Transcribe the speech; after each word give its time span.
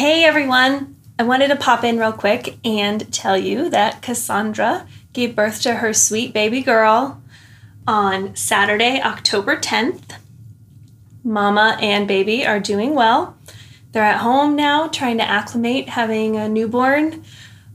Hey 0.00 0.24
everyone! 0.24 0.96
I 1.18 1.24
wanted 1.24 1.48
to 1.48 1.56
pop 1.56 1.84
in 1.84 1.98
real 1.98 2.14
quick 2.14 2.56
and 2.64 3.12
tell 3.12 3.36
you 3.36 3.68
that 3.68 4.00
Cassandra 4.00 4.86
gave 5.12 5.36
birth 5.36 5.60
to 5.60 5.74
her 5.74 5.92
sweet 5.92 6.32
baby 6.32 6.62
girl 6.62 7.22
on 7.86 8.34
Saturday, 8.34 9.02
October 9.02 9.58
10th. 9.58 10.16
Mama 11.22 11.76
and 11.82 12.08
baby 12.08 12.46
are 12.46 12.60
doing 12.60 12.94
well. 12.94 13.36
They're 13.92 14.02
at 14.02 14.20
home 14.20 14.56
now 14.56 14.88
trying 14.88 15.18
to 15.18 15.28
acclimate 15.28 15.90
having 15.90 16.34
a 16.34 16.48
newborn, 16.48 17.22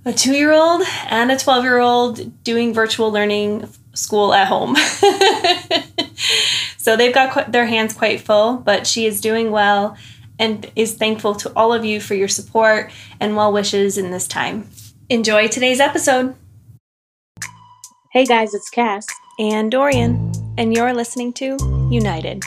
a 0.03 0.11
two 0.11 0.33
year 0.33 0.51
old, 0.51 0.81
and 1.07 1.31
a 1.31 1.37
12 1.37 1.63
year 1.63 1.77
old 1.77 2.43
doing 2.43 2.73
virtual 2.73 3.11
learning 3.11 3.69
school 3.93 4.33
at 4.33 4.47
home. 4.47 4.75
so 6.79 6.97
they've 6.97 7.13
got 7.13 7.33
qu- 7.33 7.51
their 7.51 7.67
hands 7.67 7.93
quite 7.93 8.19
full, 8.19 8.57
but 8.57 8.87
she 8.87 9.05
is 9.05 9.21
doing 9.21 9.51
well 9.51 9.95
and 10.39 10.71
is 10.75 10.95
thankful 10.95 11.35
to 11.35 11.51
all 11.55 11.73
of 11.73 11.85
you 11.85 11.99
for 11.99 12.15
your 12.15 12.27
support 12.27 12.91
and 13.19 13.35
well 13.35 13.51
wishes 13.51 13.97
in 13.97 14.11
this 14.11 14.27
time. 14.27 14.69
Enjoy 15.09 15.47
today's 15.47 15.79
episode. 15.79 16.35
Hey 18.11 18.25
guys, 18.25 18.53
it's 18.53 18.69
Cass. 18.69 19.05
And 19.37 19.69
Dorian, 19.69 20.31
and 20.57 20.73
you're 20.73 20.93
listening 20.93 21.33
to 21.33 21.57
United. 21.91 22.43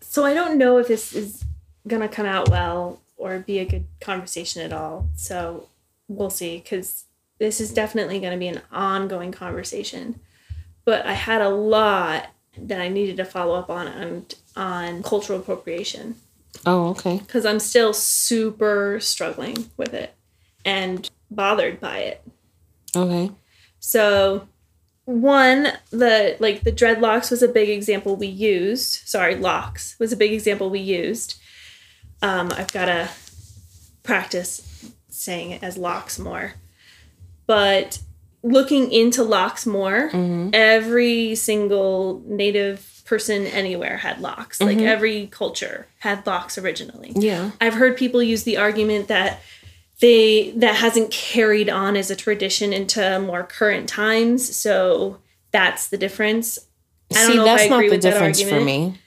So 0.00 0.26
I 0.26 0.34
don't 0.34 0.58
know 0.58 0.78
if 0.78 0.88
this 0.88 1.14
is 1.14 1.44
gonna 1.88 2.08
come 2.08 2.26
out 2.26 2.50
well 2.50 3.00
or 3.22 3.38
be 3.38 3.58
a 3.58 3.64
good 3.64 3.86
conversation 4.00 4.62
at 4.62 4.72
all. 4.72 5.08
So 5.16 5.68
we'll 6.08 6.30
see, 6.30 6.58
because 6.58 7.04
this 7.38 7.60
is 7.60 7.72
definitely 7.72 8.18
gonna 8.20 8.36
be 8.36 8.48
an 8.48 8.62
ongoing 8.72 9.32
conversation. 9.32 10.20
But 10.84 11.06
I 11.06 11.12
had 11.12 11.40
a 11.40 11.48
lot 11.48 12.30
that 12.58 12.80
I 12.80 12.88
needed 12.88 13.16
to 13.18 13.24
follow 13.24 13.54
up 13.54 13.70
on 13.70 13.86
on, 13.88 14.26
on 14.56 15.02
cultural 15.02 15.38
appropriation 15.38 16.16
Oh, 16.66 16.88
okay. 16.88 17.18
because 17.18 17.46
I'm 17.46 17.60
still 17.60 17.94
super 17.94 18.98
struggling 19.00 19.70
with 19.76 19.94
it 19.94 20.14
and 20.64 21.08
bothered 21.30 21.80
by 21.80 21.98
it. 21.98 22.22
Okay. 22.94 23.30
So 23.80 24.48
one, 25.04 25.68
the 25.90 26.36
like 26.40 26.62
the 26.62 26.72
dreadlocks 26.72 27.30
was 27.30 27.42
a 27.42 27.48
big 27.48 27.68
example 27.68 28.16
we 28.16 28.26
used. 28.26 29.08
Sorry, 29.08 29.34
locks 29.34 29.96
was 29.98 30.12
a 30.12 30.16
big 30.16 30.32
example 30.32 30.70
we 30.70 30.80
used. 30.80 31.40
Um, 32.22 32.52
I've 32.52 32.72
got 32.72 32.86
to 32.86 33.10
practice 34.02 34.90
saying 35.08 35.50
it 35.50 35.62
as 35.62 35.76
locks 35.76 36.18
more. 36.18 36.54
But 37.46 38.00
looking 38.42 38.90
into 38.90 39.22
locks 39.22 39.66
more, 39.66 40.10
every 40.52 41.34
single 41.34 42.22
native 42.26 43.02
person 43.04 43.46
anywhere 43.46 43.98
had 43.98 44.20
locks. 44.20 44.60
Like 44.60 44.78
every 44.78 45.26
culture 45.26 45.86
had 45.98 46.26
locks 46.26 46.56
originally. 46.56 47.12
Yeah. 47.14 47.50
I've 47.60 47.74
heard 47.74 47.96
people 47.96 48.22
use 48.22 48.44
the 48.44 48.56
argument 48.56 49.08
that 49.08 49.40
they 50.00 50.50
that 50.56 50.76
hasn't 50.76 51.10
carried 51.10 51.68
on 51.68 51.96
as 51.96 52.10
a 52.10 52.16
tradition 52.16 52.72
into 52.72 53.20
more 53.20 53.44
current 53.44 53.88
times. 53.88 54.54
So 54.54 55.18
that's 55.52 55.88
the 55.88 55.98
difference. 55.98 56.58
I 57.12 57.26
don't 57.26 57.32
See, 57.32 57.38
that's 57.38 57.70
not 57.70 57.82
the 57.82 57.88
that 57.90 58.00
difference 58.00 58.42
for 58.42 58.60
me. 58.60 58.98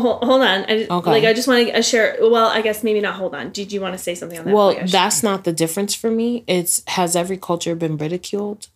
Hold, 0.00 0.24
hold 0.24 0.42
on. 0.42 0.64
I, 0.68 0.86
Okay. 0.90 1.10
Like 1.10 1.24
I 1.24 1.32
just 1.32 1.48
want 1.48 1.68
to 1.68 1.78
uh, 1.78 1.82
share. 1.82 2.16
Well, 2.20 2.46
I 2.46 2.60
guess 2.60 2.82
maybe 2.82 3.00
not. 3.00 3.14
Hold 3.16 3.34
on. 3.34 3.50
Did 3.50 3.72
you 3.72 3.80
want 3.80 3.94
to 3.94 3.98
say 3.98 4.14
something 4.14 4.38
on 4.38 4.44
that? 4.46 4.54
Well, 4.54 4.76
that's 4.86 5.22
not 5.22 5.44
the 5.44 5.52
difference 5.52 5.94
for 5.94 6.10
me. 6.10 6.44
It's 6.46 6.82
has 6.88 7.14
every 7.16 7.36
culture 7.36 7.74
been 7.74 7.96
ridiculed 7.96 8.68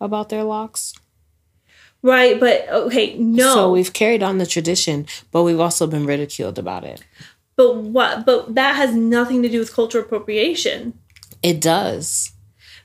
about 0.00 0.28
their 0.28 0.44
locks? 0.44 0.94
right. 2.02 2.38
But 2.40 2.68
okay, 2.68 3.16
no. 3.18 3.54
So 3.54 3.72
we've 3.72 3.92
carried 3.92 4.22
on 4.22 4.38
the 4.38 4.46
tradition, 4.46 5.06
but 5.32 5.42
we've 5.42 5.60
also 5.60 5.86
been 5.86 6.06
ridiculed 6.06 6.58
about 6.58 6.84
it. 6.84 7.02
but 7.56 7.76
what? 7.76 8.24
But 8.24 8.54
that 8.54 8.76
has 8.76 8.94
nothing 8.94 9.42
to 9.42 9.48
do 9.48 9.58
with 9.58 9.74
cultural 9.74 10.04
appropriation. 10.04 10.94
It 11.42 11.60
does. 11.60 12.32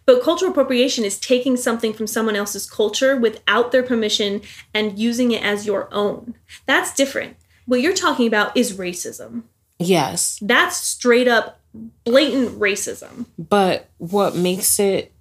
But 0.06 0.22
cultural 0.22 0.52
appropriation 0.52 1.04
is 1.04 1.20
taking 1.20 1.58
something 1.58 1.92
from 1.92 2.08
someone 2.08 2.36
else's 2.36 2.70
culture 2.70 3.18
without 3.18 3.72
their 3.72 3.82
permission 3.82 4.42
and 4.74 5.00
using 5.00 5.32
it 5.32 5.44
as 5.44 5.66
your 5.66 5.92
own. 5.92 6.36
That's 6.68 6.94
different. 6.94 7.38
What 7.66 7.82
you're 7.82 7.94
talking 7.94 8.28
about 8.28 8.56
is 8.56 8.74
racism. 8.78 9.44
Yes. 9.80 10.40
That's 10.42 10.78
straight 10.78 11.28
up 11.28 11.60
blatant 12.04 12.60
racism. 12.60 13.26
But 13.38 13.90
what 13.98 14.36
makes 14.36 14.80
it 14.80 15.12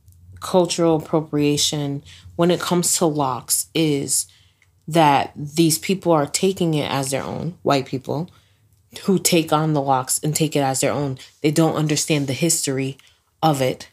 cultural 0.41 0.97
appropriation 0.97 2.03
when 2.37 2.50
it 2.50 2.60
comes 2.60 2.97
to 2.99 3.06
locks 3.06 3.66
is 3.75 4.27
that 4.87 5.32
these 5.37 5.78
people 5.78 6.12
are 6.12 6.27
taking 6.27 6.75
it 6.75 6.91
as 6.91 7.10
their 7.10 7.22
own, 7.22 7.56
white 7.62 7.87
people 7.87 8.31
who 9.05 9.19
take 9.19 9.53
on 9.53 9.72
the 9.72 9.81
locks 9.81 10.21
and 10.22 10.37
take 10.37 10.55
it 10.55 10.61
as 10.61 10.81
their 10.81 10.93
own. 10.93 11.19
They 11.41 11.50
don't 11.50 11.75
understand 11.75 12.26
the 12.26 12.32
history 12.34 12.99
of 13.43 13.61
it 13.62 13.88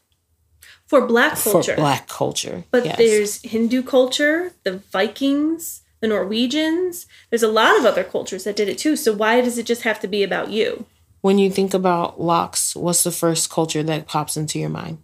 For 0.86 1.08
black 1.08 1.38
culture. 1.40 1.76
for 1.76 1.82
black 1.82 2.08
culture. 2.10 2.66
But 2.70 2.86
Yes. 2.86 2.98
there's 2.98 3.42
Hindu 3.42 3.82
culture, 3.84 4.54
the 4.64 4.78
Vikings, 4.92 5.81
the 6.02 6.08
Norwegians. 6.08 7.06
There's 7.30 7.44
a 7.44 7.48
lot 7.48 7.78
of 7.80 7.86
other 7.86 8.04
cultures 8.04 8.44
that 8.44 8.56
did 8.56 8.68
it 8.68 8.78
too. 8.78 8.96
So 8.96 9.14
why 9.14 9.40
does 9.42 9.58
it 9.58 9.66
just 9.66 9.84
have 9.84 10.00
to 10.02 10.08
be 10.08 10.24
about 10.24 10.50
you? 10.50 10.86
when 11.22 11.38
you 11.38 11.52
think 11.52 11.74
about 11.74 12.20
locks, 12.20 12.76
what's 12.76 13.04
the 13.04 13.12
first 13.12 13.50
culture 13.50 13.84
that 13.84 14.08
pops 14.08 14.36
into 14.36 14.58
your 14.58 14.70
mind? 14.70 14.98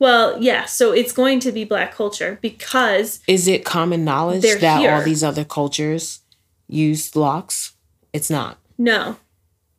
Well, 0.00 0.42
yeah, 0.42 0.64
so 0.64 0.92
it's 0.92 1.12
going 1.12 1.40
to 1.40 1.52
be 1.52 1.64
black 1.64 1.94
culture 1.94 2.38
because 2.42 3.20
Is 3.28 3.46
it 3.46 3.64
common 3.64 4.04
knowledge 4.04 4.42
that 4.42 4.90
all 4.90 5.02
these 5.02 5.22
other 5.22 5.44
cultures 5.44 6.20
use 6.66 7.14
locks? 7.14 7.72
It's 8.12 8.30
not. 8.30 8.58
no. 8.76 9.16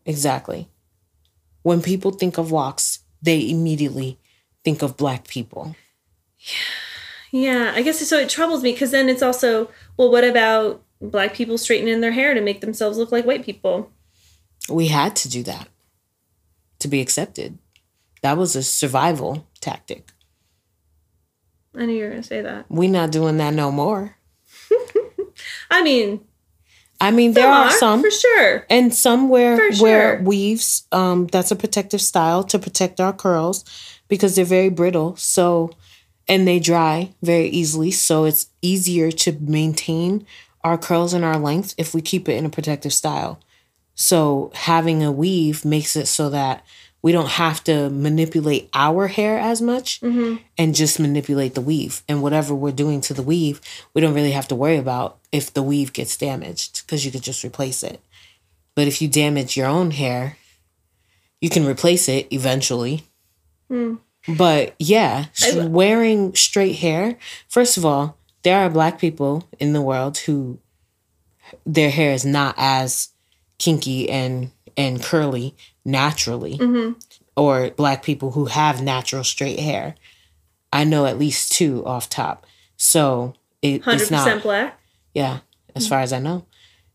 Exactly. 0.03 0.67
When 1.61 1.81
people 1.81 2.09
think 2.11 2.39
of 2.39 2.51
locks, 2.51 2.99
they 3.21 3.47
immediately 3.49 4.17
think 4.63 4.81
of 4.81 4.97
black 4.97 5.27
people. 5.27 5.75
Yeah, 6.39 6.55
I 7.33 7.81
guess 7.81 7.99
so 8.07 8.17
it 8.17 8.29
troubles 8.29 8.63
me 8.63 8.71
because 8.73 8.91
then 8.91 9.09
it's 9.09 9.21
also, 9.23 9.69
well, 9.97 10.11
what 10.11 10.23
about 10.23 10.83
black 11.01 11.33
people 11.33 11.57
straightening 11.57 12.01
their 12.01 12.11
hair 12.11 12.33
to 12.33 12.41
make 12.41 12.61
themselves 12.61 12.97
look 12.97 13.11
like 13.11 13.25
white 13.25 13.43
people? 13.43 13.91
We 14.69 14.87
had 14.87 15.15
to 15.17 15.29
do 15.29 15.43
that 15.43 15.67
to 16.79 16.87
be 16.87 17.01
accepted. 17.01 17.57
That 18.21 18.37
was 18.37 18.55
a 18.55 18.63
survival 18.63 19.47
tactic. 19.59 20.09
I 21.75 21.85
knew 21.85 21.93
you 21.93 22.03
were 22.03 22.09
going 22.09 22.21
to 22.21 22.27
say 22.27 22.41
that. 22.41 22.65
We're 22.69 22.89
not 22.89 23.11
doing 23.11 23.37
that 23.37 23.53
no 23.53 23.71
more. 23.71 24.17
I 25.71 25.81
mean, 25.81 26.21
I 26.99 27.09
mean, 27.09 27.33
there 27.33 27.47
are 27.49 27.71
some 27.71 28.01
for 28.01 28.11
sure. 28.11 28.65
and 28.69 28.93
some 28.93 29.29
where 29.29 29.57
For 29.71 29.83
where 29.83 30.21
weaves 30.21 30.85
um 30.91 31.25
that's 31.27 31.49
a 31.49 31.55
protective 31.55 32.01
style 32.01 32.43
to 32.43 32.59
protect 32.59 32.99
our 32.99 33.11
curls 33.11 33.65
because 34.07 34.35
they're 34.35 34.45
very 34.45 34.69
brittle 34.69 35.15
so 35.15 35.71
and 36.31 36.47
they 36.47 36.59
dry 36.59 37.11
very 37.21 37.49
easily 37.49 37.91
so 37.91 38.23
it's 38.23 38.47
easier 38.61 39.11
to 39.11 39.33
maintain 39.41 40.25
our 40.63 40.77
curls 40.77 41.13
and 41.13 41.25
our 41.25 41.37
length 41.37 41.75
if 41.77 41.93
we 41.93 42.01
keep 42.01 42.29
it 42.29 42.37
in 42.37 42.45
a 42.45 42.49
protective 42.49 42.93
style. 42.93 43.37
So 43.95 44.49
having 44.55 45.03
a 45.03 45.11
weave 45.11 45.65
makes 45.65 45.97
it 45.97 46.05
so 46.05 46.29
that 46.29 46.65
we 47.01 47.11
don't 47.11 47.31
have 47.31 47.61
to 47.65 47.89
manipulate 47.89 48.69
our 48.73 49.07
hair 49.07 49.39
as 49.39 49.61
much 49.61 49.99
mm-hmm. 49.99 50.37
and 50.57 50.73
just 50.73 51.01
manipulate 51.01 51.53
the 51.53 51.59
weave. 51.59 52.01
And 52.07 52.21
whatever 52.23 52.55
we're 52.55 52.71
doing 52.71 53.01
to 53.01 53.13
the 53.13 53.23
weave 53.23 53.59
we 53.93 53.99
don't 53.99 54.13
really 54.13 54.31
have 54.31 54.47
to 54.47 54.55
worry 54.55 54.77
about 54.77 55.17
if 55.33 55.53
the 55.53 55.63
weave 55.63 55.91
gets 55.91 56.15
damaged 56.15 56.85
because 56.85 57.03
you 57.03 57.11
could 57.11 57.23
just 57.23 57.43
replace 57.43 57.83
it. 57.83 57.99
But 58.73 58.87
if 58.87 59.01
you 59.01 59.09
damage 59.09 59.57
your 59.57 59.67
own 59.67 59.91
hair, 59.91 60.37
you 61.41 61.49
can 61.49 61.65
replace 61.65 62.07
it 62.07 62.31
eventually. 62.31 63.03
Hmm. 63.67 63.95
But 64.27 64.75
yeah, 64.79 65.25
wearing 65.71 66.35
straight 66.35 66.75
hair, 66.77 67.17
first 67.47 67.77
of 67.77 67.85
all, 67.85 68.17
there 68.43 68.57
are 68.59 68.69
black 68.69 68.99
people 68.99 69.47
in 69.59 69.73
the 69.73 69.81
world 69.81 70.17
who 70.19 70.59
their 71.65 71.89
hair 71.89 72.13
is 72.13 72.25
not 72.25 72.55
as 72.57 73.09
kinky 73.57 74.09
and 74.09 74.51
and 74.77 75.01
curly 75.03 75.55
naturally 75.83 76.57
or 77.35 77.69
black 77.71 78.03
people 78.03 78.31
who 78.31 78.45
have 78.45 78.81
natural 78.81 79.23
straight 79.23 79.59
hair. 79.59 79.95
I 80.71 80.83
know 80.85 81.05
at 81.05 81.19
least 81.19 81.51
two 81.51 81.85
off 81.85 82.09
top. 82.09 82.45
So 82.77 83.33
it, 83.61 83.81
it's 84.01 84.09
not 84.11 84.23
black. 84.43 84.79
yeah, 85.13 85.39
as 85.75 85.87
far 85.87 85.99
as 85.99 86.13
I 86.13 86.19
know. 86.19 86.45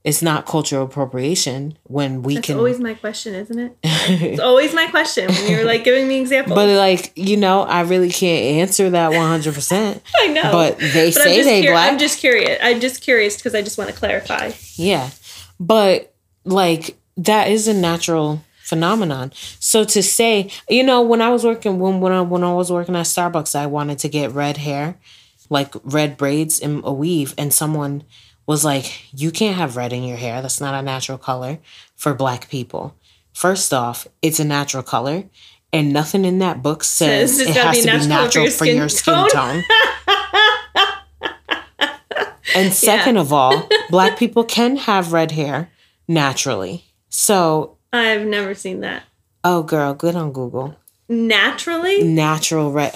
It's 0.06 0.22
not 0.22 0.46
cultural 0.46 0.84
appropriation 0.84 1.76
when 1.82 2.22
we 2.22 2.34
can. 2.34 2.36
That's 2.36 2.46
can 2.46 2.56
always 2.58 2.78
my 2.78 2.94
question, 2.94 3.34
isn't 3.34 3.58
it? 3.58 3.76
It's 3.82 4.40
always 4.40 4.72
my 4.72 4.86
question 4.86 5.26
when 5.26 5.50
you're 5.50 5.64
like 5.64 5.82
giving 5.82 6.06
me 6.06 6.20
examples. 6.20 6.54
But 6.54 6.68
like, 6.68 7.10
you 7.16 7.36
know, 7.36 7.62
I 7.62 7.80
really 7.80 8.10
can't 8.10 8.60
answer 8.62 8.88
that 8.88 9.10
100%. 9.10 10.00
I 10.20 10.26
know. 10.28 10.52
But 10.52 10.78
they 10.78 11.10
But 11.10 11.22
say 11.24 11.42
they 11.42 11.66
black. 11.66 11.92
I'm 11.92 11.98
just 11.98 12.20
curious. 12.20 12.56
I'm 12.62 12.78
just 12.78 13.02
curious 13.02 13.34
because 13.36 13.56
I 13.56 13.62
just 13.62 13.78
want 13.78 13.90
to 13.90 13.96
clarify. 13.96 14.52
yeah. 14.76 15.10
But 15.58 16.14
like 16.44 16.96
that 17.16 17.48
is 17.48 17.66
a 17.66 17.74
natural 17.74 18.44
phenomenon. 18.62 19.32
So 19.58 19.82
to 19.82 20.04
say, 20.04 20.50
you 20.68 20.84
know, 20.84 21.02
when 21.02 21.20
I 21.20 21.30
was 21.30 21.42
working 21.42 21.80
when 21.80 21.98
when 21.98 22.12
I 22.12 22.20
when 22.20 22.44
I 22.44 22.52
was 22.54 22.70
working 22.70 22.94
at 22.94 23.06
Starbucks, 23.06 23.56
I 23.56 23.66
wanted 23.66 23.98
to 23.98 24.08
get 24.08 24.30
red 24.30 24.58
hair, 24.58 24.98
like 25.50 25.74
red 25.82 26.16
braids 26.16 26.60
in 26.60 26.80
a 26.84 26.92
weave, 26.92 27.34
and 27.36 27.52
someone 27.52 28.04
was 28.46 28.64
like, 28.64 29.04
"You 29.12 29.30
can't 29.30 29.56
have 29.56 29.76
red 29.76 29.92
in 29.92 30.04
your 30.04 30.16
hair. 30.16 30.42
That's 30.42 30.60
not 30.60 30.74
a 30.74 30.82
natural 30.82 31.18
color 31.18 31.58
for 31.94 32.14
black 32.14 32.48
people." 32.48 32.94
First 33.32 33.74
off, 33.74 34.06
it's 34.22 34.40
a 34.40 34.44
natural 34.44 34.82
color, 34.82 35.24
and 35.72 35.92
nothing 35.92 36.24
in 36.24 36.38
that 36.38 36.62
book 36.62 36.82
says, 36.84 37.36
Says 37.36 37.48
it 37.48 37.56
has 37.56 37.76
be 37.76 37.82
to 37.82 37.98
be 37.98 38.06
natural 38.06 38.46
for 38.46 38.58
for 38.58 38.64
your 38.64 38.76
your 38.76 38.88
skin 38.88 39.28
skin 39.28 39.30
tone. 39.30 39.64
and 42.54 42.72
second 42.72 43.16
of 43.18 43.32
all, 43.32 43.68
black 43.90 44.18
people 44.18 44.44
can 44.44 44.76
have 44.76 45.12
red 45.12 45.32
hair 45.32 45.70
naturally. 46.08 46.84
So, 47.08 47.76
I've 47.92 48.26
never 48.26 48.54
seen 48.54 48.80
that. 48.80 49.04
oh 49.44 49.62
girl, 49.62 49.94
good 49.94 50.16
on 50.16 50.32
Google. 50.32 50.76
Naturally? 51.08 52.02
Natural 52.02 52.72
red 52.72 52.92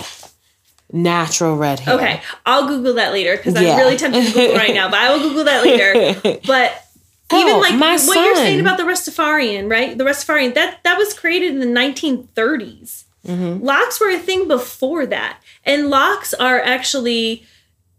natural 0.92 1.56
red 1.56 1.81
hair. 1.81 1.94
Okay, 1.96 2.20
I'll 2.46 2.66
Google 2.66 2.94
that 2.94 3.12
later 3.12 3.37
because 3.37 3.54
Yeah. 3.60 3.72
I'm 3.72 3.78
really 3.78 3.96
tempted 3.96 4.25
to 4.26 4.32
Google 4.32 4.56
right 4.56 4.75
now, 4.75 4.90
but 4.90 4.98
I 4.98 5.12
will 5.12 5.20
Google 5.20 5.44
that 5.44 5.62
later. 5.64 6.40
But 6.46 6.84
even 7.32 7.52
Oh, 7.54 7.58
like 7.60 7.76
my 7.76 7.96
what 7.96 8.16
you're 8.16 8.34
saying 8.37 8.60
about 8.60 8.76
the 8.76 8.82
Rastafarian, 8.84 9.70
right? 9.70 9.96
The 9.96 10.04
Rastafarian 10.04 10.54
that 10.54 10.81
that 10.82 10.98
was 10.98 11.14
created 11.14 11.52
in 11.54 11.60
the 11.60 11.66
1930s. 11.66 13.04
Mm-hmm. 13.26 13.64
Locks 13.64 14.00
were 14.00 14.10
a 14.10 14.19
thing 14.19 14.48
before 14.48 15.06
that, 15.06 15.38
and 15.64 15.90
locks 15.90 16.34
are 16.34 16.60
actually 16.60 17.44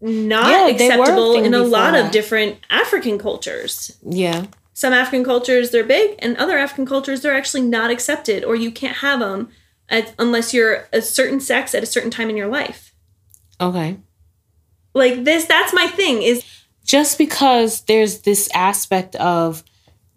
not 0.00 0.50
Yeah, 0.50 0.64
were 0.64 0.70
a 0.70 0.74
acceptable 0.74 1.34
in 1.36 1.54
a 1.54 1.62
lot 1.62 1.94
of 1.94 2.10
different 2.10 2.58
African 2.70 3.18
cultures. 3.18 3.96
Yeah. 4.04 4.46
Some 4.74 4.92
African 4.92 5.24
cultures 5.24 5.70
they're 5.70 5.84
big, 5.84 6.16
and 6.18 6.36
other 6.36 6.58
African 6.58 6.86
cultures 6.86 7.20
they're 7.22 7.36
actually 7.36 7.62
not 7.62 7.90
accepted, 7.90 8.42
or 8.44 8.56
you 8.56 8.70
can't 8.72 8.96
have 8.98 9.20
them 9.20 9.48
unless 10.18 10.54
you're 10.54 10.88
a 10.92 11.02
certain 11.02 11.40
sex 11.40 11.74
at 11.74 11.82
a 11.82 11.86
certain 11.86 12.10
time 12.10 12.30
in 12.30 12.36
your 12.36 12.48
life. 12.48 12.94
Okay. 13.60 13.98
Like 14.94 15.24
this, 15.24 15.44
that's 15.44 15.72
my 15.72 15.86
thing. 15.86 16.22
Is 16.22 16.44
Just 16.84 17.18
because 17.18 17.82
there's 17.82 18.20
this 18.20 18.48
aspect 18.54 19.14
of 19.16 19.62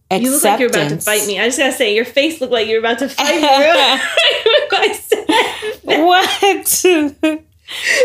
acceptance. 0.09 0.23
You 0.23 0.31
look 0.31 0.43
like 0.43 0.59
you're 0.59 0.69
about 0.69 0.89
to 0.89 0.97
fight 0.97 1.27
me. 1.27 1.39
I 1.39 1.45
just 1.45 1.57
gotta 1.57 1.73
say, 1.73 1.95
your 1.95 2.05
face 2.05 2.41
looked 2.41 2.53
like 2.53 2.67
you're 2.67 2.79
about 2.79 2.99
to 2.99 3.09
fight 3.09 3.41
me. 3.41 3.47
I 3.47 4.93
said 4.93 5.25
that. 5.27 5.81
what? 5.85 7.45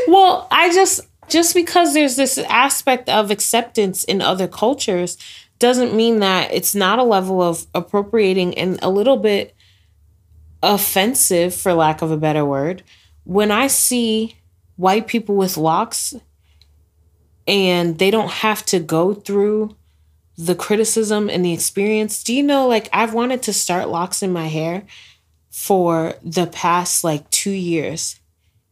well, 0.08 0.49
I 0.50 0.73
just 0.73 1.00
just 1.28 1.55
because 1.55 1.94
there's 1.94 2.16
this 2.16 2.38
aspect 2.38 3.08
of 3.08 3.31
acceptance 3.31 4.05
in 4.05 4.20
other 4.20 4.49
cultures 4.49 5.16
doesn't 5.58 5.94
mean 5.94 6.20
that 6.20 6.52
it's 6.52 6.75
not 6.75 6.99
a 6.99 7.05
level 7.05 7.40
of 7.43 7.66
appropriating 7.75 8.56
and 8.56 8.78
a 8.82 8.90
little 8.90 9.16
bit 9.16 9.55
offensive 10.62 11.55
for 11.55 11.73
lack 11.73 12.03
of 12.03 12.11
a 12.11 12.17
better 12.17 12.45
word 12.45 12.83
when 13.25 13.51
I 13.51 13.67
see 13.67 14.37
white 14.77 15.07
people 15.07 15.37
with 15.37 15.57
locks 15.57 16.15
and 17.47 17.99
they 17.99 18.11
don't 18.11 18.31
have 18.31 18.65
to 18.67 18.79
go 18.79 19.15
through 19.15 19.77
the 20.37 20.55
criticism 20.55 21.29
and 21.29 21.45
the 21.45 21.53
experience. 21.53 22.23
Do 22.23 22.35
you 22.35 22.43
know 22.43 22.67
like 22.67 22.89
I've 22.93 23.15
wanted 23.15 23.43
to 23.45 23.53
start 23.53 23.89
locks 23.89 24.23
in 24.23 24.33
my 24.33 24.47
hair 24.49 24.85
for 25.51 26.15
the 26.23 26.47
past 26.47 27.05
like 27.05 27.29
2 27.31 27.51
years. 27.51 28.21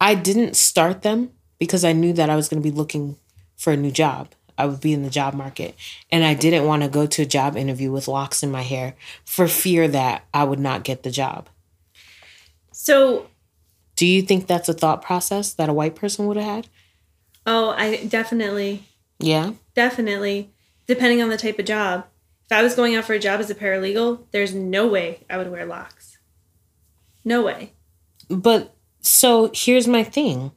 I 0.01 0.15
didn't 0.15 0.55
start 0.55 1.01
them 1.01 1.31
because 1.59 1.83
I 1.83 1.91
knew 1.91 2.13
that 2.13 2.29
I 2.29 2.35
was 2.35 2.47
going 2.47 2.61
to 2.61 2.69
be 2.69 2.75
looking 2.75 3.17
for 3.57 3.73
a 3.73 3.77
new 3.77 3.91
job. 3.91 4.29
I 4.57 4.65
would 4.65 4.81
be 4.81 4.93
in 4.93 5.03
the 5.03 5.09
job 5.09 5.33
market 5.33 5.75
and 6.11 6.23
I 6.23 6.33
didn't 6.33 6.65
want 6.65 6.83
to 6.83 6.89
go 6.89 7.05
to 7.05 7.21
a 7.21 7.25
job 7.25 7.55
interview 7.55 7.91
with 7.91 8.07
locks 8.07 8.43
in 8.43 8.51
my 8.51 8.61
hair 8.61 8.95
for 9.23 9.47
fear 9.47 9.87
that 9.87 10.25
I 10.33 10.43
would 10.43 10.59
not 10.59 10.83
get 10.83 11.03
the 11.03 11.11
job. 11.11 11.47
So, 12.81 13.27
Do 13.97 14.05
you 14.07 14.21
think 14.21 14.47
that's 14.47 14.69
a 14.69 14.73
thought 14.73 15.01
process 15.01 15.51
that 15.53 15.67
a 15.67 15.73
white 15.73 15.95
person 15.95 16.27
would 16.27 16.37
have 16.37 16.45
had? 16.45 16.67
oh, 17.45 17.69
I 17.71 18.05
definitely, 18.05 18.83
Yeah. 19.19 19.51
definitely, 19.75 20.49
depending 20.87 21.21
on 21.21 21.27
the 21.29 21.35
type 21.37 21.59
of 21.59 21.65
job. 21.65 22.05
If 22.45 22.51
I 22.57 22.61
was 22.63 22.75
going 22.75 22.95
out 22.95 23.03
for 23.05 23.13
a 23.13 23.19
job 23.19 23.39
as 23.41 23.49
a 23.49 23.55
paralegal, 23.55 24.19
there's 24.31 24.53
no 24.53 24.87
way 24.87 25.25
I 25.29 25.37
would 25.37 25.51
wear 25.51 25.65
locks. 25.65 26.19
No 27.25 27.41
way. 27.41 27.73
But 28.29 28.75
so 29.01 29.51
here's 29.53 29.87
my 29.87 30.03
thing 30.03 30.51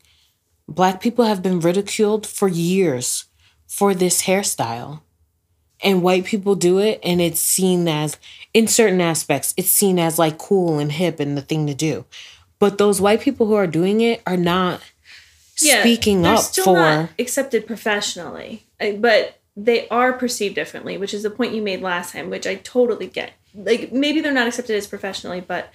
Black 0.68 1.00
people 1.00 1.24
have 1.24 1.42
been 1.42 1.58
ridiculed 1.60 2.24
for 2.26 2.46
years 2.48 3.24
for 3.66 3.94
this 3.94 4.22
hairstyle. 4.22 5.00
And 5.82 6.02
white 6.02 6.24
people 6.24 6.54
do 6.54 6.78
it, 6.78 7.00
and 7.02 7.20
it's 7.20 7.40
seen 7.40 7.88
as, 7.88 8.16
in 8.54 8.68
certain 8.68 9.00
aspects, 9.00 9.52
it's 9.56 9.70
seen 9.70 9.98
as 9.98 10.18
like 10.18 10.38
cool 10.38 10.78
and 10.78 10.92
hip 10.92 11.18
and 11.18 11.36
the 11.36 11.42
thing 11.42 11.66
to 11.66 11.74
do. 11.74 12.04
But 12.58 12.78
those 12.78 13.00
white 13.00 13.20
people 13.20 13.46
who 13.48 13.54
are 13.54 13.66
doing 13.66 14.00
it 14.00 14.22
are 14.24 14.36
not 14.36 14.80
speaking 15.56 16.22
they're 16.22 16.34
up 16.34 16.40
still 16.40 16.64
for. 16.64 16.74
not 16.74 17.10
accepted 17.18 17.66
professionally, 17.66 18.64
but 18.98 19.38
they 19.56 19.88
are 19.88 20.12
perceived 20.12 20.54
differently, 20.54 20.96
which 20.96 21.12
is 21.12 21.22
the 21.22 21.30
point 21.30 21.54
you 21.54 21.62
made 21.62 21.82
last 21.82 22.12
time, 22.12 22.30
which 22.30 22.46
I 22.46 22.54
totally 22.56 23.06
get. 23.06 23.32
Like 23.54 23.92
maybe 23.92 24.20
they're 24.20 24.32
not 24.32 24.46
accepted 24.46 24.76
as 24.76 24.86
professionally, 24.86 25.40
but 25.40 25.72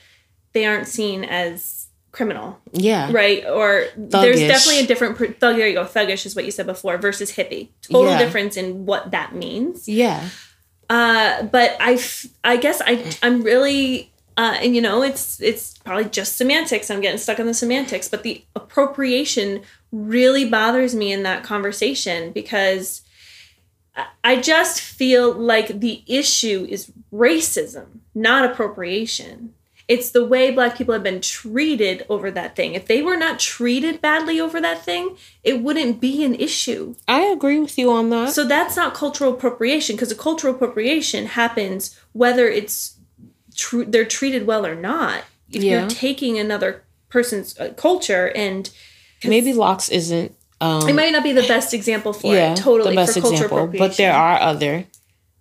they 0.53 0.65
aren't 0.65 0.87
seen 0.87 1.23
as 1.23 1.86
criminal, 2.11 2.59
yeah. 2.71 3.09
right? 3.11 3.45
Or 3.45 3.85
there's 3.95 4.39
definitely 4.39 4.79
a 4.83 4.87
different 4.87 5.17
per- 5.17 5.27
thug. 5.33 5.57
There 5.57 5.67
you 5.67 5.73
go, 5.75 5.85
thuggish 5.85 6.25
is 6.25 6.35
what 6.35 6.45
you 6.45 6.51
said 6.51 6.65
before 6.65 6.97
versus 6.97 7.31
hippie. 7.31 7.69
Total 7.81 8.11
Yeah. 8.11 8.17
difference 8.19 8.57
in 8.57 8.85
what 8.85 9.11
that 9.11 9.35
means. 9.35 9.87
Yeah. 9.87 10.29
Uh, 10.89 11.43
but 11.43 11.75
I, 11.79 11.93
f- 11.93 12.27
I 12.43 12.57
guess 12.57 12.81
I, 12.85 13.05
I'm 13.21 13.43
really, 13.43 14.11
uh, 14.37 14.57
and 14.61 14.75
you 14.75 14.81
know, 14.81 15.03
it's 15.03 15.41
it's 15.41 15.77
probably 15.79 16.05
just 16.05 16.37
semantics. 16.37 16.89
I'm 16.89 17.01
getting 17.01 17.17
stuck 17.17 17.39
on 17.39 17.45
the 17.45 17.53
semantics, 17.53 18.07
but 18.07 18.23
the 18.23 18.43
appropriation 18.55 19.61
really 19.91 20.47
bothers 20.49 20.95
me 20.95 21.11
in 21.11 21.23
that 21.23 21.43
conversation 21.43 22.31
because 22.31 23.01
I 24.23 24.39
just 24.39 24.79
feel 24.79 25.33
like 25.33 25.79
the 25.79 26.03
issue 26.07 26.67
is 26.69 26.91
racism, 27.11 27.87
not 28.13 28.49
appropriation. 28.49 29.53
It's 29.87 30.11
the 30.11 30.25
way 30.25 30.51
black 30.51 30.77
people 30.77 30.93
have 30.93 31.03
been 31.03 31.21
treated 31.21 32.05
over 32.09 32.29
that 32.31 32.55
thing. 32.57 32.73
If 32.73 32.87
they 32.87 33.01
were 33.01 33.15
not 33.15 33.39
treated 33.39 34.01
badly 34.01 34.37
over 34.39 34.59
that 34.59 34.83
thing, 34.83 35.15
it 35.43 35.61
wouldn't 35.63 36.01
be 36.01 36.25
an 36.25 36.35
issue. 36.35 36.95
I 37.07 37.21
agree 37.21 37.59
with 37.59 37.77
you 37.77 37.89
on 37.91 38.09
that. 38.09 38.33
So 38.33 38.43
that's 38.45 38.75
not 38.75 38.93
cultural 38.93 39.33
appropriation 39.33 39.95
because 39.95 40.11
a 40.11 40.15
cultural 40.15 40.53
appropriation 40.53 41.27
happens 41.27 41.97
whether 42.11 42.49
it's 42.49 42.97
true 43.55 43.85
they're 43.85 44.03
treated 44.05 44.45
well 44.45 44.65
or 44.65 44.75
not. 44.75 45.23
If 45.49 45.63
Yeah. 45.63 45.79
you're 45.81 45.89
taking 45.89 46.37
another 46.37 46.83
person's 47.09 47.57
uh, 47.57 47.69
culture 47.77 48.29
and 48.35 48.69
Maybe 49.23 49.53
locks 49.53 49.87
isn't. 49.89 50.35
Um, 50.59 50.87
it 50.89 50.93
might 50.93 51.11
not 51.11 51.23
be 51.23 51.31
the 51.31 51.47
best 51.47 51.73
example 51.73 52.11
for 52.13 52.33
yeah, 52.33 52.51
it 52.51 52.57
totally 52.57 52.89
the 52.91 52.95
best 52.95 53.13
for 53.13 53.19
example. 53.31 53.57
appropriation. 53.57 53.87
But 53.87 53.97
there 53.97 54.13
are 54.13 54.39
other 54.39 54.85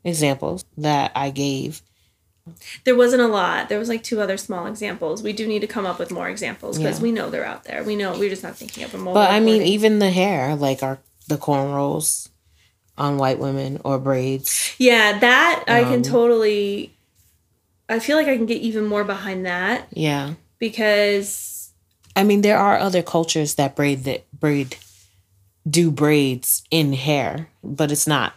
examples 0.04 0.64
that 0.78 1.10
I 1.14 1.30
gave. 1.30 1.82
There 2.84 2.94
wasn't 2.96 3.22
a 3.22 3.26
lot. 3.26 3.68
There 3.68 3.78
was 3.78 3.88
like 3.88 4.02
two 4.02 4.20
other 4.20 4.36
small 4.36 4.66
examples. 4.66 5.22
We 5.22 5.32
do 5.32 5.46
need 5.46 5.60
to 5.60 5.66
come 5.66 5.86
up 5.86 5.98
with 5.98 6.10
more 6.10 6.28
examples 6.28 6.78
because 6.78 6.98
Yeah. 6.98 7.02
we 7.02 7.12
know 7.12 7.28
they're 7.30 7.44
out 7.44 7.64
there. 7.64 7.82
We 7.82 7.96
know 7.96 8.16
we're 8.18 8.30
just 8.30 8.42
not 8.42 8.56
thinking 8.56 8.84
of 8.84 8.92
them. 8.92 9.04
But 9.04 9.14
we're 9.14 9.20
I 9.22 9.40
mean, 9.40 9.62
even 9.62 9.98
the 9.98 10.10
hair, 10.10 10.54
like 10.56 10.82
our 10.82 10.98
the 11.28 11.36
cornrows 11.36 12.28
on 12.96 13.18
white 13.18 13.38
women 13.38 13.80
or 13.84 13.98
braids. 13.98 14.72
yeah, 14.78 15.18
that 15.18 15.64
I 15.66 15.82
can 15.82 15.94
Um, 15.94 16.02
totally. 16.02 16.92
I 17.88 17.98
feel 17.98 18.16
like 18.16 18.26
I 18.28 18.36
can 18.36 18.46
get 18.46 18.60
even 18.62 18.84
more 18.86 19.04
behind 19.04 19.44
that 19.46 19.86
Yeah, 19.92 20.34
because 20.58 21.70
I 22.14 22.24
mean, 22.24 22.40
there 22.42 22.58
are 22.58 22.78
other 22.78 23.02
cultures 23.02 23.54
that 23.56 23.76
braid 23.76 24.04
that 24.04 24.24
braid 24.38 24.76
do 25.68 25.90
braids 25.90 26.62
in 26.70 26.92
hair, 26.94 27.48
but 27.62 27.90
it's 27.92 28.06
not 28.06 28.34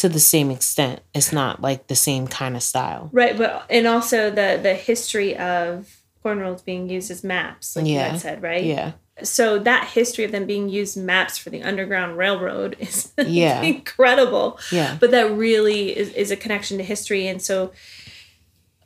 to 0.00 0.08
the 0.08 0.20
same 0.20 0.50
extent. 0.50 1.00
It's 1.14 1.32
not 1.32 1.60
like 1.62 1.86
the 1.86 1.94
same 1.96 2.26
kind 2.26 2.56
of 2.56 2.62
style. 2.62 3.08
Right, 3.12 3.36
but 3.36 3.64
and 3.70 3.86
also 3.86 4.30
the 4.30 4.58
the 4.62 4.74
history 4.74 5.36
of 5.36 5.96
cornrows 6.24 6.64
being 6.64 6.88
used 6.90 7.10
as 7.10 7.24
maps, 7.24 7.76
like 7.76 7.86
you 7.86 7.98
had 7.98 8.20
said, 8.20 8.42
right? 8.42 8.62
Yeah, 8.62 8.92
So 9.22 9.58
that 9.58 9.88
history 9.88 10.24
of 10.24 10.32
them 10.32 10.44
being 10.46 10.68
used 10.68 10.96
maps 10.98 11.38
for 11.38 11.48
the 11.48 11.62
Underground 11.62 12.18
Railroad 12.18 12.76
is 12.78 13.12
Yeah. 13.18 13.62
incredible. 13.62 14.58
yeah, 14.70 14.96
But 15.00 15.12
that 15.12 15.32
really 15.32 15.96
is, 15.96 16.10
is 16.12 16.30
a 16.30 16.36
connection 16.36 16.76
to 16.78 16.84
history, 16.84 17.26
and 17.26 17.40
so 17.40 17.72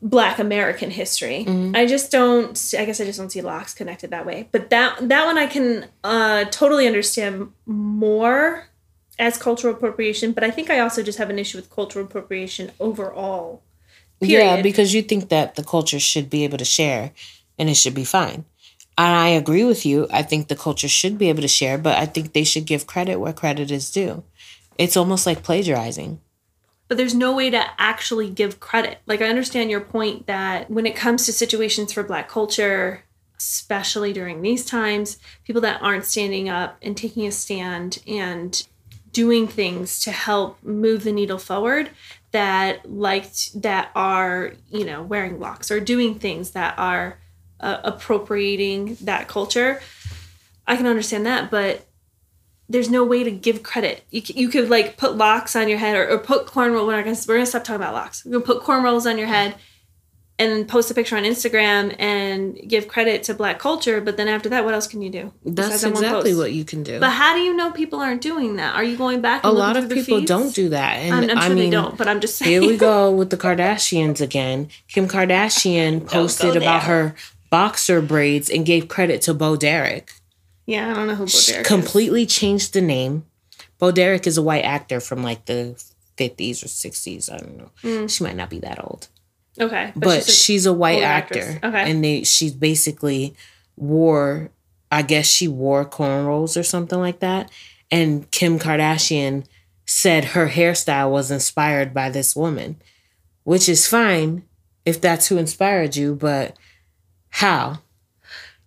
Black 0.02 0.38
American 0.38 0.90
history. 0.90 1.44
Mm-hmm. 1.48 1.74
I 1.74 1.86
just 1.86 2.12
don't. 2.12 2.50
I 2.78 2.84
guess 2.84 3.00
I 3.00 3.04
just 3.04 3.18
don't 3.18 3.30
see 3.30 3.40
locks 3.40 3.72
connected 3.72 4.10
that 4.10 4.26
way. 4.26 4.48
But 4.52 4.68
that 4.70 5.08
that 5.08 5.24
one 5.24 5.38
I 5.38 5.46
can 5.46 5.86
uh, 6.04 6.44
totally 6.50 6.86
understand 6.86 7.50
more 7.66 8.66
as 9.18 9.38
cultural 9.38 9.74
appropriation. 9.74 10.32
But 10.32 10.44
I 10.44 10.50
think 10.50 10.70
I 10.70 10.80
also 10.80 11.02
just 11.02 11.18
have 11.18 11.30
an 11.30 11.38
issue 11.38 11.58
with 11.58 11.70
cultural 11.70 12.04
appropriation 12.04 12.72
overall. 12.80 13.62
yeah. 14.20 14.62
Because 14.62 14.94
you 14.94 15.02
think 15.02 15.28
that 15.28 15.54
the 15.54 15.64
culture 15.64 16.00
should 16.00 16.30
be 16.30 16.44
able 16.44 16.58
to 16.58 16.64
share, 16.64 17.12
and 17.58 17.68
it 17.68 17.76
should 17.76 17.94
be 17.94 18.04
fine. 18.04 18.44
And 18.96 19.14
I 19.14 19.28
agree 19.28 19.64
with 19.64 19.84
you. 19.84 20.06
I 20.12 20.22
think 20.22 20.46
the 20.48 20.56
culture 20.56 20.88
should 20.88 21.18
be 21.18 21.28
able 21.28 21.42
to 21.42 21.48
share, 21.48 21.78
but 21.78 21.98
I 21.98 22.06
think 22.06 22.32
they 22.32 22.44
should 22.44 22.64
give 22.64 22.86
credit 22.86 23.16
where 23.18 23.32
credit 23.32 23.70
is 23.70 23.90
due. 23.90 24.22
It's 24.78 24.96
almost 24.96 25.26
like 25.26 25.42
plagiarizing. 25.42 26.20
but 26.88 26.96
there's 26.98 27.14
no 27.14 27.34
way 27.34 27.50
to 27.50 27.64
actually 27.78 28.28
give 28.30 28.60
credit. 28.60 28.98
Like, 29.06 29.22
I 29.22 29.28
understand 29.28 29.70
your 29.70 29.80
point 29.80 30.26
that 30.26 30.70
when 30.70 30.86
it 30.86 30.94
comes 30.94 31.24
to 31.26 31.32
situations 31.32 31.92
for 31.92 32.02
Black 32.02 32.28
culture, 32.28 33.02
especially 33.38 34.12
during 34.12 34.42
these 34.42 34.64
times, 34.64 35.18
people 35.44 35.62
that 35.62 35.82
aren't 35.82 36.04
standing 36.04 36.48
up 36.48 36.76
and 36.82 36.96
taking 36.96 37.26
a 37.26 37.32
stand 37.32 37.98
and 38.06 38.66
doing 39.14 39.48
things 39.48 40.00
to 40.00 40.12
help 40.12 40.62
move 40.62 41.04
the 41.04 41.12
needle 41.12 41.38
forward 41.38 41.88
that 42.32 42.90
liked 42.90 43.62
that 43.62 43.90
are 43.94 44.52
you 44.70 44.84
know 44.84 45.02
wearing 45.02 45.40
locks 45.40 45.70
or 45.70 45.80
doing 45.80 46.18
things 46.18 46.50
that 46.50 46.78
are 46.78 47.18
uh, 47.60 47.78
appropriating 47.84 48.96
that 49.00 49.28
culture 49.28 49.80
i 50.66 50.76
can 50.76 50.86
understand 50.86 51.24
that 51.24 51.50
but 51.50 51.86
there's 52.68 52.90
no 52.90 53.04
way 53.04 53.22
to 53.22 53.30
give 53.30 53.62
credit. 53.62 54.04
You, 54.10 54.22
you 54.26 54.48
could 54.48 54.70
like 54.70 54.96
put 54.96 55.16
locks 55.16 55.54
on 55.54 55.68
your 55.68 55.76
head 55.76 55.96
or, 55.96 56.08
or 56.08 56.18
put 56.18 56.46
cornrows. 56.46 56.86
We're 56.86 57.02
gonna 57.02 57.16
we're 57.28 57.34
gonna 57.34 57.46
stop 57.46 57.64
talking 57.64 57.76
about 57.76 57.92
locks. 57.92 58.24
We're 58.24 58.32
gonna 58.32 58.44
put 58.44 58.62
cornrows 58.62 59.08
on 59.08 59.18
your 59.18 59.26
head 59.26 59.56
and 60.38 60.66
post 60.66 60.90
a 60.90 60.94
picture 60.94 61.16
on 61.16 61.22
Instagram 61.22 61.94
and 61.98 62.58
give 62.66 62.88
credit 62.88 63.22
to 63.24 63.34
black 63.34 63.58
culture. 63.58 64.00
But 64.00 64.16
then 64.16 64.26
after 64.26 64.48
that, 64.48 64.64
what 64.64 64.74
else 64.74 64.86
can 64.86 65.00
you 65.00 65.10
do? 65.10 65.32
That's 65.44 65.84
exactly 65.84 66.34
what 66.34 66.52
you 66.52 66.64
can 66.64 66.82
do. 66.82 66.98
But 66.98 67.10
how 67.10 67.34
do 67.34 67.40
you 67.40 67.54
know 67.54 67.70
people 67.70 68.00
aren't 68.00 68.20
doing 68.20 68.56
that? 68.56 68.74
Are 68.74 68.82
you 68.82 68.96
going 68.96 69.20
back? 69.20 69.44
a 69.44 69.50
lot 69.50 69.76
of 69.76 69.88
people 69.88 70.20
don't 70.22 70.54
do 70.54 70.70
that, 70.70 70.96
and 70.96 71.14
I'm, 71.14 71.22
I'm 71.22 71.28
sure 71.28 71.38
I 71.38 71.48
mean, 71.48 71.56
they 71.56 71.70
don't. 71.70 71.96
But 71.96 72.08
I'm 72.08 72.20
just 72.20 72.36
saying. 72.36 72.50
here 72.50 72.68
we 72.68 72.76
go 72.76 73.10
with 73.10 73.30
the 73.30 73.36
Kardashians 73.36 74.20
again. 74.20 74.68
Kim 74.88 75.06
Kardashian 75.06 76.06
posted 76.06 76.56
about 76.56 76.84
her 76.84 77.14
boxer 77.50 78.02
braids 78.02 78.50
and 78.50 78.66
gave 78.66 78.88
credit 78.88 79.22
to 79.22 79.34
Bo 79.34 79.56
Derek. 79.56 80.12
Yeah, 80.66 80.90
I 80.90 80.94
don't 80.94 81.06
know 81.06 81.14
who 81.14 81.26
Bo 81.26 81.40
Derek 81.46 81.66
completely 81.66 82.22
is. 82.22 82.34
changed 82.34 82.72
the 82.72 82.80
name. 82.80 83.26
Bo 83.78 83.92
Derek 83.92 84.26
is 84.26 84.36
a 84.36 84.42
white 84.42 84.64
actor 84.64 84.98
from 84.98 85.22
like 85.22 85.44
the 85.44 85.76
50s 86.16 86.64
or 86.64 86.66
60s. 86.66 87.32
I 87.32 87.38
don't 87.38 87.56
know. 87.56 87.70
Mm. 87.82 88.10
She 88.10 88.24
might 88.24 88.36
not 88.36 88.50
be 88.50 88.58
that 88.60 88.82
old. 88.82 89.08
Okay. 89.60 89.92
But, 89.94 90.00
but 90.00 90.24
she's, 90.24 90.28
a, 90.28 90.32
she's, 90.32 90.66
a, 90.66 90.72
white 90.72 91.02
actor. 91.02 91.38
Actress. 91.38 91.58
Okay. 91.62 91.90
And 91.90 92.04
they 92.04 92.24
she's 92.24 92.52
basically 92.52 93.34
wore 93.76 94.50
I 94.90 95.02
guess 95.02 95.26
she 95.26 95.48
wore 95.48 95.84
cornrows 95.84 96.58
or 96.58 96.62
something 96.62 96.98
like 96.98 97.20
that. 97.20 97.50
And 97.90 98.30
Kim 98.30 98.58
Kardashian 98.58 99.44
said 99.86 100.24
her 100.26 100.48
hairstyle 100.48 101.10
was 101.10 101.30
inspired 101.30 101.92
by 101.92 102.10
this 102.10 102.36
woman, 102.36 102.76
which 103.42 103.68
is 103.68 103.86
fine 103.86 104.44
if 104.84 105.00
that's 105.00 105.28
who 105.28 105.38
inspired 105.38 105.96
you, 105.96 106.14
but 106.14 106.56
how? 107.30 107.80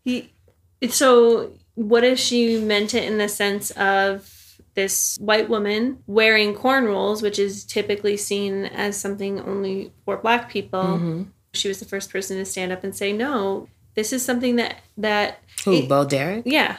He, 0.04 0.34
so 0.90 1.54
what 1.76 2.04
if 2.04 2.20
she 2.20 2.60
meant 2.60 2.94
it 2.94 3.04
in 3.04 3.18
the 3.18 3.30
sense 3.30 3.72
of 3.72 4.37
this 4.78 5.18
white 5.20 5.50
woman 5.50 6.04
wearing 6.06 6.54
cornrows, 6.54 7.22
which 7.22 7.40
is 7.40 7.66
typically 7.66 8.16
seen 8.16 8.66
as 8.66 8.96
something 8.96 9.42
only 9.42 9.92
for 10.06 10.18
black 10.18 10.50
people? 10.50 10.84
Mm-hmm. 10.84 11.24
She 11.54 11.68
was 11.68 11.80
the 11.80 11.86
first 11.86 12.12
person 12.12 12.38
to 12.38 12.46
stand 12.46 12.72
up 12.72 12.84
and 12.84 12.96
say, 12.96 13.12
"No, 13.12 13.68
this 13.96 14.14
is 14.14 14.24
something 14.24 14.56
that 14.58 14.78
that." 14.98 15.40
Who, 15.66 15.74
it, 15.74 15.90
Bo 15.90 16.06
Derek? 16.06 16.44
Yeah, 16.46 16.78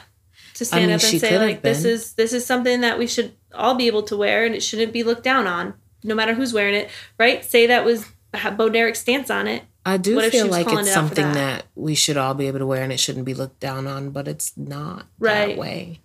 to 0.55 0.65
stand 0.65 0.85
I 0.85 0.87
mean, 0.87 0.95
up 0.95 1.03
and 1.03 1.19
say 1.19 1.37
like, 1.37 1.61
"This 1.61 1.83
is 1.83 2.13
this 2.13 2.31
is 2.31 2.45
something 2.45 2.81
that 2.81 2.97
we 2.97 3.05
should 3.05 3.33
all 3.53 3.75
be 3.75 3.87
able 3.87 4.03
to 4.03 4.17
wear, 4.17 4.45
and 4.45 4.55
it 4.55 4.63
shouldn't 4.63 4.93
be 4.93 5.03
looked 5.03 5.23
down 5.23 5.45
on, 5.45 5.73
no 6.03 6.15
matter 6.15 6.33
who's 6.33 6.53
wearing 6.53 6.75
it." 6.75 6.89
Right? 7.17 7.43
Say 7.43 7.67
that 7.67 7.83
was 7.83 8.05
Bo 8.31 8.69
Derek's 8.69 9.01
stance 9.01 9.29
on 9.29 9.47
it. 9.47 9.63
I 9.85 9.97
do 9.97 10.15
what 10.15 10.31
feel 10.31 10.47
like 10.47 10.67
it's 10.67 10.87
it 10.87 10.93
something 10.93 11.25
that? 11.25 11.33
that? 11.33 11.65
we 11.75 11.95
should 11.95 12.17
all 12.17 12.33
be 12.33 12.47
able 12.47 12.59
to 12.59 12.65
wear 12.65 12.83
and 12.83 12.93
it 12.93 12.99
shouldn't 12.99 13.25
be 13.25 13.33
looked 13.33 13.59
down 13.59 13.87
on, 13.87 14.11
but 14.11 14.27
it's 14.27 14.55
not 14.55 15.05
right. 15.17 15.49
that 15.49 15.57
way. 15.57 15.99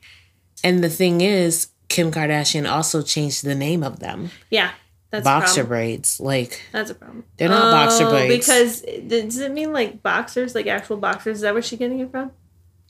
And 0.63 0.83
the 0.83 0.89
thing 0.89 1.21
is, 1.21 1.69
Kim 1.95 2.11
Kardashian 2.11 2.69
also 2.69 3.03
changed 3.03 3.45
the 3.45 3.55
name 3.55 3.85
of 3.85 4.01
them. 4.01 4.31
Yeah. 4.51 4.73
That's 5.13 5.23
boxer 5.23 5.63
braids. 5.63 6.19
Like 6.19 6.61
That's 6.73 6.91
a 6.91 6.95
problem. 6.97 7.23
They're 7.37 7.49
not 7.49 7.69
oh, 7.69 7.71
boxer 7.71 8.11
braids. 8.11 8.45
Because 8.45 8.81
does 8.81 9.39
it 9.39 9.53
mean 9.53 9.73
like 9.73 10.03
boxers, 10.03 10.57
like 10.57 10.67
actual 10.67 10.97
boxers? 10.97 11.37
Is 11.37 11.41
that 11.43 11.53
where 11.53 11.63
she 11.63 11.77
getting 11.77 12.01
it 12.01 12.11
from? 12.11 12.33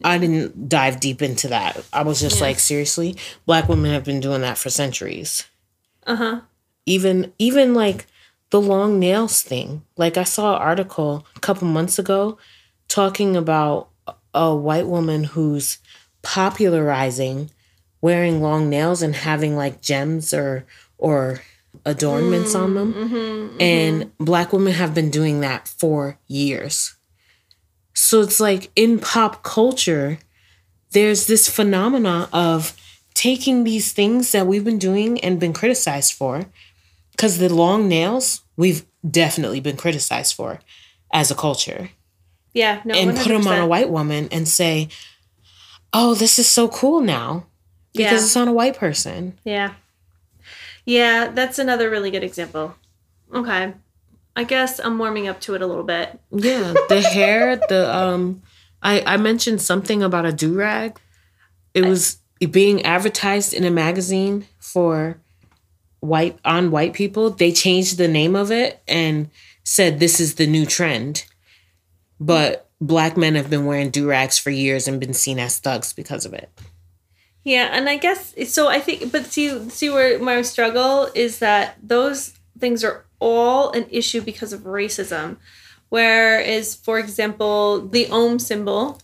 I 0.03 0.17
didn't 0.17 0.71
dive 0.71 1.01
deep 1.01 1.21
into 1.21 1.49
that. 1.49 1.85
I 1.93 2.03
was 2.03 2.19
just 2.19 2.39
yeah. 2.39 2.47
like, 2.47 2.59
seriously, 2.59 3.19
black 3.45 3.69
women 3.69 3.93
have 3.93 4.05
been 4.05 4.21
doing 4.21 4.41
that 4.41 4.57
for 4.57 4.71
centuries. 4.71 5.45
Uh-huh. 6.07 6.41
Even 6.87 7.31
even 7.39 7.75
like 7.75 8.07
the 8.49 8.61
long 8.61 8.99
nails 8.99 9.43
thing. 9.43 9.83
Like 9.99 10.17
I 10.17 10.25
saw 10.25 10.57
an 10.57 10.63
article 10.63 11.27
a 11.37 11.41
couple 11.41 11.69
months 11.69 11.99
ago 11.99 12.39
talking 12.89 13.37
about 13.37 13.91
a 14.33 14.57
white 14.57 14.87
woman 14.87 15.25
who's 15.25 15.77
popularizing 16.23 17.51
wearing 18.05 18.43
long 18.43 18.69
nails 18.69 19.01
and 19.01 19.17
having 19.17 19.57
like 19.57 19.81
gems 19.81 20.35
or 20.35 20.67
or 20.99 21.41
adornments 21.87 22.55
mm, 22.55 22.61
on 22.61 22.75
them. 22.75 22.93
Mm-hmm, 22.93 23.15
mm-hmm. 23.15 23.57
And 23.63 24.17
black 24.19 24.53
women 24.53 24.75
have 24.75 24.93
been 24.93 25.09
doing 25.09 25.41
that 25.41 25.67
for 25.67 26.19
years. 26.27 26.97
So 27.95 28.21
it's 28.21 28.41
like 28.41 28.71
in 28.77 28.99
pop 28.99 29.43
culture, 29.43 30.19
there's 30.91 31.27
this 31.27 31.49
phenomena 31.49 32.29
of 32.31 32.77
taking 33.15 33.65
these 33.65 33.95
things 33.95 34.33
that 34.33 34.47
we've 34.47 34.65
been 34.65 34.79
doing 34.79 35.19
and 35.21 35.41
been 35.41 35.55
criticized 35.55 36.13
for 36.13 36.45
because 37.13 37.39
the 37.39 37.49
long 37.49 37.89
nails 37.89 38.43
we've 38.55 38.85
definitely 39.09 39.61
been 39.61 39.79
criticized 39.79 40.35
for 40.35 40.61
as 41.11 41.31
a 41.31 41.35
culture. 41.35 41.89
Yeah, 42.53 42.83
no, 42.85 42.95
and 42.95 43.13
100%. 43.13 43.23
put 43.23 43.29
them 43.29 43.47
on 43.47 43.61
a 43.61 43.67
white 43.67 43.89
woman 43.89 44.29
and 44.31 44.47
say, 44.47 44.89
"Oh, 45.95 46.15
this 46.15 46.39
is 46.39 46.47
so 46.47 46.69
cool 46.69 47.01
now," 47.01 47.47
because 47.95 48.13
yeah. 48.13 48.19
it's 48.19 48.37
on 48.37 48.49
a 48.49 48.53
white 48.53 48.77
person. 48.77 49.39
Yeah, 49.45 49.75
yeah, 50.85 51.29
that's 51.29 51.59
another 51.59 51.89
really 51.89 52.11
good 52.11 52.25
example. 52.25 52.75
Okay, 53.33 53.73
I 54.37 54.45
guess 54.45 54.79
I'm 54.79 54.99
warming 54.99 55.29
up 55.29 55.41
to 55.43 55.55
it 55.55 55.63
a 55.63 55.67
little 55.67 55.85
bit. 55.85 56.19
Yeah, 56.31 56.75
the 56.89 57.01
hair, 57.13 57.57
the 57.57 57.95
um, 57.95 58.43
I 58.83 59.03
I 59.07 59.17
mentioned 59.17 59.63
something 59.63 60.03
about 60.03 60.27
a 60.27 60.33
do 60.33 60.55
rag. 60.55 60.99
It 61.73 61.85
was 61.85 62.19
being 62.51 62.83
advertised 62.85 63.55
in 63.55 63.65
a 63.65 63.71
magazine 63.71 64.47
for 64.59 65.19
white 66.05 66.39
on 66.45 66.71
white 66.71 66.93
people, 66.93 67.31
they 67.31 67.51
changed 67.51 67.99
the 67.99 68.09
name 68.09 68.37
of 68.37 68.53
it 68.53 68.83
and 68.87 69.31
said 69.65 69.99
this 69.99 70.21
is 70.21 70.35
the 70.35 70.47
new 70.47 70.67
trend. 70.67 71.25
But 72.21 72.69
black 72.81 73.17
men 73.17 73.35
have 73.35 73.51
been 73.51 73.67
wearing 73.67 73.91
do-rags 73.91 74.39
for 74.39 74.51
years 74.51 74.87
and 74.87 75.01
been 75.01 75.15
seen 75.15 75.39
as 75.39 75.59
thugs 75.59 75.93
because 75.93 76.27
of 76.27 76.35
it. 76.35 76.51
Yeah, 77.45 77.69
and 77.73 77.89
I 77.89 77.97
guess 77.97 78.35
so 78.49 78.69
I 78.69 78.81
think 78.81 79.13
but 79.13 79.27
see 79.27 79.69
see 79.69 79.91
where 79.91 80.19
my 80.19 80.41
struggle 80.43 81.11
is 81.15 81.39
that 81.41 81.77
those 81.83 82.33
things 82.59 82.83
are 82.83 83.05
all 83.21 83.71
an 83.73 83.87
issue 83.91 84.23
because 84.23 84.53
of 84.53 84.63
racism. 84.63 85.37
Whereas, 85.91 86.75
for 86.75 86.99
example, 86.99 87.87
the 87.87 88.09
Om 88.09 88.39
symbol 88.39 89.01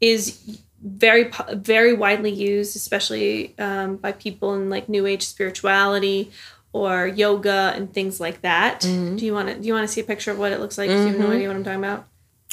is 0.00 0.58
very 0.82 1.30
very 1.52 1.92
widely 1.92 2.30
used, 2.30 2.76
especially 2.76 3.54
um, 3.58 3.96
by 3.96 4.12
people 4.12 4.54
in 4.54 4.70
like 4.70 4.88
New 4.88 5.06
Age 5.06 5.26
spirituality 5.26 6.30
or 6.72 7.08
yoga 7.08 7.72
and 7.74 7.92
things 7.92 8.20
like 8.20 8.42
that. 8.42 8.82
Mm-hmm. 8.82 9.16
Do 9.16 9.26
you 9.26 9.34
want 9.34 9.48
to 9.48 9.54
do 9.58 9.66
you 9.66 9.74
want 9.74 9.86
to 9.86 9.92
see 9.92 10.00
a 10.00 10.04
picture 10.04 10.30
of 10.30 10.38
what 10.38 10.52
it 10.52 10.60
looks 10.60 10.78
like? 10.78 10.88
Mm-hmm. 10.90 10.98
Do 10.98 11.02
you 11.02 11.08
have 11.10 11.18
no 11.18 11.24
mm-hmm. 11.26 11.34
idea 11.34 11.48
what 11.48 11.56
I'm 11.56 11.64
talking 11.64 11.84
about? 11.84 12.06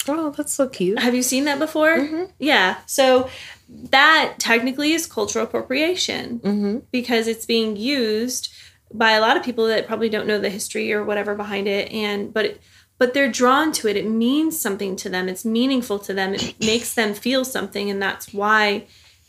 Oh, 0.08 0.32
that's 0.32 0.54
so 0.54 0.68
cute. 0.68 1.00
Have 1.00 1.16
you 1.16 1.24
seen 1.24 1.46
that 1.46 1.60
before? 1.60 1.98
Mm-hmm. 1.98 2.32
Yeah. 2.40 2.78
So 2.86 3.30
that 3.70 4.36
technically 4.40 4.94
is 4.94 5.06
cultural 5.06 5.46
appropriation 5.46 6.40
mm-hmm. 6.40 6.78
because 6.92 7.28
it's 7.28 7.46
being 7.46 7.76
used 7.76 8.54
by 8.94 9.12
a 9.12 9.22
lot 9.22 9.36
of 9.36 9.44
people 9.44 9.68
that 9.68 9.88
probably 9.88 10.10
don't 10.10 10.28
know 10.28 10.40
the 10.40 10.50
history 10.50 10.94
or 10.94 11.04
whatever 11.04 11.36
behind 11.36 11.68
it 11.68 11.92
and 11.92 12.34
but 12.34 12.46
it, 12.46 12.62
but 12.98 13.14
they're 13.14 13.32
drawn 13.32 13.72
to 13.74 13.88
it. 13.88 13.96
It 13.96 14.10
means 14.10 14.60
something 14.60 14.96
to 14.98 15.10
them. 15.10 15.30
It's 15.30 15.46
meaningful 15.46 16.00
to 16.00 16.14
them. 16.14 16.34
It 16.34 16.56
makes 16.60 16.94
them 16.94 17.14
feel 17.14 17.46
something, 17.46 17.90
and 17.90 18.02
that's 18.02 18.34
why 18.34 18.86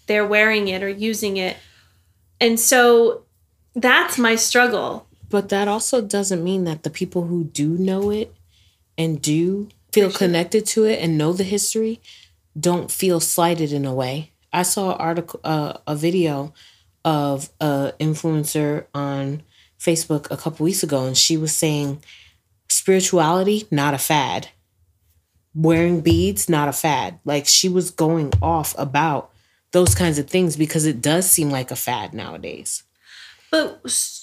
they're 0.06 0.26
wearing 0.26 0.68
it 0.68 0.82
or 0.82 0.88
using 0.88 1.36
it. 1.36 1.56
And 2.40 2.58
so 2.58 3.24
that's 3.74 4.18
my 4.18 4.36
struggle. 4.36 5.06
But 5.28 5.50
that 5.50 5.68
also 5.68 6.00
doesn't 6.00 6.42
mean 6.42 6.64
that 6.64 6.82
the 6.82 6.90
people 6.90 7.26
who 7.26 7.44
do 7.44 7.68
know 7.68 8.10
it 8.10 8.34
and 8.96 9.20
do 9.20 9.68
feel 9.92 10.08
sure. 10.10 10.18
connected 10.18 10.64
to 10.66 10.84
it 10.84 11.02
and 11.02 11.18
know 11.18 11.32
the 11.32 11.44
history 11.44 12.00
don't 12.58 12.90
feel 12.90 13.20
slighted 13.20 13.72
in 13.72 13.84
a 13.84 13.94
way. 13.94 14.32
I 14.52 14.62
saw 14.62 14.92
an 14.92 15.00
article, 15.00 15.40
uh, 15.44 15.74
a 15.86 15.94
video 15.94 16.52
of 17.04 17.50
a 17.60 17.92
influencer 18.00 18.86
on 18.94 19.42
Facebook 19.78 20.30
a 20.30 20.36
couple 20.36 20.64
weeks 20.64 20.82
ago, 20.82 21.06
and 21.06 21.16
she 21.16 21.36
was 21.36 21.54
saying 21.54 22.02
spirituality, 22.68 23.66
not 23.70 23.94
a 23.94 23.98
fad. 23.98 24.48
Wearing 25.54 26.00
beads, 26.00 26.48
not 26.48 26.68
a 26.68 26.72
fad. 26.72 27.18
Like 27.24 27.46
she 27.46 27.68
was 27.68 27.90
going 27.90 28.32
off 28.40 28.74
about 28.78 29.32
those 29.72 29.94
kinds 29.94 30.18
of 30.18 30.28
things 30.28 30.56
because 30.56 30.86
it 30.86 31.00
does 31.00 31.30
seem 31.30 31.50
like 31.50 31.70
a 31.70 31.76
fad 31.76 32.14
nowadays. 32.14 32.84
But 33.50 33.80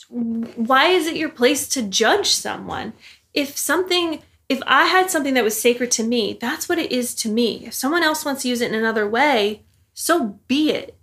why 0.09 0.87
is 0.87 1.07
it 1.07 1.15
your 1.15 1.29
place 1.29 1.67
to 1.69 1.81
judge 1.81 2.29
someone? 2.29 2.93
If 3.33 3.57
something, 3.57 4.21
if 4.47 4.61
I 4.67 4.85
had 4.85 5.09
something 5.09 5.33
that 5.33 5.43
was 5.43 5.59
sacred 5.59 5.91
to 5.91 6.03
me, 6.03 6.37
that's 6.39 6.69
what 6.69 6.77
it 6.77 6.91
is 6.91 7.15
to 7.15 7.29
me. 7.29 7.65
If 7.65 7.73
someone 7.73 8.03
else 8.03 8.23
wants 8.23 8.43
to 8.43 8.47
use 8.47 8.61
it 8.61 8.71
in 8.71 8.75
another 8.77 9.09
way, 9.09 9.63
so 9.93 10.39
be 10.47 10.71
it. 10.71 10.97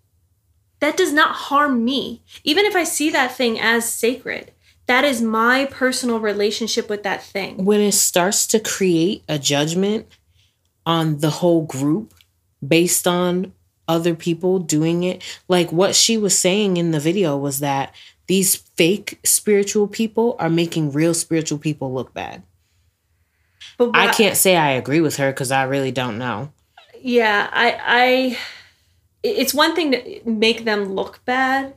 That 0.81 0.97
does 0.97 1.13
not 1.13 1.35
harm 1.35 1.85
me. 1.85 2.23
Even 2.45 2.65
if 2.65 2.77
I 2.77 2.85
see 2.85 3.11
that 3.11 3.37
thing 3.37 3.59
as 3.59 3.91
sacred, 3.91 4.53
That 4.87 5.05
is 5.05 5.23
my 5.23 5.67
personal 5.71 6.19
relationship 6.21 6.89
with 6.91 7.03
that 7.05 7.23
thing. 7.23 7.65
When 7.65 7.81
it 7.81 7.93
starts 7.93 8.47
to 8.49 8.61
create 8.61 9.23
a 9.29 9.39
judgment 9.39 10.07
on 10.85 11.19
the 11.19 11.31
whole 11.31 11.63
group 11.63 12.15
based 12.67 13.07
on 13.07 13.53
other 13.87 14.15
people 14.15 14.59
doing 14.59 15.03
it, 15.05 15.23
like 15.49 15.73
what 15.73 15.95
she 15.95 16.17
was 16.19 16.37
saying 16.37 16.77
in 16.77 16.91
the 16.91 17.01
video 17.01 17.37
was 17.37 17.61
that 17.61 17.95
these 18.27 18.57
fake 18.57 19.21
spiritual 19.25 19.87
people 19.87 20.37
are 20.39 20.51
making 20.51 20.93
real 20.93 21.15
spiritual 21.15 21.59
people 21.59 21.93
look 21.93 22.13
bad. 22.13 22.43
But 23.79 23.91
I 23.95 24.13
can't 24.13 24.37
say 24.37 24.57
I 24.57 24.71
agree 24.71 25.01
with 25.01 25.17
her 25.17 25.31
because 25.31 25.51
I 25.51 25.65
really 25.65 25.93
don't 25.93 26.19
know. 26.19 26.53
Yeah, 27.01 27.49
I, 27.53 27.79
I, 27.85 28.39
it's 29.23 29.53
one 29.53 29.75
thing 29.75 29.93
to 29.93 30.21
make 30.25 30.65
them 30.65 30.95
look 30.95 31.25
bad. 31.25 31.75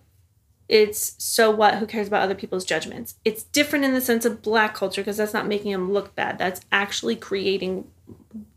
It's 0.67 1.15
so 1.23 1.51
what? 1.51 1.75
Who 1.75 1.85
cares 1.85 2.07
about 2.07 2.23
other 2.23 2.35
people's 2.35 2.65
judgments? 2.65 3.15
It's 3.23 3.43
different 3.43 3.85
in 3.85 3.93
the 3.93 4.01
sense 4.01 4.25
of 4.25 4.41
black 4.41 4.73
culture 4.73 5.01
because 5.01 5.17
that's 5.17 5.33
not 5.33 5.47
making 5.47 5.71
them 5.71 5.91
look 5.91 6.15
bad. 6.15 6.39
That's 6.39 6.61
actually 6.71 7.15
creating 7.15 7.87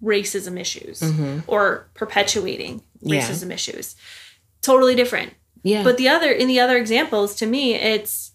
racism 0.03 0.59
issues 0.59 1.01
mm-hmm. 1.01 1.41
or 1.47 1.87
perpetuating 1.95 2.83
racism 3.05 3.49
yeah. 3.49 3.55
issues. 3.55 3.95
Totally 4.63 4.95
different. 4.95 5.35
Yeah. 5.63 5.83
But 5.85 5.99
the 5.99 6.09
other 6.09 6.31
in 6.31 6.49
the 6.49 6.61
other 6.61 6.77
examples, 6.77 7.35
to 7.37 7.47
me, 7.47 7.75
it's 7.75 8.33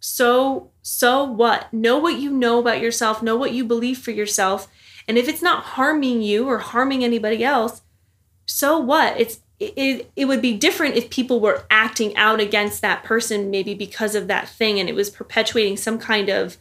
so 0.00 0.70
so 0.90 1.22
what? 1.22 1.70
Know 1.70 1.98
what 1.98 2.18
you 2.18 2.30
know 2.30 2.58
about 2.58 2.80
yourself, 2.80 3.22
know 3.22 3.36
what 3.36 3.52
you 3.52 3.62
believe 3.62 3.98
for 3.98 4.10
yourself. 4.10 4.68
And 5.06 5.18
if 5.18 5.28
it's 5.28 5.42
not 5.42 5.62
harming 5.62 6.22
you 6.22 6.48
or 6.48 6.58
harming 6.58 7.04
anybody 7.04 7.44
else, 7.44 7.82
so 8.46 8.78
what? 8.78 9.20
It's 9.20 9.40
it, 9.60 10.10
it 10.16 10.24
would 10.24 10.40
be 10.40 10.56
different 10.56 10.96
if 10.96 11.10
people 11.10 11.40
were 11.40 11.64
acting 11.68 12.16
out 12.16 12.40
against 12.40 12.80
that 12.80 13.04
person 13.04 13.50
maybe 13.50 13.74
because 13.74 14.14
of 14.14 14.28
that 14.28 14.48
thing 14.48 14.80
and 14.80 14.88
it 14.88 14.94
was 14.94 15.10
perpetuating 15.10 15.76
some 15.76 15.98
kind 15.98 16.30
of 16.30 16.56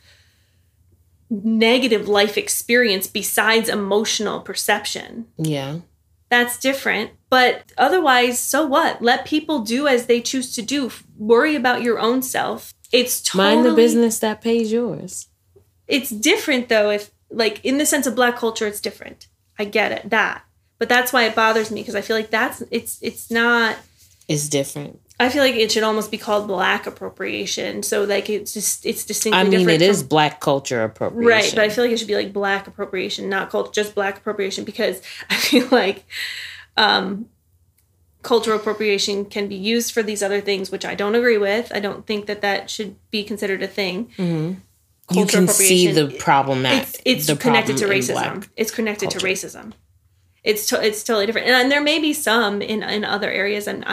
negative 1.30 2.10
life 2.10 2.38
experience 2.38 3.08
besides 3.08 3.70
emotional 3.70 4.42
perception. 4.42 5.28
Yeah. 5.38 5.80
That's 6.30 6.60
different. 6.60 7.12
But 7.30 7.72
otherwise, 7.78 8.40
so 8.40 8.66
what? 8.66 9.02
Let 9.02 9.26
people 9.26 9.60
do 9.60 9.88
as 9.88 10.08
they 10.08 10.20
choose 10.20 10.54
to 10.56 10.62
do. 10.62 10.92
Worry 11.18 11.56
about 11.56 11.82
your 11.82 12.00
own 12.00 12.22
self. 12.22 12.74
It's 12.92 13.22
totally 13.22 13.56
mind 13.56 13.66
the 13.66 13.74
business 13.74 14.20
that 14.20 14.42
pays 14.42 14.72
yours. 14.72 15.28
It's 15.88 16.10
different 16.10 16.70
though 16.70 16.90
if 16.90 17.12
like 17.30 17.64
in 17.64 17.78
the 17.78 17.86
sense 17.86 18.08
of 18.08 18.16
black 18.16 18.38
culture 18.38 18.68
it's 18.68 18.82
different. 18.82 19.28
I 19.60 19.66
get 19.66 19.92
it. 19.92 20.10
That. 20.10 20.44
But 20.80 20.90
that's 20.90 21.12
why 21.12 21.24
it 21.24 21.36
bothers 21.36 21.72
me 21.72 21.82
because 21.82 21.96
I 21.96 22.02
feel 22.02 22.16
like 22.16 22.30
that's 22.30 22.62
it's 22.72 23.00
it's 23.02 23.32
not 23.32 23.78
it's 24.28 24.50
different. 24.50 25.00
I 25.20 25.30
feel 25.30 25.42
like 25.42 25.56
it 25.56 25.72
should 25.72 25.84
almost 25.84 26.12
be 26.12 26.18
called 26.18 26.48
black 26.48 26.86
appropriation. 26.86 27.82
So 27.82 28.04
like 28.04 28.30
it's 28.30 28.54
just 28.54 28.86
it's 28.86 29.04
distinctly. 29.04 29.40
I 29.40 29.44
mean, 29.46 29.68
it 29.68 29.80
from, 29.80 29.90
is 29.90 30.04
black 30.04 30.40
culture 30.40 30.84
appropriation, 30.84 31.28
right? 31.28 31.52
But 31.56 31.64
I 31.64 31.70
feel 31.70 31.86
like 31.86 31.92
it 31.92 31.98
should 31.98 32.08
be 32.08 32.16
like 32.16 32.34
black 32.34 32.68
appropriation, 32.68 33.28
not 33.28 33.50
called 33.50 33.74
just 33.74 33.96
black 33.96 34.18
appropriation, 34.18 34.64
because 34.64 35.02
I 35.30 35.36
feel 35.36 35.68
like 35.72 36.06
um, 36.76 37.30
cultural 38.28 38.60
appropriation 38.60 39.24
can 39.24 39.48
be 39.48 39.56
used 39.56 39.94
for 39.94 40.04
these 40.04 40.22
other 40.22 40.42
things, 40.42 40.70
which 40.70 40.84
I 40.84 40.96
don't 40.96 41.16
agree 41.16 41.38
with. 41.38 41.72
I 41.74 41.80
don't 41.80 42.06
think 42.06 42.26
that 42.26 42.42
that 42.42 42.70
should 42.70 42.98
be 43.10 43.24
considered 43.24 43.64
a 43.64 43.68
thing. 43.68 44.08
Mm-hmm. 44.18 45.18
You 45.18 45.26
can 45.26 45.48
see 45.48 45.94
the 45.94 46.10
problem 46.20 46.64
that 46.64 46.84
it's, 46.84 47.02
it's 47.06 47.28
the 47.28 47.38
connected 47.38 47.78
to 47.78 47.86
racism. 47.86 48.46
It's 48.58 48.70
connected 48.70 49.12
culture. 49.12 49.20
to 49.20 49.26
racism. 49.26 49.72
It's 50.44 50.68
to, 50.68 50.86
it's 50.86 51.04
totally 51.06 51.26
different, 51.26 51.48
and, 51.48 51.56
and, 51.56 51.72
there 51.72 51.82
may 51.82 52.00
be 52.00 52.12
some 52.12 52.62
in 52.62 52.84
in 52.84 53.06
other 53.06 53.32
areas 53.32 53.66
and 53.68 53.86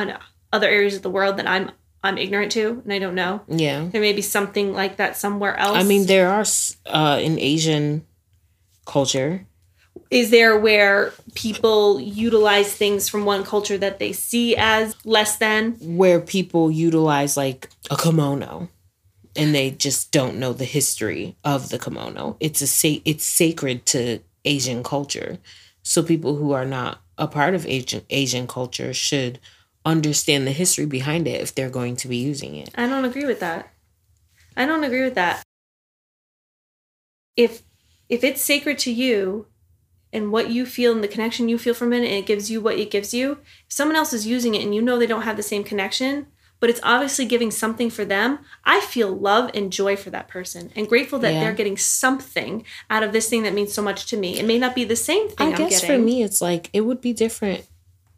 other 0.52 0.68
areas 0.68 0.96
of 0.96 1.02
the 1.02 1.10
world 1.10 1.36
that 1.36 1.48
I'm 1.48 1.70
I'm 2.02 2.18
ignorant 2.18 2.50
to 2.52 2.82
and 2.82 2.92
I 2.92 2.98
don't 2.98 3.14
know. 3.14 3.42
Yeah, 3.46 3.86
there 3.92 4.00
may 4.00 4.12
be 4.12 4.22
something 4.22 4.72
like 4.72 4.96
that 4.96 5.16
somewhere 5.16 5.56
else. 5.56 5.78
I 5.78 5.84
mean, 5.84 6.06
there 6.06 6.28
are 6.30 6.44
uh, 6.86 7.20
in 7.22 7.38
Asian 7.38 8.04
culture 8.84 9.46
is 10.10 10.30
there 10.30 10.58
where 10.58 11.12
people 11.34 12.00
utilize 12.00 12.72
things 12.74 13.08
from 13.08 13.24
one 13.24 13.44
culture 13.44 13.78
that 13.78 13.98
they 13.98 14.12
see 14.12 14.56
as 14.56 14.94
less 15.04 15.36
than? 15.36 15.72
Where 15.80 16.20
people 16.20 16.70
utilize 16.70 17.36
like 17.36 17.68
a 17.90 17.96
kimono 17.96 18.68
and 19.36 19.54
they 19.54 19.70
just 19.70 20.12
don't 20.12 20.38
know 20.38 20.52
the 20.52 20.64
history 20.64 21.36
of 21.44 21.70
the 21.70 21.78
kimono. 21.78 22.36
It's 22.40 22.62
a 22.62 22.66
sa- 22.66 23.02
it's 23.04 23.24
sacred 23.24 23.86
to 23.86 24.20
asian 24.44 24.82
culture. 24.82 25.38
So 25.82 26.02
people 26.02 26.36
who 26.36 26.52
are 26.52 26.64
not 26.64 27.00
a 27.18 27.26
part 27.26 27.54
of 27.54 27.66
asian 27.66 28.02
asian 28.10 28.46
culture 28.46 28.92
should 28.92 29.38
understand 29.84 30.46
the 30.46 30.52
history 30.52 30.86
behind 30.86 31.28
it 31.28 31.40
if 31.40 31.54
they're 31.54 31.70
going 31.70 31.96
to 31.96 32.08
be 32.08 32.16
using 32.16 32.56
it. 32.56 32.70
I 32.74 32.86
don't 32.86 33.04
agree 33.04 33.26
with 33.26 33.40
that. 33.40 33.70
I 34.56 34.66
don't 34.66 34.84
agree 34.84 35.02
with 35.02 35.14
that. 35.14 35.42
If 37.36 37.62
if 38.08 38.22
it's 38.22 38.40
sacred 38.40 38.78
to 38.80 38.92
you 38.92 39.46
and 40.14 40.32
what 40.32 40.50
you 40.50 40.64
feel 40.64 40.92
and 40.92 41.04
the 41.04 41.08
connection 41.08 41.48
you 41.48 41.58
feel 41.58 41.74
from 41.74 41.92
it 41.92 41.98
and 41.98 42.06
it 42.06 42.26
gives 42.26 42.50
you 42.50 42.60
what 42.60 42.78
it 42.78 42.90
gives 42.90 43.12
you. 43.12 43.32
If 43.66 43.72
someone 43.72 43.96
else 43.96 44.12
is 44.12 44.26
using 44.26 44.54
it 44.54 44.62
and 44.62 44.74
you 44.74 44.80
know 44.80 44.98
they 44.98 45.06
don't 45.06 45.22
have 45.22 45.36
the 45.36 45.42
same 45.42 45.64
connection 45.64 46.26
but 46.64 46.70
it's 46.70 46.80
obviously 46.82 47.26
giving 47.26 47.50
something 47.50 47.90
for 47.90 48.06
them 48.06 48.38
i 48.64 48.80
feel 48.80 49.14
love 49.14 49.50
and 49.52 49.70
joy 49.70 49.94
for 49.94 50.08
that 50.08 50.28
person 50.28 50.70
and 50.74 50.88
grateful 50.88 51.18
that 51.18 51.34
yeah. 51.34 51.40
they're 51.40 51.52
getting 51.52 51.76
something 51.76 52.64
out 52.88 53.02
of 53.02 53.12
this 53.12 53.28
thing 53.28 53.42
that 53.42 53.52
means 53.52 53.70
so 53.70 53.82
much 53.82 54.06
to 54.06 54.16
me. 54.16 54.38
It 54.38 54.46
may 54.46 54.58
not 54.58 54.74
be 54.74 54.84
the 54.84 54.96
same 54.96 55.28
thing 55.28 55.52
i 55.52 55.56
guess 55.56 55.84
for 55.84 55.98
me 55.98 56.22
it's 56.22 56.40
like 56.40 56.70
it 56.72 56.80
would 56.80 57.02
be 57.02 57.12
different 57.12 57.66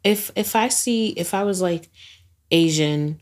if 0.01 0.31
if 0.37 0.55
i 0.55 0.69
see 0.69 1.09
if 1.09 1.33
i 1.33 1.43
was 1.43 1.61
like 1.61 1.89
asian 2.49 3.19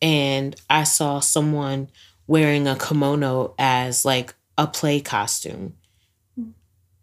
and 0.00 0.56
i 0.70 0.84
saw 0.84 1.20
someone 1.20 1.90
wearing 2.26 2.66
a 2.66 2.74
kimono 2.74 3.54
as 3.58 4.06
like 4.06 4.34
a 4.56 4.66
play 4.66 5.00
costume 5.00 5.74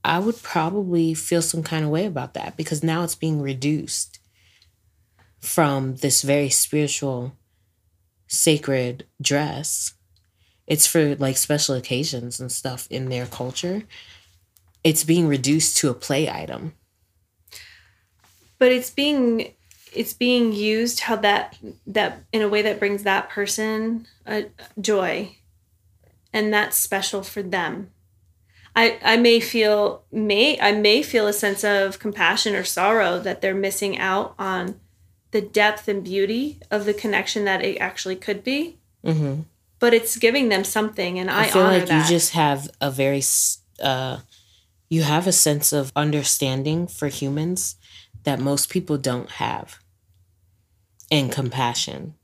I 0.10 0.18
would 0.18 0.42
probably 0.42 1.14
feel 1.14 1.44
some 1.44 1.62
kind 1.62 1.86
of 1.86 1.92
way 1.92 2.08
about 2.08 2.34
that 2.34 2.58
because 2.58 2.84
now 2.84 3.04
it's 3.04 3.14
being 3.14 3.44
reduced 3.44 4.18
from 5.40 5.98
this 5.98 6.24
very 6.24 6.50
spiritual, 6.50 7.38
sacred 8.26 9.06
dress. 9.22 9.94
It's 10.66 10.88
for 10.88 11.16
like 11.18 11.38
special 11.38 11.76
occasions 11.76 12.40
and 12.40 12.52
stuff 12.52 12.88
in 12.90 13.10
their 13.10 13.28
culture. 13.28 13.84
It's 14.84 15.04
being 15.04 15.28
reduced 15.28 15.78
to 15.78 15.92
a 15.92 15.94
play 15.94 16.28
item. 16.28 16.74
But 18.58 18.72
it's 18.72 18.90
being 18.90 19.54
it's 19.94 20.14
being 20.14 20.54
used 20.54 21.02
how 21.02 21.18
that 21.18 21.56
that 21.86 22.24
in 22.34 22.42
a 22.42 22.50
way 22.50 22.64
that 22.64 22.80
brings 22.80 23.04
that 23.04 23.30
person 23.30 24.08
a 24.26 24.46
joy 24.82 25.38
and 26.34 26.52
that's 26.52 26.78
special 26.78 27.22
for 27.22 27.44
them 27.44 27.92
I, 28.80 28.98
I 29.04 29.18
may 29.18 29.42
feel 29.42 30.04
may 30.10 30.58
I 30.62 30.72
may 30.72 31.04
feel 31.04 31.28
a 31.28 31.34
sense 31.34 31.66
of 31.66 32.00
compassion 32.00 32.56
or 32.56 32.64
sorrow 32.64 33.20
that 33.20 33.42
they're 33.42 33.54
missing 33.54 33.98
out 33.98 34.36
on 34.40 34.80
the 35.32 35.42
depth 35.42 35.90
and 35.90 36.02
beauty 36.02 36.60
of 36.72 36.86
the 36.86 36.94
connection 36.94 37.44
that 37.44 37.62
it 37.62 37.78
actually 37.78 38.16
could 38.16 38.42
be. 38.42 38.78
Mm-hmm. 39.06 39.42
But 39.80 39.94
it's 39.94 40.16
giving 40.16 40.48
them 40.48 40.64
something, 40.64 41.20
and 41.20 41.30
I, 41.30 41.44
I 41.44 41.48
feel 41.48 41.64
like 41.64 41.88
that. 41.88 42.04
you 42.04 42.10
just 42.10 42.32
have 42.34 42.70
a 42.80 42.90
very 42.90 43.22
uh, 43.84 44.20
you 44.90 45.04
have 45.04 45.28
a 45.28 45.34
sense 45.34 45.74
of 45.74 45.92
understanding 45.96 46.88
for 46.88 47.10
humans 47.10 47.76
that 48.24 48.40
most 48.40 48.70
people 48.70 48.98
don't 48.98 49.30
have, 49.32 49.80
and 51.12 51.32
compassion. 51.32 52.16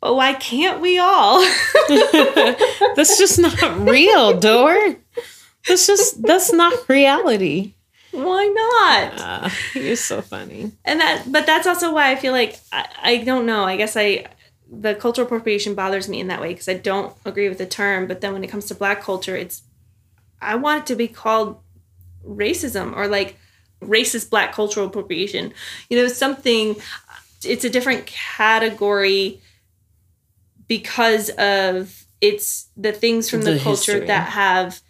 But 0.00 0.14
why 0.14 0.34
can't 0.34 0.80
we 0.80 0.98
all? 0.98 1.40
that's 2.94 3.18
just 3.18 3.38
not 3.38 3.80
real, 3.80 4.38
Dor. 4.38 4.96
That's 5.66 5.86
just 5.86 6.22
that's 6.22 6.52
not 6.52 6.88
reality. 6.88 7.74
Why 8.12 8.46
not? 8.46 9.20
Uh, 9.20 9.50
you're 9.74 9.96
so 9.96 10.22
funny. 10.22 10.72
And 10.84 11.00
that, 11.00 11.24
but 11.30 11.46
that's 11.46 11.66
also 11.66 11.92
why 11.92 12.10
I 12.10 12.16
feel 12.16 12.32
like 12.32 12.58
I, 12.72 12.88
I 13.02 13.16
don't 13.18 13.44
know. 13.44 13.64
I 13.64 13.76
guess 13.76 13.96
I 13.96 14.26
the 14.70 14.94
cultural 14.94 15.26
appropriation 15.26 15.74
bothers 15.74 16.08
me 16.08 16.20
in 16.20 16.28
that 16.28 16.40
way 16.40 16.48
because 16.48 16.68
I 16.68 16.74
don't 16.74 17.14
agree 17.24 17.48
with 17.48 17.58
the 17.58 17.66
term. 17.66 18.06
But 18.06 18.20
then 18.20 18.32
when 18.32 18.44
it 18.44 18.48
comes 18.48 18.66
to 18.66 18.74
Black 18.74 19.02
culture, 19.02 19.36
it's 19.36 19.62
I 20.40 20.54
want 20.54 20.82
it 20.82 20.86
to 20.86 20.96
be 20.96 21.08
called 21.08 21.60
racism 22.24 22.96
or 22.96 23.08
like 23.08 23.36
racist 23.80 24.30
Black 24.30 24.52
cultural 24.52 24.86
appropriation. 24.86 25.52
You 25.90 25.98
know, 25.98 26.08
something. 26.08 26.76
It's 27.44 27.64
a 27.64 27.70
different 27.70 28.06
category 28.06 29.40
because 30.68 31.30
of 31.30 32.06
it's 32.20 32.68
the 32.76 32.92
things 32.92 33.28
from 33.30 33.42
the, 33.42 33.52
the 33.52 33.58
culture 33.58 33.92
history. 33.92 34.06
that 34.06 34.30
have 34.30 34.80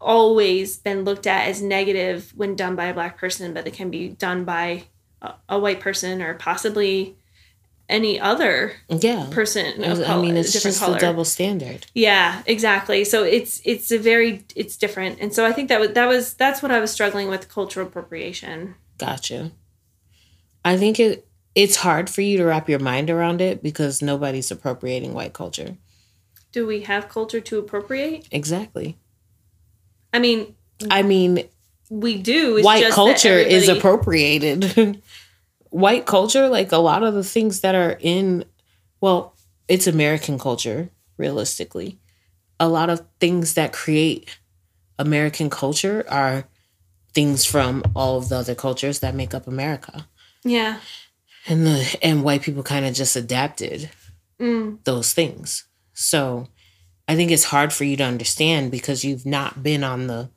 always 0.00 0.76
been 0.76 1.04
looked 1.04 1.26
at 1.26 1.48
as 1.48 1.60
negative 1.60 2.32
when 2.36 2.56
done 2.56 2.76
by 2.76 2.86
a 2.86 2.94
black 2.94 3.18
person, 3.18 3.52
but 3.52 3.66
it 3.66 3.74
can 3.74 3.90
be 3.90 4.08
done 4.08 4.44
by 4.44 4.84
a, 5.20 5.34
a 5.48 5.58
white 5.58 5.80
person 5.80 6.22
or 6.22 6.34
possibly 6.34 7.16
any 7.88 8.20
other 8.20 8.74
yeah 8.90 9.26
person 9.30 9.82
I 9.82 10.20
mean, 10.20 10.36
it's 10.36 10.52
just 10.52 10.78
color. 10.78 10.96
a 10.96 11.00
double 11.00 11.24
standard. 11.24 11.86
Yeah, 11.94 12.42
exactly. 12.46 13.04
So 13.04 13.24
it's 13.24 13.62
it's 13.64 13.90
a 13.90 13.98
very 13.98 14.44
it's 14.54 14.76
different, 14.76 15.18
and 15.20 15.32
so 15.32 15.46
I 15.46 15.52
think 15.52 15.68
that 15.70 15.80
was 15.80 15.92
that 15.92 16.06
was 16.06 16.34
that's 16.34 16.62
what 16.62 16.70
I 16.70 16.80
was 16.80 16.90
struggling 16.90 17.28
with 17.28 17.48
cultural 17.48 17.86
appropriation. 17.86 18.74
Gotcha. 18.98 19.52
I 20.64 20.76
think 20.76 21.00
it 21.00 21.27
it's 21.58 21.74
hard 21.74 22.08
for 22.08 22.20
you 22.20 22.38
to 22.38 22.44
wrap 22.44 22.68
your 22.68 22.78
mind 22.78 23.10
around 23.10 23.40
it 23.40 23.64
because 23.64 24.00
nobody's 24.00 24.48
appropriating 24.52 25.12
white 25.12 25.32
culture. 25.32 25.76
Do 26.52 26.64
we 26.64 26.82
have 26.82 27.08
culture 27.08 27.40
to 27.40 27.58
appropriate? 27.58 28.28
Exactly. 28.30 28.96
I 30.14 30.20
mean, 30.20 30.54
I 30.88 31.02
mean, 31.02 31.48
we 31.90 32.16
do. 32.16 32.58
It's 32.58 32.64
white 32.64 32.92
culture 32.92 33.36
is 33.36 33.68
appropriated. 33.68 35.02
white 35.70 36.06
culture, 36.06 36.48
like 36.48 36.70
a 36.70 36.78
lot 36.78 37.02
of 37.02 37.14
the 37.14 37.24
things 37.24 37.60
that 37.62 37.74
are 37.74 37.98
in, 37.98 38.44
well, 39.00 39.34
it's 39.66 39.88
American 39.88 40.38
culture, 40.38 40.90
realistically. 41.16 41.98
A 42.60 42.68
lot 42.68 42.88
of 42.88 43.04
things 43.18 43.54
that 43.54 43.72
create 43.72 44.38
American 44.96 45.50
culture 45.50 46.04
are 46.08 46.44
things 47.14 47.44
from 47.44 47.82
all 47.96 48.16
of 48.16 48.28
the 48.28 48.36
other 48.36 48.54
cultures 48.54 49.00
that 49.00 49.16
make 49.16 49.34
up 49.34 49.48
America. 49.48 50.06
Yeah. 50.44 50.78
And 51.48 51.66
the 51.66 51.98
and 52.02 52.22
white 52.22 52.42
people 52.42 52.62
kind 52.62 52.84
of 52.86 52.94
just 52.94 53.16
adapted 53.16 53.90
Mm. 54.40 54.78
those 54.84 55.12
things. 55.14 55.64
So 55.94 56.46
I 57.08 57.16
think 57.16 57.30
it's 57.32 57.44
hard 57.44 57.72
for 57.72 57.82
you 57.84 57.96
to 57.96 58.04
understand 58.04 58.70
because 58.70 59.02
you've 59.04 59.26
not 59.26 59.62
been 59.64 59.82
on 59.82 60.06
the 60.06 60.30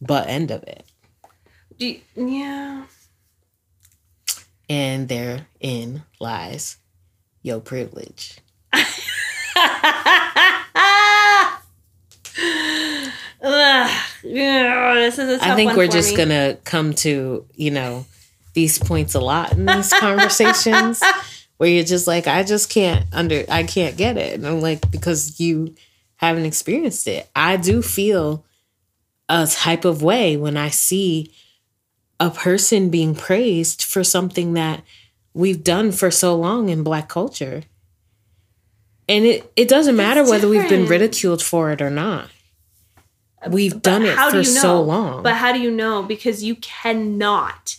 butt 0.00 0.28
end 0.28 0.50
of 0.50 0.62
it. 0.64 0.84
Do 1.78 1.86
you- 1.86 2.00
yeah. 2.16 2.84
And 4.68 5.08
therein 5.08 6.02
lies 6.20 6.76
your 7.42 7.60
privilege. 7.60 8.36
Ugh. 13.42 13.90
This 14.22 15.18
is 15.18 15.28
a 15.30 15.38
tough 15.38 15.46
I 15.48 15.54
think 15.54 15.76
we're 15.76 15.86
just 15.88 16.10
me. 16.12 16.16
gonna 16.16 16.58
come 16.64 16.92
to, 16.94 17.46
you 17.54 17.70
know, 17.70 18.06
these 18.56 18.78
points 18.78 19.14
a 19.14 19.20
lot 19.20 19.52
in 19.52 19.66
these 19.66 19.92
conversations 20.00 21.02
where 21.58 21.68
you're 21.68 21.84
just 21.84 22.06
like, 22.06 22.26
I 22.26 22.42
just 22.42 22.70
can't 22.70 23.04
under 23.12 23.44
I 23.48 23.62
can't 23.62 23.96
get 23.96 24.16
it. 24.16 24.32
And 24.34 24.46
I'm 24.46 24.60
like, 24.60 24.90
because 24.90 25.38
you 25.38 25.74
haven't 26.16 26.46
experienced 26.46 27.06
it. 27.06 27.28
I 27.36 27.58
do 27.58 27.82
feel 27.82 28.44
a 29.28 29.46
type 29.46 29.84
of 29.84 30.02
way 30.02 30.36
when 30.36 30.56
I 30.56 30.70
see 30.70 31.32
a 32.18 32.30
person 32.30 32.88
being 32.88 33.14
praised 33.14 33.82
for 33.82 34.02
something 34.02 34.54
that 34.54 34.82
we've 35.34 35.62
done 35.62 35.92
for 35.92 36.10
so 36.10 36.34
long 36.34 36.70
in 36.70 36.82
black 36.82 37.10
culture. 37.10 37.62
And 39.06 39.26
it, 39.26 39.52
it 39.54 39.68
doesn't 39.68 39.96
matter 39.96 40.22
It's 40.22 40.30
whether 40.30 40.48
we've 40.48 40.68
been 40.68 40.86
ridiculed 40.86 41.42
for 41.42 41.70
it 41.70 41.82
or 41.82 41.90
not. 41.90 42.30
Uh, 43.42 43.50
we've 43.50 43.82
done 43.82 44.06
it 44.06 44.16
how 44.16 44.30
do 44.30 44.38
for 44.38 44.38
you 44.38 44.44
so 44.44 44.80
long. 44.80 45.22
But 45.22 45.34
how 45.34 45.52
do 45.52 45.60
you 45.60 45.70
know? 45.70 46.02
Because 46.02 46.42
you 46.42 46.56
cannot 46.56 47.76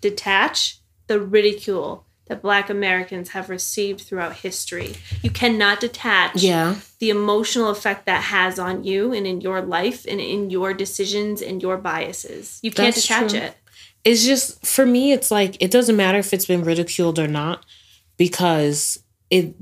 detach 0.00 0.78
the 1.06 1.20
ridicule 1.20 2.06
that 2.30 2.40
Black 2.42 2.70
Americans 2.70 3.30
have 3.30 3.50
received 3.50 4.02
throughout 4.02 4.36
history. 4.36 4.94
You 5.20 5.30
cannot 5.30 5.80
detach 5.80 6.36
yeah. 6.36 6.76
the 7.00 7.10
emotional 7.10 7.70
effect 7.70 8.06
that 8.06 8.22
has 8.22 8.56
on 8.56 8.84
you 8.84 9.12
and 9.12 9.26
in 9.26 9.40
your 9.40 9.60
life 9.60 10.06
and 10.06 10.20
in 10.20 10.48
your 10.48 10.72
decisions 10.72 11.42
and 11.42 11.60
your 11.60 11.76
biases. 11.76 12.60
You 12.62 12.70
can't 12.70 12.94
That's 12.94 13.02
detach 13.02 13.30
true. 13.32 13.40
it. 13.40 13.56
it's 14.04 14.24
just 14.24 14.64
for 14.64 14.86
me 14.86 15.10
it's 15.10 15.32
like 15.32 15.60
it 15.60 15.72
doesn't 15.72 15.96
matter 15.96 16.18
if 16.18 16.32
it's 16.32 16.46
been 16.46 16.62
ridiculed 16.62 17.18
or 17.18 17.26
not 17.26 17.66
because 18.16 19.02
it 19.28 19.56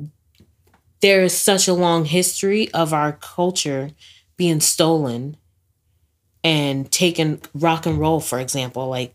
there 1.01 1.23
is 1.23 1.35
such 1.35 1.69
a 1.69 1.73
long 1.73 2.05
history 2.05 2.71
of 2.73 2.93
our 2.93 3.13
culture 3.13 3.93
being 4.37 4.61
stolen 4.61 5.39
and 6.45 6.93
taken 6.93 7.41
rock 7.55 7.87
and 7.87 7.99
roll 7.99 8.21
for 8.21 8.39
example 8.39 8.89
like 8.89 9.15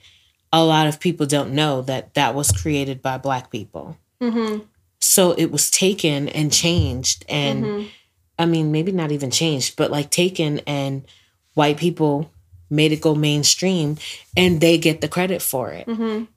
a 0.53 0.63
lot 0.63 0.87
of 0.87 0.99
people 0.99 1.25
don't 1.25 1.51
know 1.51 1.81
that 1.81 2.13
that 2.13 2.33
was 2.35 2.51
created 2.51 3.01
by 3.01 3.17
black 3.17 3.49
people 3.51 3.97
Mm-hmm. 4.21 4.59
so 4.99 5.31
it 5.33 5.51
was 5.51 5.69
taken 5.69 6.29
and 6.29 6.53
changed 6.53 7.25
and 7.27 7.65
Mhm. 7.65 7.87
I 8.39 8.45
mean, 8.47 8.71
maybe 8.71 8.91
not 8.91 9.11
even 9.11 9.29
changed, 9.29 9.75
but 9.75 9.91
like 9.91 10.09
taken 10.09 10.59
and 10.65 11.03
white 11.53 11.77
people 11.77 12.31
made 12.69 12.91
it 12.91 12.99
go 13.01 13.13
mainstream 13.13 13.97
and 14.35 14.59
they 14.59 14.77
get 14.79 15.01
the 15.01 15.07
credit 15.07 15.39
for 15.41 15.69
it. 15.69 15.85
Mhm. 15.87 16.27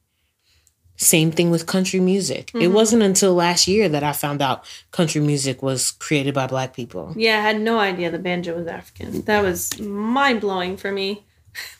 Same 0.98 1.30
thing 1.30 1.50
with 1.50 1.66
country 1.66 2.00
music. 2.00 2.50
It 2.54 2.68
Mhm. 2.68 2.72
wasn't 2.72 3.02
until 3.02 3.34
last 3.34 3.66
year 3.68 3.88
that 3.88 4.02
I 4.02 4.12
found 4.12 4.40
out 4.42 4.64
country 4.90 5.20
music 5.22 5.62
was 5.62 5.90
created 5.90 6.34
by 6.34 6.46
black 6.46 6.74
people. 6.74 7.12
Yeah, 7.16 7.38
I 7.38 7.42
had 7.42 7.60
no 7.60 7.78
idea 7.78 8.10
the 8.10 8.18
banjo 8.18 8.54
was 8.56 8.66
African. 8.66 9.22
That 9.22 9.42
was 9.42 9.78
mind 9.78 10.40
blowing 10.42 10.76
for 10.76 10.90
me. 10.92 11.22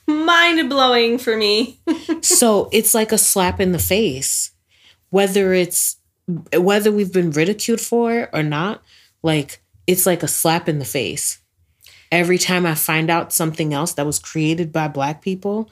Mind 0.07 0.69
blowing 0.69 1.19
for 1.19 1.37
me. 1.37 1.81
so 2.21 2.69
it's 2.73 2.95
like 2.95 3.13
a 3.13 3.19
slap 3.19 3.61
in 3.61 3.73
the 3.73 3.79
face, 3.79 4.53
whether 5.11 5.53
it's 5.53 5.97
whether 6.53 6.91
we've 6.91 7.13
been 7.13 7.31
ridiculed 7.31 7.81
for 7.81 8.13
it 8.21 8.31
or 8.33 8.43
not. 8.43 8.83
Like 9.23 9.63
it's 9.87 10.07
like 10.07 10.23
a 10.23 10.29
slap 10.29 10.69
in 10.69 10.79
the 10.79 10.85
face. 10.85 11.39
Every 12.13 12.39
time 12.39 12.67
I 12.67 12.75
find 12.75 13.11
out 13.11 13.33
something 13.33 13.75
else 13.75 13.95
that 13.95 14.07
was 14.07 14.19
created 14.19 14.73
by 14.73 14.89
black 14.89 15.23
people, 15.23 15.71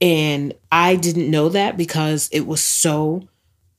and 0.00 0.54
I 0.70 0.96
didn't 0.96 1.30
know 1.30 1.48
that 1.50 1.76
because 1.76 2.28
it 2.32 2.46
was 2.46 2.62
so 2.62 3.28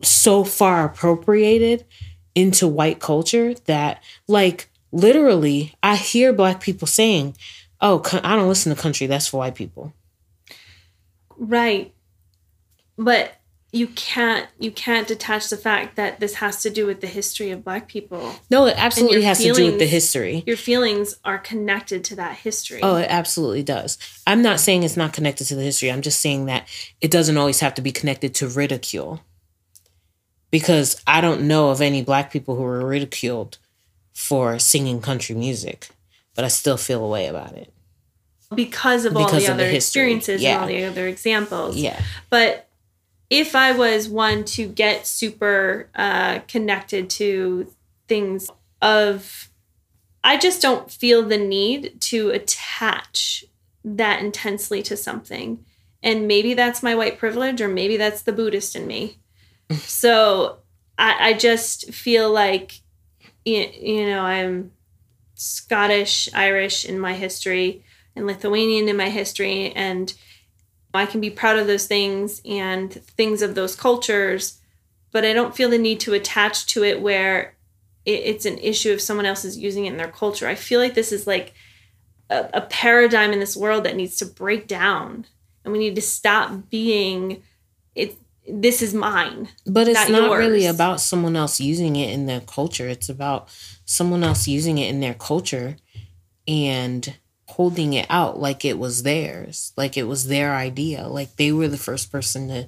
so 0.03 0.43
far 0.43 0.85
appropriated 0.85 1.85
into 2.33 2.67
white 2.67 2.99
culture 2.99 3.53
that 3.65 4.01
like 4.27 4.69
literally 4.91 5.73
I 5.83 5.95
hear 5.95 6.33
black 6.33 6.61
people 6.61 6.87
saying, 6.87 7.35
"Oh, 7.81 8.01
I 8.23 8.35
don't 8.35 8.47
listen 8.47 8.75
to 8.75 8.81
country. 8.81 9.07
That's 9.07 9.27
for 9.27 9.37
white 9.37 9.55
people." 9.55 9.93
Right. 11.37 11.93
But 12.97 13.41
you 13.73 13.87
can't 13.87 14.47
you 14.59 14.69
can't 14.69 15.07
detach 15.07 15.49
the 15.49 15.55
fact 15.55 15.95
that 15.95 16.19
this 16.19 16.35
has 16.35 16.61
to 16.61 16.69
do 16.69 16.85
with 16.85 16.99
the 16.99 17.07
history 17.07 17.51
of 17.51 17.63
black 17.63 17.87
people. 17.87 18.35
No, 18.49 18.65
it 18.65 18.75
absolutely 18.77 19.21
has 19.23 19.39
to 19.39 19.53
do 19.53 19.65
with 19.65 19.79
the 19.79 19.87
history. 19.87 20.43
Your 20.45 20.57
feelings 20.57 21.15
are 21.23 21.37
connected 21.37 22.03
to 22.05 22.15
that 22.17 22.37
history. 22.37 22.81
Oh, 22.83 22.97
it 22.97 23.07
absolutely 23.09 23.63
does. 23.63 23.97
I'm 24.27 24.41
not 24.41 24.59
saying 24.59 24.83
it's 24.83 24.97
not 24.97 25.13
connected 25.13 25.45
to 25.45 25.55
the 25.55 25.63
history. 25.63 25.89
I'm 25.91 26.01
just 26.01 26.19
saying 26.19 26.47
that 26.47 26.67
it 26.99 27.11
doesn't 27.11 27.37
always 27.37 27.61
have 27.61 27.73
to 27.75 27.81
be 27.81 27.91
connected 27.91 28.35
to 28.35 28.47
ridicule. 28.47 29.21
Because 30.49 31.01
I 31.07 31.21
don't 31.21 31.47
know 31.47 31.69
of 31.69 31.79
any 31.79 32.03
black 32.03 32.29
people 32.29 32.57
who 32.57 32.63
were 32.63 32.85
ridiculed 32.85 33.57
for 34.13 34.59
singing 34.59 34.99
country 34.99 35.33
music, 35.33 35.87
but 36.35 36.45
I 36.45 36.47
still 36.47 36.77
feel 36.77 37.03
a 37.03 37.07
way 37.07 37.27
about 37.27 37.53
it. 37.53 37.73
because 38.55 39.05
of 39.05 39.15
all 39.15 39.29
the 39.29 39.45
of 39.45 39.49
other 39.51 39.65
history, 39.65 39.75
experiences 40.13 40.41
yeah. 40.41 40.53
and 40.53 40.61
all 40.61 40.67
the 40.67 40.83
other 40.85 41.07
examples. 41.07 41.77
Yeah. 41.77 42.01
But 42.29 42.69
if 43.29 43.55
I 43.55 43.71
was 43.71 44.09
one 44.09 44.43
to 44.43 44.67
get 44.67 45.07
super 45.07 45.89
uh, 45.95 46.39
connected 46.47 47.09
to 47.11 47.71
things 48.07 48.49
of, 48.81 49.49
I 50.23 50.37
just 50.37 50.61
don't 50.61 50.91
feel 50.91 51.23
the 51.23 51.37
need 51.37 52.01
to 52.01 52.29
attach 52.31 53.45
that 53.85 54.21
intensely 54.21 54.83
to 54.83 54.97
something. 54.97 55.63
And 56.03 56.27
maybe 56.27 56.53
that's 56.53 56.83
my 56.83 56.93
white 56.93 57.17
privilege, 57.17 57.61
or 57.61 57.67
maybe 57.67 57.95
that's 57.95 58.23
the 58.23 58.33
Buddhist 58.33 58.75
in 58.75 58.85
me. 58.85 59.17
so 59.71 60.57
I, 60.97 61.29
I 61.29 61.33
just 61.33 61.93
feel 61.93 62.29
like, 62.29 62.81
y- 63.45 63.73
you 63.79 64.07
know, 64.07 64.21
I'm 64.21 64.71
Scottish, 65.41 66.29
Irish 66.35 66.85
in 66.85 66.99
my 66.99 67.13
history, 67.13 67.83
and 68.15 68.27
Lithuanian 68.27 68.87
in 68.87 68.95
my 68.95 69.09
history, 69.09 69.71
and 69.71 70.13
I 70.93 71.07
can 71.07 71.19
be 71.19 71.31
proud 71.31 71.57
of 71.57 71.65
those 71.65 71.87
things 71.87 72.41
and 72.45 72.93
things 72.93 73.41
of 73.41 73.55
those 73.55 73.75
cultures, 73.75 74.59
but 75.11 75.25
I 75.25 75.33
don't 75.33 75.55
feel 75.55 75.69
the 75.69 75.79
need 75.79 75.99
to 76.01 76.13
attach 76.13 76.67
to 76.67 76.83
it 76.83 77.01
where 77.01 77.55
it's 78.05 78.45
an 78.45 78.59
issue 78.59 78.91
if 78.91 79.01
someone 79.01 79.25
else 79.25 79.43
is 79.43 79.57
using 79.57 79.85
it 79.85 79.91
in 79.91 79.97
their 79.97 80.11
culture. 80.11 80.47
I 80.47 80.55
feel 80.55 80.79
like 80.79 80.93
this 80.93 81.11
is 81.11 81.25
like 81.25 81.53
a, 82.29 82.49
a 82.53 82.61
paradigm 82.61 83.31
in 83.33 83.39
this 83.39 83.57
world 83.57 83.83
that 83.85 83.95
needs 83.95 84.17
to 84.17 84.25
break 84.25 84.67
down, 84.67 85.25
and 85.63 85.71
we 85.71 85.79
need 85.79 85.95
to 85.95 86.01
stop 86.01 86.69
being 86.69 87.41
it. 87.95 88.15
This 88.51 88.81
is 88.81 88.93
mine. 88.93 89.49
But 89.65 89.87
it's 89.87 90.09
Not 90.09 90.23
not, 90.23 90.37
really 90.37 90.65
about 90.65 90.99
someone 90.99 91.35
else 91.35 91.59
using 91.59 91.95
it 91.95 92.11
in 92.11 92.25
their 92.25 92.41
culture. 92.41 92.87
It's 92.87 93.09
about 93.09 93.49
someone 93.85 94.23
else 94.23 94.47
using 94.47 94.77
it 94.77 94.89
in 94.89 94.99
their 94.99 95.13
culture 95.13 95.77
and 96.47 97.15
holding 97.47 97.93
it 97.93 98.05
out 98.09 98.39
like 98.39 98.63
it 98.65 98.77
was 98.77 99.03
theirs, 99.03 99.73
like 99.75 99.97
it 99.97 100.03
was 100.03 100.27
their 100.27 100.55
idea, 100.55 101.07
like 101.07 101.35
they 101.35 101.51
were 101.51 101.67
the 101.67 101.77
first 101.77 102.11
person 102.11 102.47
to 102.47 102.67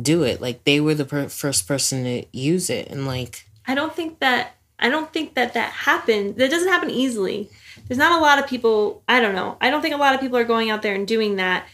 do 0.00 0.22
it, 0.22 0.40
like 0.40 0.64
they 0.64 0.80
were 0.80 0.94
the 0.94 1.04
per- 1.04 1.28
first 1.28 1.66
person 1.66 2.04
to 2.04 2.24
use 2.32 2.70
it, 2.70 2.88
and 2.88 3.06
like 3.06 3.46
I 3.66 3.74
don't 3.74 3.94
think 3.94 4.20
that 4.20 4.54
I 4.78 4.88
don't 4.90 5.12
think 5.12 5.34
that 5.34 5.54
that 5.54 5.72
happens. 5.72 6.36
That 6.36 6.50
doesn't 6.50 6.68
happen 6.68 6.90
easily. 6.90 7.50
There's 7.86 7.98
not 7.98 8.18
a 8.18 8.22
lot 8.22 8.38
of 8.38 8.46
people. 8.46 9.02
I 9.08 9.20
don't 9.20 9.34
know. 9.34 9.56
I 9.60 9.70
don't 9.70 9.82
think 9.82 9.94
a 9.94 9.98
lot 9.98 10.14
of 10.14 10.20
people 10.20 10.36
are 10.38 10.44
going 10.44 10.70
out 10.70 10.82
there 10.82 10.94
and 10.94 11.06
doing 11.06 11.36
that 11.36 11.66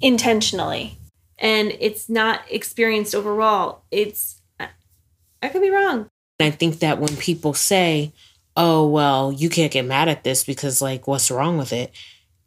intentionally, 0.00 0.98
and 1.38 1.74
it's 1.80 2.08
not 2.08 2.42
experienced 2.50 3.14
overall. 3.14 3.82
It's 3.90 4.40
I- 4.60 5.48
could 5.48 5.62
be 5.62 5.70
wrong. 5.70 6.08
I 6.40 6.50
think 6.50 6.80
that 6.80 6.98
when 6.98 7.16
people 7.16 7.54
say, 7.54 8.12
"Oh, 8.56 8.86
well, 8.86 9.32
you 9.32 9.48
can't 9.48 9.72
get 9.72 9.84
mad 9.84 10.08
at 10.08 10.24
this 10.24 10.44
because 10.44 10.82
like 10.82 11.06
what's 11.06 11.30
wrong 11.30 11.56
with 11.58 11.72
it?" 11.72 11.92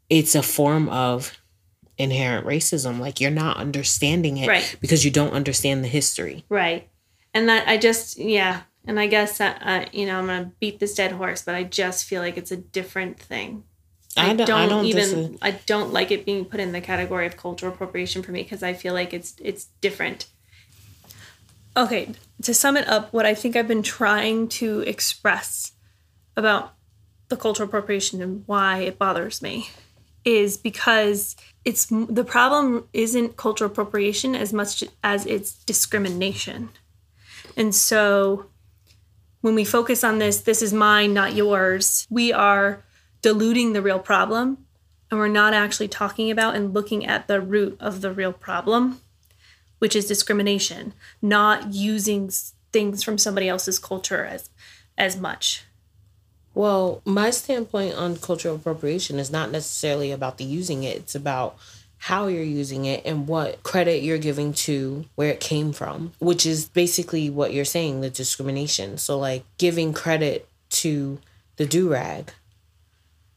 It's 0.09 0.35
a 0.35 0.43
form 0.43 0.89
of 0.89 1.37
inherent 1.97 2.45
racism. 2.47 2.99
Like 2.99 3.19
you're 3.21 3.29
not 3.31 3.57
understanding 3.57 4.37
it 4.37 4.47
Right. 4.47 4.75
because 4.81 5.03
you 5.05 5.11
don't 5.11 5.33
understand 5.33 5.83
the 5.83 5.87
history. 5.87 6.45
Right. 6.49 6.89
and 7.33 7.47
that 7.49 7.67
I 7.67 7.77
just 7.77 8.17
yeah, 8.17 8.61
and 8.85 8.99
I 8.99 9.05
guess 9.07 9.39
uh, 9.39 9.55
uh, 9.61 9.85
you 9.91 10.05
know 10.07 10.17
I'm 10.19 10.25
gonna 10.27 10.51
beat 10.59 10.79
this 10.79 10.95
dead 10.95 11.11
horse, 11.13 11.41
but 11.43 11.53
I 11.55 11.63
just 11.63 12.05
feel 12.05 12.21
like 12.21 12.37
it's 12.37 12.51
a 12.51 12.57
different 12.57 13.19
thing. 13.19 13.63
I, 14.19 14.33
don't, 14.33 14.49
I 14.51 14.67
don't 14.67 14.85
even 14.85 15.31
dis- 15.31 15.39
I 15.41 15.51
don't 15.51 15.93
like 15.93 16.11
it 16.11 16.25
being 16.25 16.45
put 16.45 16.59
in 16.59 16.71
the 16.71 16.81
category 16.81 17.25
of 17.25 17.37
cultural 17.37 17.73
appropriation 17.73 18.23
for 18.23 18.31
me 18.31 18.43
because 18.43 18.63
I 18.63 18.73
feel 18.73 18.93
like 18.93 19.13
it's 19.13 19.35
it's 19.41 19.65
different. 19.81 20.27
Okay, 21.77 22.11
to 22.43 22.53
sum 22.53 22.77
it 22.77 22.87
up, 22.87 23.13
what 23.13 23.25
I 23.25 23.33
think 23.33 23.55
I've 23.55 23.67
been 23.67 23.83
trying 23.83 24.47
to 24.49 24.81
express 24.81 25.73
about 26.35 26.73
the 27.29 27.37
cultural 27.37 27.69
appropriation 27.69 28.21
and 28.21 28.43
why 28.47 28.79
it 28.79 28.97
bothers 28.97 29.41
me 29.41 29.69
is 30.25 30.57
because 30.57 31.35
it's 31.63 31.85
the 31.85 32.25
problem 32.25 32.87
isn't 32.93 33.37
cultural 33.37 33.71
appropriation 33.71 34.35
as 34.35 34.51
much 34.51 34.83
as 35.03 35.25
it's 35.25 35.53
discrimination. 35.63 36.69
And 37.55 37.73
so 37.73 38.47
when 39.41 39.55
we 39.55 39.63
focus 39.63 40.03
on 40.03 40.19
this, 40.19 40.41
this 40.41 40.61
is 40.61 40.73
mine, 40.73 41.13
not 41.13 41.33
yours, 41.33 42.05
we 42.09 42.33
are 42.33 42.83
diluting 43.21 43.73
the 43.73 43.81
real 43.81 43.99
problem 43.99 44.65
and 45.11 45.19
we're 45.19 45.27
not 45.27 45.53
actually 45.53 45.87
talking 45.87 46.29
about 46.29 46.55
and 46.55 46.73
looking 46.73 47.05
at 47.05 47.27
the 47.27 47.41
root 47.41 47.77
of 47.79 48.01
the 48.01 48.11
real 48.11 48.33
problem, 48.33 49.01
which 49.79 49.95
is 49.95 50.05
discrimination, 50.05 50.93
not 51.21 51.73
using 51.73 52.29
things 52.71 53.03
from 53.03 53.17
somebody 53.17 53.49
else's 53.49 53.79
culture 53.79 54.25
as 54.25 54.49
as 54.97 55.17
much. 55.17 55.63
Well, 56.53 57.01
my 57.05 57.29
standpoint 57.29 57.95
on 57.95 58.17
cultural 58.17 58.55
appropriation 58.55 59.17
is 59.17 59.31
not 59.31 59.51
necessarily 59.51 60.11
about 60.11 60.37
the 60.37 60.43
using 60.43 60.83
it, 60.83 60.97
it's 60.97 61.15
about 61.15 61.57
how 62.03 62.27
you're 62.27 62.43
using 62.43 62.85
it 62.85 63.05
and 63.05 63.27
what 63.27 63.61
credit 63.63 64.03
you're 64.03 64.17
giving 64.17 64.53
to 64.53 65.05
where 65.15 65.31
it 65.31 65.39
came 65.39 65.73
from, 65.73 66.13
which 66.19 66.45
is 66.45 66.67
basically 66.67 67.29
what 67.29 67.53
you're 67.53 67.65
saying 67.65 68.01
the 68.01 68.09
discrimination. 68.09 68.97
So, 68.97 69.17
like 69.17 69.43
giving 69.57 69.93
credit 69.93 70.47
to 70.69 71.19
the 71.57 71.65
do 71.65 71.89
rag, 71.89 72.31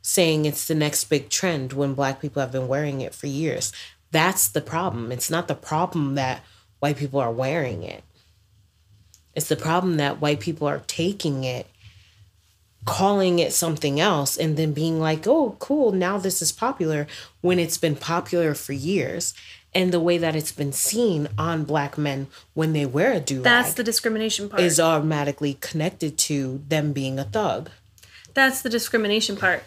saying 0.02 0.44
it's 0.44 0.66
the 0.66 0.74
next 0.74 1.04
big 1.04 1.28
trend 1.30 1.72
when 1.72 1.94
black 1.94 2.20
people 2.20 2.40
have 2.40 2.52
been 2.52 2.68
wearing 2.68 3.00
it 3.00 3.14
for 3.14 3.28
years. 3.28 3.72
That's 4.10 4.48
the 4.48 4.60
problem. 4.60 5.10
It's 5.10 5.30
not 5.30 5.48
the 5.48 5.54
problem 5.54 6.16
that 6.16 6.42
white 6.80 6.96
people 6.96 7.20
are 7.20 7.32
wearing 7.32 7.82
it, 7.82 8.02
it's 9.34 9.48
the 9.48 9.56
problem 9.56 9.96
that 9.96 10.20
white 10.20 10.40
people 10.40 10.68
are 10.68 10.82
taking 10.86 11.44
it 11.44 11.66
calling 12.84 13.38
it 13.38 13.52
something 13.52 14.00
else 14.00 14.36
and 14.36 14.56
then 14.56 14.72
being 14.72 14.98
like, 14.98 15.26
oh, 15.26 15.56
cool, 15.58 15.92
now 15.92 16.18
this 16.18 16.42
is 16.42 16.52
popular 16.52 17.06
when 17.40 17.58
it's 17.58 17.78
been 17.78 17.96
popular 17.96 18.54
for 18.54 18.72
years. 18.72 19.34
And 19.74 19.90
the 19.90 20.00
way 20.00 20.18
that 20.18 20.36
it's 20.36 20.52
been 20.52 20.72
seen 20.72 21.28
on 21.38 21.64
black 21.64 21.96
men 21.96 22.26
when 22.52 22.74
they 22.74 22.84
wear 22.84 23.12
a 23.12 23.20
do 23.20 23.40
That's 23.40 23.72
the 23.72 23.82
discrimination 23.82 24.50
part. 24.50 24.60
Is 24.60 24.78
automatically 24.78 25.54
connected 25.54 26.18
to 26.18 26.62
them 26.68 26.92
being 26.92 27.18
a 27.18 27.24
thug. 27.24 27.70
That's 28.34 28.60
the 28.60 28.68
discrimination 28.68 29.36
part. 29.36 29.62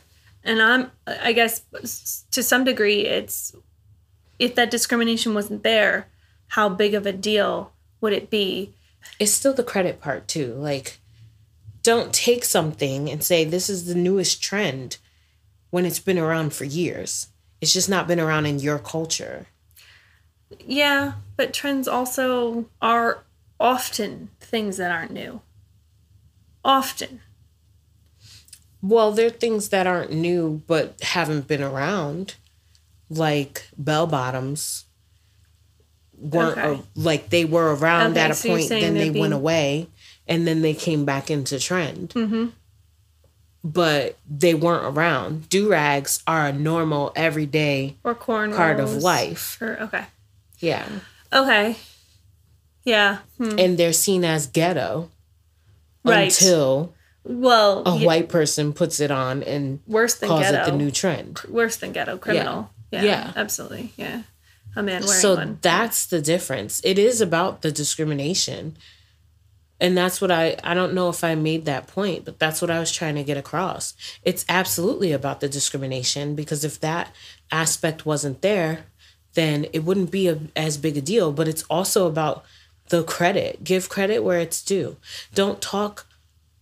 And 0.46 0.62
I'm, 0.62 0.92
I 1.08 1.34
guess, 1.34 1.64
to 2.32 2.44
some 2.44 2.64
degree, 2.64 3.08
it's 3.08 3.56
if 4.38 4.54
that 4.56 4.70
discrimination 4.70 5.34
wasn't 5.34 5.64
there, 5.64 6.08
how 6.50 6.70
big 6.70 6.94
of 6.94 7.06
a 7.06 7.12
deal 7.12 7.74
would 8.00 8.14
it 8.14 8.30
be? 8.30 8.76
It's 9.20 9.32
still 9.32 9.54
the 9.54 9.64
credit 9.64 10.00
part, 10.00 10.28
too. 10.28 10.54
Like, 10.54 11.00
don't 11.82 12.14
take 12.14 12.46
something 12.46 13.10
and 13.10 13.24
say 13.24 13.44
this 13.44 13.70
is 13.70 13.86
the 13.86 13.96
newest 13.96 14.42
trend 14.42 14.98
when 15.72 15.86
it's 15.86 16.00
been 16.00 16.20
around 16.20 16.54
for 16.54 16.64
years. 16.64 17.28
It's 17.60 17.74
just 17.74 17.90
not 17.90 18.08
been 18.08 18.20
around 18.20 18.46
in 18.46 18.60
your 18.60 18.78
culture. 18.80 19.48
Yeah, 20.60 21.14
but 21.38 21.54
trends 21.54 21.88
also 21.88 22.70
are 22.82 23.24
often 23.60 24.30
things 24.40 24.78
that 24.78 24.92
aren't 24.92 25.12
new. 25.12 25.42
Often. 26.64 27.22
Well, 28.88 29.12
they're 29.14 29.32
things 29.32 29.70
that 29.70 29.88
aren't 29.88 30.12
new 30.12 30.62
but 30.68 31.02
haven't 31.02 31.48
been 31.48 31.64
around, 31.64 32.36
like 33.10 33.68
bell 33.76 34.06
bottoms 34.06 34.86
weren't 36.16 36.58
okay. 36.58 36.80
a, 36.80 37.00
like 37.00 37.30
they 37.30 37.46
were 37.46 37.76
around 37.76 38.12
okay, 38.12 38.22
at 38.22 38.32
a 38.32 38.36
so 38.36 38.50
point, 38.50 38.70
then 38.70 38.94
they 38.94 39.10
being... 39.10 39.22
went 39.22 39.34
away 39.34 39.88
and 40.28 40.48
then 40.48 40.62
they 40.62 40.76
came 40.76 41.04
back 41.04 41.32
into 41.32 41.60
trend. 41.60 42.10
Mm-hmm. 42.10 42.48
But 43.64 44.20
they 44.30 44.54
weren't 44.54 44.86
around. 44.96 45.50
Do 45.50 45.72
rags 45.72 46.22
are 46.28 46.46
a 46.46 46.54
normal, 46.54 47.12
everyday 47.16 47.96
or 48.04 48.14
corn 48.14 48.54
part 48.54 48.80
of 48.80 48.94
life. 48.98 49.60
Or, 49.60 49.82
okay. 49.82 50.06
Yeah. 50.60 50.88
Okay. 51.34 51.76
Yeah. 52.84 53.18
Hmm. 53.40 53.58
And 53.58 53.80
they're 53.80 53.94
seen 53.94 54.24
as 54.24 54.46
ghetto 54.46 55.10
right. 56.04 56.26
until 56.32 56.94
well 57.26 57.84
a 57.86 57.98
yeah. 57.98 58.06
white 58.06 58.30
person 58.30 58.74
puts 58.74 59.00
it 59.00 59.12
on 59.12 59.44
and 59.44 59.80
worse 59.88 60.16
than 60.16 60.30
calls 60.30 60.42
ghetto. 60.42 60.62
it 60.62 60.66
the 60.72 60.78
new 60.78 60.92
trend. 60.92 61.42
Worse 61.50 61.78
than 61.78 61.92
ghetto 61.92 62.18
criminal. 62.18 62.70
Yeah. 62.92 63.02
Yeah. 63.02 63.10
yeah. 63.10 63.34
Absolutely. 63.36 63.94
Yeah. 63.98 64.24
A 64.76 64.84
man 64.84 65.02
wearing 65.02 65.20
so 65.20 65.36
one. 65.36 65.60
that's 65.62 66.06
the 66.06 66.22
difference. 66.22 66.82
It 66.84 67.00
is 67.00 67.22
about 67.22 67.62
the 67.62 67.72
discrimination 67.72 68.78
and 69.80 69.98
that's 69.98 70.22
what 70.22 70.32
I 70.32 70.56
I 70.64 70.74
don't 70.74 70.94
know 70.94 71.10
if 71.10 71.24
I 71.24 71.36
made 71.36 71.66
that 71.66 71.88
point, 71.88 72.26
but 72.26 72.40
that's 72.40 72.62
what 72.62 72.72
I 72.72 72.80
was 72.80 72.92
trying 72.92 73.16
to 73.16 73.24
get 73.24 73.38
across. 73.38 73.94
It's 74.24 74.46
absolutely 74.48 75.12
about 75.12 75.40
the 75.40 75.50
discrimination 75.50 76.36
because 76.36 76.64
if 76.64 76.80
that 76.80 77.14
aspect 77.52 78.06
wasn't 78.06 78.42
there, 78.42 78.86
then 79.34 79.66
it 79.74 79.84
wouldn't 79.84 80.12
be 80.12 80.28
a, 80.28 80.40
as 80.56 80.78
big 80.78 80.98
a 80.98 81.02
deal, 81.02 81.32
but 81.32 81.48
it's 81.48 81.64
also 81.64 82.08
about 82.08 82.46
the 82.90 83.04
credit. 83.04 83.64
Give 83.64 83.90
credit 83.90 84.20
where 84.20 84.40
it's 84.40 84.62
due. 84.62 84.98
Don't 85.34 85.62
talk 85.62 86.06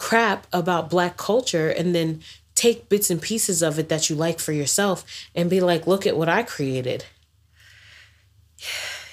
crap 0.04 0.48
about 0.52 0.90
black 0.90 1.16
culture 1.16 1.70
and 1.70 1.96
then 1.96 2.22
take 2.56 2.90
bits 2.90 3.10
and 3.10 3.22
pieces 3.22 3.64
of 3.64 3.80
it 3.80 3.88
that 3.88 4.10
you 4.10 4.18
like 4.18 4.38
for 4.38 4.52
yourself 4.52 5.06
and 5.34 5.50
be 5.50 5.62
like, 5.62 5.88
"Look 5.88 6.06
at 6.06 6.18
what 6.18 6.28
I 6.28 6.44
created." 6.44 7.06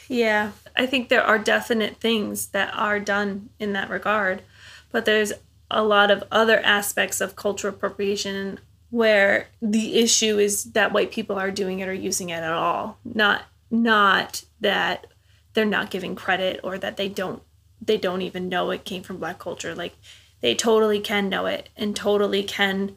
Yeah. 0.08 0.50
I 0.74 0.86
think 0.86 1.08
there 1.08 1.22
are 1.22 1.38
definite 1.38 1.98
things 1.98 2.48
that 2.48 2.74
are 2.74 2.98
done 2.98 3.50
in 3.60 3.72
that 3.74 3.88
regard, 3.88 4.42
but 4.90 5.04
there's 5.04 5.32
a 5.70 5.84
lot 5.84 6.10
of 6.10 6.24
other 6.32 6.58
aspects 6.58 7.20
of 7.20 7.36
cultural 7.36 7.72
appropriation 7.72 8.58
where 8.90 9.46
the 9.62 10.00
issue 10.00 10.40
is 10.40 10.72
that 10.72 10.92
white 10.92 11.12
people 11.12 11.36
are 11.36 11.52
doing 11.52 11.78
it 11.78 11.88
or 11.88 11.94
using 11.94 12.30
it 12.30 12.42
at 12.42 12.52
all, 12.52 12.98
not 13.04 13.44
not 13.70 14.42
that 14.60 15.06
they're 15.52 15.64
not 15.64 15.90
giving 15.90 16.16
credit 16.16 16.58
or 16.64 16.78
that 16.78 16.96
they 16.96 17.08
don't 17.08 17.44
they 17.80 17.96
don't 17.96 18.22
even 18.22 18.48
know 18.48 18.72
it 18.72 18.84
came 18.84 19.04
from 19.04 19.18
black 19.18 19.38
culture. 19.38 19.72
Like 19.72 19.94
they 20.40 20.54
totally 20.54 21.00
can 21.00 21.28
know 21.28 21.46
it 21.46 21.68
and 21.76 21.94
totally 21.94 22.42
can 22.42 22.96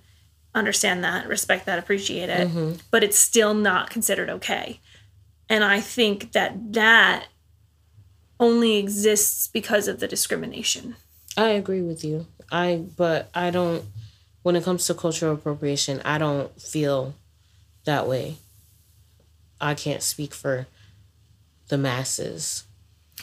understand 0.56 1.03
that, 1.03 1.27
respect 1.27 1.65
that, 1.65 1.79
appreciate 1.79 2.29
it, 2.29 2.47
mm-hmm. 2.47 2.73
but 2.91 3.03
it's 3.03 3.17
still 3.17 3.53
not 3.53 3.89
considered 3.89 4.29
okay. 4.29 4.79
And 5.49 5.63
I 5.63 5.82
think 5.82 6.32
that 6.32 6.73
that 6.73 7.27
only 8.39 8.77
exists 8.77 9.47
because 9.47 9.88
of 9.88 9.99
the 9.99 10.08
discrimination. 10.08 10.95
I 11.38 11.49
agree 11.49 11.82
with 11.82 12.03
you. 12.03 12.27
I 12.51 12.84
but 12.95 13.29
I 13.34 13.49
don't 13.49 13.86
when 14.43 14.56
it 14.56 14.63
comes 14.63 14.86
to 14.88 14.93
cultural 14.93 15.34
appropriation, 15.34 16.01
I 16.06 16.17
don't 16.17 16.62
feel 16.62 17.15
that 17.86 18.08
way. 18.08 18.38
I 19.60 19.73
can't 19.73 20.03
speak 20.03 20.34
for 20.34 20.67
the 21.69 21.77
masses. 21.77 22.65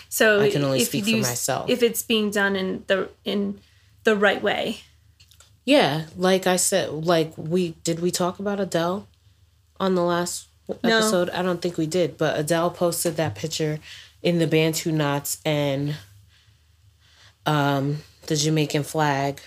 So 0.09 0.41
I 0.41 0.51
can 0.51 0.65
only 0.65 0.81
speak 0.81 1.05
for 1.05 1.11
myself. 1.11 1.71
If 1.71 1.83
it's 1.83 2.03
being 2.03 2.31
done 2.31 2.57
in 2.57 2.85
the 2.87 3.11
in 3.25 3.61
the 4.05 4.17
right 4.17 4.43
way. 4.43 4.81
Yeah, 5.65 6.07
like 6.17 6.47
I 6.47 6.57
said, 6.57 6.91
like 6.91 7.33
we 7.37 7.73
did 7.85 8.01
we 8.01 8.11
talk 8.11 8.39
about 8.39 8.61
Adele 8.61 9.07
on 9.79 9.95
the 9.95 10.03
last 10.03 10.49
episode? 10.69 11.29
No. 11.29 11.35
I 11.35 11.43
don't 11.43 11.61
think 11.61 11.77
we 11.77 11.87
did, 11.87 12.17
but 12.17 12.39
Adele 12.39 12.71
posted 12.71 13.17
that 13.17 13.35
picture 13.35 13.79
in 14.23 14.39
the 14.39 14.47
Bantu 14.47 14.93
knots 14.93 15.39
and 15.45 15.97
um, 17.47 17.99
the 18.27 18.37
Jamaican 18.37 18.85
flag. 18.85 19.41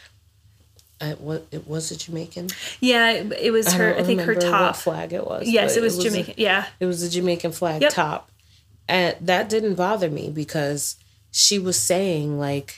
Uh, 1.02 1.14
what 1.14 1.46
it 1.52 1.68
was 1.68 1.92
it 1.92 1.98
Jamaican? 1.98 2.50
Yeah, 2.80 3.12
it 3.12 3.52
was 3.52 3.74
her. 3.74 3.96
I, 3.96 4.00
I 4.00 4.04
think 4.04 4.22
her 4.22 4.36
top 4.36 4.76
flag 4.76 5.12
it 5.12 5.26
was. 5.26 5.50
Yes, 5.50 5.76
it 5.76 5.82
was, 5.82 5.96
it 5.96 5.98
was 5.98 6.06
Jamaican. 6.06 6.36
A, 6.38 6.42
yeah, 6.42 6.66
it 6.80 6.86
was 6.86 7.04
a 7.04 7.10
Jamaican 7.10 7.52
flag 7.52 7.82
yep. 7.82 7.92
top, 7.92 8.30
and 8.88 9.16
that 9.20 9.50
didn't 9.50 9.76
bother 9.76 10.10
me 10.10 10.30
because 10.30 10.96
she 11.32 11.60
was 11.60 11.78
saying 11.78 12.40
like, 12.40 12.78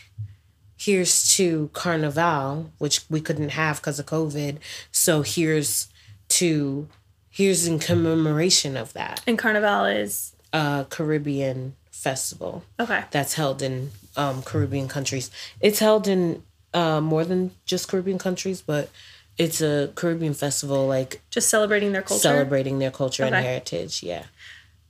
"Here's 0.78 1.36
to 1.36 1.70
Carnival, 1.74 2.72
which 2.78 3.02
we 3.10 3.22
couldn't 3.22 3.50
have 3.50 3.78
because 3.78 4.00
of 4.00 4.06
COVID. 4.06 4.58
So 4.92 5.22
here's 5.22 5.88
to 6.30 6.88
here's 7.30 7.68
in 7.68 7.80
commemoration 7.80 8.78
of 8.78 8.94
that." 8.94 9.22
And 9.28 9.38
Carnival 9.38 9.86
is 9.86 10.36
a 10.54 10.86
Caribbean 10.90 11.76
festival. 11.92 12.64
Okay. 12.80 13.04
That's 13.12 13.34
held 13.34 13.62
in 13.62 13.92
um, 14.16 14.44
Caribbean 14.44 14.88
countries. 14.88 15.32
It's 15.60 15.80
held 15.80 16.08
in 16.08 16.44
uh, 16.74 17.02
more 17.02 17.26
than 17.26 17.52
just 17.66 17.88
Caribbean 17.88 18.20
countries, 18.20 18.62
but 18.62 18.90
it's 19.38 19.62
a 19.62 19.92
Caribbean 19.96 20.34
festival, 20.34 20.88
like 20.88 21.22
just 21.30 21.50
celebrating 21.50 21.92
their 21.92 22.02
culture. 22.02 22.22
Celebrating 22.22 22.80
their 22.80 22.92
culture 22.92 23.24
okay. 23.24 23.36
and 23.36 23.46
heritage. 23.46 24.04
Yeah. 24.04 24.26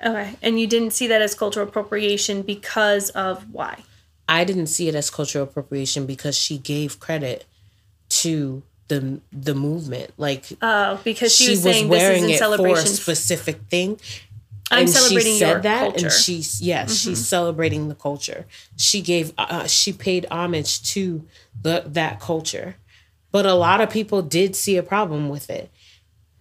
Okay, 0.06 0.36
and 0.42 0.60
you 0.60 0.68
didn't 0.68 0.92
see 0.92 1.08
that 1.08 1.22
as 1.22 1.34
cultural 1.34 1.68
appropriation 1.68 2.42
because 2.42 3.10
of 3.12 3.52
why? 3.54 3.84
I 4.28 4.44
didn't 4.44 4.68
see 4.68 4.88
it 4.88 4.96
as 4.96 5.10
cultural 5.10 5.44
appropriation 5.44 6.06
because 6.06 6.36
she 6.38 6.58
gave 6.58 7.00
credit 7.00 7.46
to 8.10 8.64
the 8.88 9.22
the 9.32 9.56
movement. 9.56 10.12
Like 10.18 10.46
Oh, 10.62 11.00
because 11.04 11.36
she, 11.36 11.52
was 11.52 11.64
saying 11.64 11.90
this 11.90 12.22
is 12.24 12.42
in 12.42 12.58
for 12.58 12.68
a 12.68 12.78
specific 12.78 13.62
thing. 13.70 14.00
I'm 14.72 14.82
and 14.82 14.90
celebrating 14.90 15.34
she 15.34 15.40
said 15.40 15.64
that, 15.64 15.80
culture. 15.80 15.98
Mm-hmm. 15.98 16.06
and 16.06 16.14
she's 16.14 16.62
yeah, 16.62 16.86
she's 16.88 17.26
celebrating 17.28 17.88
the 17.88 17.96
culture. 17.96 18.46
She 18.78 19.02
gave 19.02 19.34
uh, 19.38 19.68
she 19.68 19.94
paid 19.94 20.26
homage 20.32 20.82
to 20.94 21.24
the 21.62 21.84
that 21.86 22.20
culture, 22.20 22.76
but 23.32 23.46
a 23.46 23.54
lot 23.54 23.82
of 23.82 23.90
people 23.90 24.22
did 24.22 24.56
see 24.56 24.76
a 24.76 24.84
problem 24.84 25.30
with 25.30 25.52
it, 25.52 25.70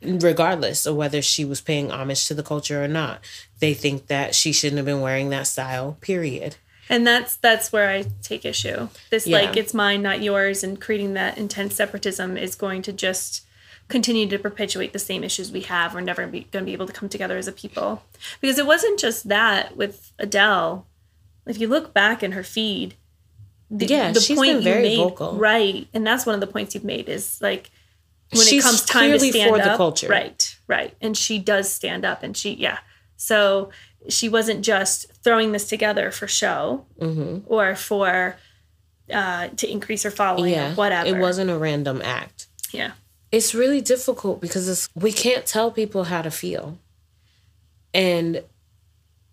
regardless 0.02 0.86
of 0.86 0.96
whether 0.96 1.20
she 1.20 1.44
was 1.44 1.60
paying 1.60 1.90
homage 1.90 2.26
to 2.28 2.34
the 2.34 2.42
culture 2.42 2.82
or 2.82 2.88
not. 2.88 3.20
They 3.58 3.74
think 3.74 4.06
that 4.06 4.34
she 4.34 4.52
shouldn't 4.52 4.78
have 4.78 4.86
been 4.86 5.02
wearing 5.02 5.28
that 5.30 5.46
style. 5.46 5.98
Period. 6.00 6.56
And 6.88 7.06
that's 7.06 7.36
that's 7.36 7.72
where 7.72 7.88
I 7.88 8.04
take 8.22 8.44
issue. 8.44 8.88
This 9.10 9.26
Yeah. 9.26 9.38
like 9.38 9.56
it's 9.56 9.72
mine, 9.74 10.02
not 10.02 10.22
yours, 10.22 10.62
and 10.62 10.80
creating 10.80 11.14
that 11.14 11.38
intense 11.38 11.74
separatism 11.74 12.36
is 12.36 12.54
going 12.54 12.82
to 12.82 12.92
just 12.92 13.42
continue 13.88 14.26
to 14.28 14.38
perpetuate 14.38 14.92
the 14.92 14.98
same 14.98 15.22
issues 15.24 15.52
we 15.52 15.60
have. 15.62 15.94
We're 15.94 16.00
never 16.00 16.26
be, 16.26 16.40
going 16.50 16.64
to 16.64 16.66
be 16.66 16.72
able 16.72 16.86
to 16.86 16.92
come 16.92 17.08
together 17.08 17.36
as 17.36 17.46
a 17.48 17.52
people 17.52 18.02
because 18.40 18.58
it 18.58 18.66
wasn't 18.66 18.98
just 18.98 19.28
that 19.28 19.76
with 19.76 20.12
Adele. 20.18 20.86
If 21.46 21.58
you 21.60 21.68
look 21.68 21.92
back 21.92 22.22
in 22.22 22.32
her 22.32 22.42
feed, 22.42 22.94
the, 23.70 23.86
Yeah, 23.86 24.12
the 24.12 24.20
she's 24.20 24.38
point 24.38 24.54
been 24.56 24.64
very 24.64 24.82
made, 24.82 24.96
vocal. 24.96 25.36
right? 25.36 25.86
And 25.92 26.06
that's 26.06 26.24
one 26.26 26.34
of 26.34 26.40
the 26.40 26.46
points 26.46 26.74
you've 26.74 26.84
made 26.84 27.08
is 27.08 27.40
like 27.42 27.70
when 28.30 28.46
She's 28.46 28.64
it 28.64 28.66
comes 28.66 28.84
time 28.84 29.10
to 29.10 29.18
stand 29.20 29.50
for 29.50 29.58
the 29.58 29.72
up, 29.72 29.76
culture. 29.76 30.08
right? 30.08 30.56
Right, 30.66 30.94
and 31.00 31.16
she 31.16 31.38
does 31.38 31.70
stand 31.70 32.04
up, 32.04 32.22
and 32.22 32.34
she 32.36 32.54
yeah. 32.54 32.78
So 33.16 33.70
she 34.08 34.28
wasn't 34.28 34.64
just 34.64 35.10
throwing 35.22 35.52
this 35.52 35.68
together 35.68 36.10
for 36.10 36.26
show 36.28 36.84
or 37.46 37.74
for 37.74 38.36
uh, 39.12 39.48
to 39.48 39.70
increase 39.70 40.02
her 40.02 40.10
following 40.10 40.52
Yeah, 40.52 40.72
or 40.72 40.74
whatever. 40.74 41.08
It 41.08 41.18
wasn't 41.18 41.50
a 41.50 41.58
random 41.58 42.00
act. 42.02 42.48
Yeah. 42.72 42.92
it's 43.30 43.54
really 43.54 43.80
difficult 43.80 44.40
because 44.40 44.68
it's, 44.68 44.88
we 44.94 45.12
can't 45.12 45.46
tell 45.46 45.70
people 45.70 46.04
how 46.04 46.22
to 46.22 46.30
feel. 46.30 46.78
And 47.92 48.42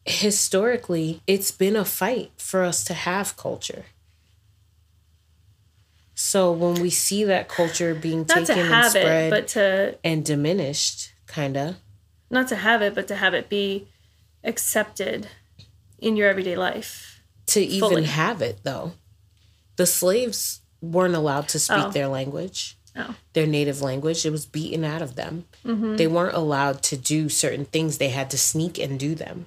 historically, 0.06 1.22
it's 1.28 1.52
been 1.52 1.76
a 1.76 1.86
fight 1.86 2.32
for 2.38 2.64
us 2.64 2.84
to 2.86 2.94
have 2.94 3.36
culture. 3.38 3.86
So 6.14 6.52
when 6.52 6.76
we 6.82 6.90
see 6.92 7.24
that 7.24 7.48
culture 7.50 7.96
being 7.96 8.26
Not 8.28 8.46
to 8.46 8.46
taken 8.46 8.72
and 8.72 8.86
spread 8.90 9.26
it, 9.26 9.30
but 9.32 9.48
to 9.50 9.98
and 10.04 10.24
diminished, 10.24 11.14
kind 11.26 11.58
of, 11.58 11.76
not 12.30 12.48
to 12.50 12.56
have 12.56 12.82
it, 12.82 12.94
but 12.94 13.08
to 13.08 13.16
have 13.16 13.34
it 13.34 13.50
be 13.50 13.88
accepted 14.44 15.28
in 16.00 16.16
your 16.16 16.28
everyday 16.30 16.56
life. 16.56 17.08
to 17.48 17.60
even 17.60 17.90
Fully. 17.90 18.04
have 18.06 18.42
it 18.42 18.60
though, 18.64 18.94
the 19.76 19.86
slaves 19.86 20.62
weren't 20.82 21.16
allowed 21.16 21.50
to 21.50 21.60
speak 21.60 21.78
Oh. 21.86 21.92
their 21.92 22.08
language. 22.08 22.78
Oh. 22.96 23.16
their 23.34 23.48
native 23.48 23.82
language. 23.82 24.26
It 24.26 24.32
was 24.32 24.46
beaten 24.46 24.84
out 24.84 25.02
of 25.02 25.16
them. 25.16 25.46
Mm-hmm. 25.66 25.96
They 25.96 26.08
weren't 26.08 26.36
allowed 26.36 26.82
to 26.84 26.98
do 26.98 27.30
certain 27.30 27.64
things. 27.66 27.98
They 27.98 28.10
had 28.10 28.30
to 28.32 28.38
sneak 28.38 28.78
and 28.78 29.00
do 29.00 29.16
them 29.16 29.46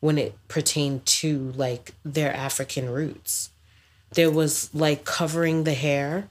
when 0.00 0.18
it 0.18 0.34
pertained 0.48 1.04
to 1.06 1.52
like 1.56 1.92
their 2.04 2.34
African 2.34 2.90
roots. 2.90 3.50
There 4.12 4.30
was 4.30 4.68
like 4.74 5.04
covering 5.04 5.64
the 5.64 5.72
hair 5.74 6.28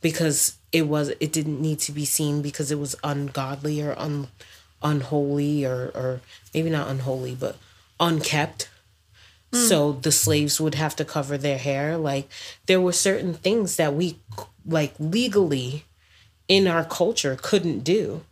because 0.00 0.56
it 0.72 0.88
was 0.88 1.10
it 1.20 1.32
didn't 1.32 1.60
need 1.60 1.78
to 1.80 1.92
be 1.92 2.04
seen 2.04 2.42
because 2.42 2.70
it 2.72 2.78
was 2.78 2.96
ungodly 3.04 3.80
or 3.80 3.96
un, 3.98 4.26
unholy 4.82 5.64
or 5.64 5.90
or 5.94 6.20
maybe 6.54 6.70
not 6.70 6.88
unholy 6.88 7.34
but 7.34 7.56
unkept. 7.98 8.68
Hmm. 9.52 9.58
So 9.58 9.92
the 9.92 10.12
slaves 10.12 10.60
would 10.60 10.74
have 10.76 10.96
to 10.96 11.04
cover 11.04 11.36
their 11.36 11.58
hair. 11.58 11.96
Like 11.96 12.28
there 12.66 12.80
were 12.80 12.92
certain 12.92 13.34
things 13.34 13.76
that 13.76 13.94
we 13.94 14.18
like 14.66 14.94
legally 14.98 15.84
in 16.48 16.66
our 16.66 16.84
culture 16.84 17.36
couldn't 17.40 17.80
do. 17.80 18.22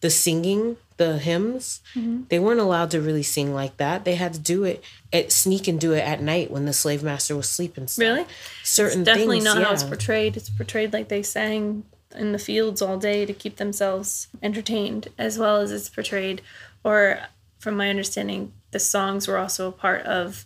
The 0.00 0.10
singing, 0.10 0.76
the 0.98 1.18
hymns, 1.18 1.80
mm-hmm. 1.94 2.24
they 2.28 2.38
weren't 2.38 2.60
allowed 2.60 2.90
to 2.90 3.00
really 3.00 3.22
sing 3.22 3.54
like 3.54 3.78
that. 3.78 4.04
They 4.04 4.16
had 4.16 4.34
to 4.34 4.38
do 4.38 4.64
it 4.64 4.84
at 5.12 5.32
sneak 5.32 5.66
and 5.66 5.80
do 5.80 5.92
it 5.92 6.00
at 6.00 6.20
night 6.20 6.50
when 6.50 6.66
the 6.66 6.74
slave 6.74 7.02
master 7.02 7.34
was 7.34 7.48
sleeping. 7.48 7.88
Really? 7.96 8.26
Certain 8.62 9.02
Definitely 9.02 9.36
things, 9.36 9.44
not 9.46 9.62
how 9.62 9.72
it's 9.72 9.82
portrayed. 9.82 10.36
It's 10.36 10.50
portrayed 10.50 10.92
like 10.92 11.08
they 11.08 11.22
sang 11.22 11.84
in 12.14 12.32
the 12.32 12.38
fields 12.38 12.80
all 12.82 12.98
day 12.98 13.24
to 13.26 13.32
keep 13.32 13.56
themselves 13.56 14.28
entertained, 14.42 15.08
as 15.18 15.38
well 15.38 15.56
as 15.60 15.70
it's 15.72 15.88
portrayed, 15.88 16.42
or 16.82 17.20
from 17.58 17.76
my 17.76 17.88
understanding, 17.90 18.52
the 18.72 18.78
songs 18.78 19.26
were 19.28 19.38
also 19.38 19.68
a 19.68 19.72
part 19.72 20.02
of 20.02 20.44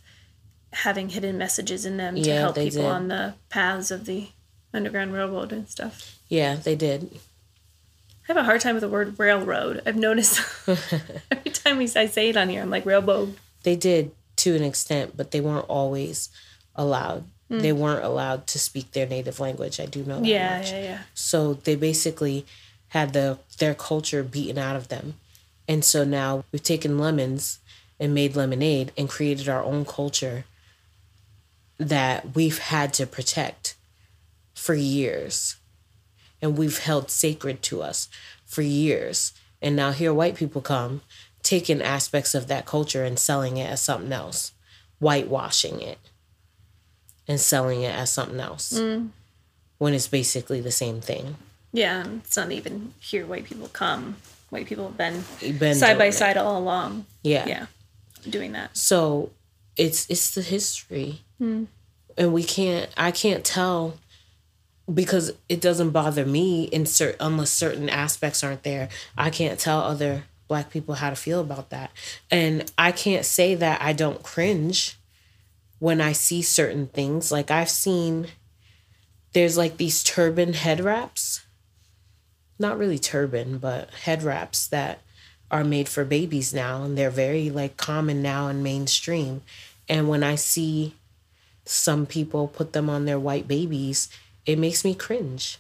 having 0.72 1.09
hidden 1.11 1.38
messages 1.38 1.85
in 1.87 1.96
them 1.96 2.14
to 2.14 2.20
Yeah, 2.20 2.40
help 2.40 2.57
people 2.57 2.83
did. 2.83 2.90
on 2.90 3.09
the 3.09 3.35
paths 3.48 3.90
of 3.90 4.04
the 4.04 4.28
Underground 4.74 5.12
Railroad 5.14 5.50
and 5.52 5.68
stuff. 5.68 6.18
Yeah, 6.28 6.57
they 6.57 6.76
did. 6.76 7.11
I 7.14 8.33
have 8.35 8.37
a 8.37 8.44
hard 8.44 8.61
time 8.61 8.74
with 8.74 8.83
the 8.83 8.88
word 8.88 9.18
railroad. 9.18 9.81
I've 9.87 9.96
noticed 9.96 10.40
every 10.68 11.50
time 11.52 11.78
we 11.78 11.85
I 11.96 12.04
say 12.07 12.28
it 12.28 12.37
on 12.37 12.50
here, 12.50 12.61
I'm 12.61 12.68
like 12.70 12.85
railroad. 12.85 13.37
They 13.62 13.76
did 13.76 14.11
to 14.37 14.54
an 14.54 14.62
extent, 14.62 15.16
but 15.16 15.31
they 15.31 15.40
weren't 15.40 15.64
always 15.68 16.28
allowed. 16.76 17.24
Mm. 17.50 17.61
They 17.62 17.72
weren't 17.72 18.04
allowed 18.04 18.46
to 18.48 18.58
speak 18.58 18.92
their 18.92 19.06
native 19.06 19.40
language. 19.40 19.80
I 19.80 19.87
do 19.87 20.04
know 20.04 20.20
that. 20.20 20.26
Yeah, 20.26 20.58
much. 20.58 20.72
yeah, 20.72 20.82
yeah. 20.82 20.98
So 21.14 21.54
they 21.54 21.76
basically 21.76 22.44
had 22.88 23.12
the 23.12 23.38
their 23.58 23.74
culture 23.74 24.22
beaten 24.22 24.58
out 24.58 24.76
of 24.76 24.88
them. 24.88 25.14
And 25.66 25.84
so 25.84 26.04
now 26.04 26.44
we've 26.52 26.62
taken 26.62 26.98
lemons 26.98 27.58
and 28.00 28.14
made 28.14 28.37
lemonade 28.37 28.92
and 28.96 29.08
created 29.08 29.48
our 29.48 29.62
own 29.62 29.84
culture 29.84 30.44
that 31.78 32.34
we've 32.34 32.58
had 32.58 32.92
to 32.94 33.06
protect 33.06 33.76
for 34.54 34.74
years. 34.74 35.56
And 36.40 36.56
we've 36.56 36.78
held 36.78 37.11
sacred 37.11 37.62
to 37.64 37.82
us 37.82 38.08
for 38.46 38.62
years. 38.62 39.32
And 39.61 39.74
now 39.74 39.92
here 39.92 40.14
white 40.14 40.37
people 40.37 40.61
come 40.61 41.02
taking 41.42 41.82
aspects 41.82 42.34
of 42.34 42.46
that 42.48 42.66
culture 42.66 43.04
and 43.04 43.18
selling 43.18 43.56
it 43.56 43.70
as 43.70 43.80
something 43.80 44.12
else, 44.12 44.52
whitewashing 44.98 45.80
it 45.80 45.98
and 47.28 47.38
selling 47.38 47.82
it 47.82 47.94
as 47.94 48.10
something 48.10 48.40
else 48.40 48.72
mm. 48.72 49.10
when 49.76 49.94
it's 49.94 50.08
basically 50.08 50.60
the 50.60 50.70
same 50.72 51.00
thing. 51.00 51.36
Yeah, 51.72 52.06
it's 52.24 52.36
not 52.36 52.50
even 52.50 52.94
here. 52.98 53.26
White 53.26 53.44
people 53.44 53.68
come. 53.68 54.16
White 54.50 54.66
people 54.66 54.86
have 54.86 54.96
been 54.96 55.22
Been 55.58 55.74
side 55.74 55.98
by 55.98 56.06
it. 56.06 56.12
side 56.12 56.38
all 56.38 56.58
along. 56.58 57.04
Yeah. 57.22 57.46
Yeah, 57.46 57.66
doing 58.28 58.52
that. 58.52 58.76
So 58.76 59.30
it's 59.76 60.08
it's 60.08 60.34
the 60.34 60.42
history, 60.42 61.20
mm. 61.40 61.66
and 62.16 62.32
we 62.32 62.42
can't. 62.42 62.88
I 62.96 63.10
can't 63.10 63.44
tell 63.44 63.94
because 64.92 65.32
it 65.50 65.60
doesn't 65.60 65.90
bother 65.90 66.24
me 66.24 66.64
in 66.64 66.86
cer- 66.86 67.16
unless 67.20 67.50
certain 67.50 67.90
aspects 67.90 68.42
aren't 68.42 68.62
there. 68.62 68.88
I 69.18 69.28
can't 69.28 69.60
tell 69.60 69.80
other 69.80 70.24
black 70.48 70.70
people 70.70 70.94
how 70.94 71.10
to 71.10 71.16
feel 71.16 71.40
about 71.40 71.68
that, 71.68 71.90
and 72.30 72.72
I 72.78 72.92
can't 72.92 73.26
say 73.26 73.54
that 73.54 73.82
I 73.82 73.92
don't 73.92 74.22
cringe 74.22 74.97
when 75.78 76.00
I 76.00 76.12
see 76.12 76.42
certain 76.42 76.86
things. 76.88 77.30
Like 77.30 77.50
I've 77.50 77.70
seen, 77.70 78.28
there's 79.32 79.56
like 79.56 79.76
these 79.76 80.02
turban 80.02 80.54
head 80.54 80.80
wraps. 80.80 81.44
Not 82.58 82.78
really 82.78 82.98
turban, 82.98 83.58
but 83.58 83.90
head 83.90 84.22
wraps 84.22 84.66
that 84.68 85.00
are 85.50 85.64
made 85.64 85.88
for 85.88 86.04
babies 86.04 86.52
now 86.52 86.82
and 86.82 86.96
they're 86.96 87.10
very 87.10 87.50
like 87.50 87.76
common 87.76 88.20
now 88.20 88.48
and 88.48 88.62
mainstream 88.62 89.42
and 89.88 90.08
when 90.08 90.22
i 90.22 90.34
see 90.34 90.94
some 91.64 92.06
people 92.06 92.48
put 92.48 92.72
them 92.72 92.90
on 92.90 93.04
their 93.04 93.18
white 93.18 93.48
babies 93.48 94.08
it 94.46 94.58
makes 94.58 94.84
me 94.84 94.94
cringe 94.94 95.58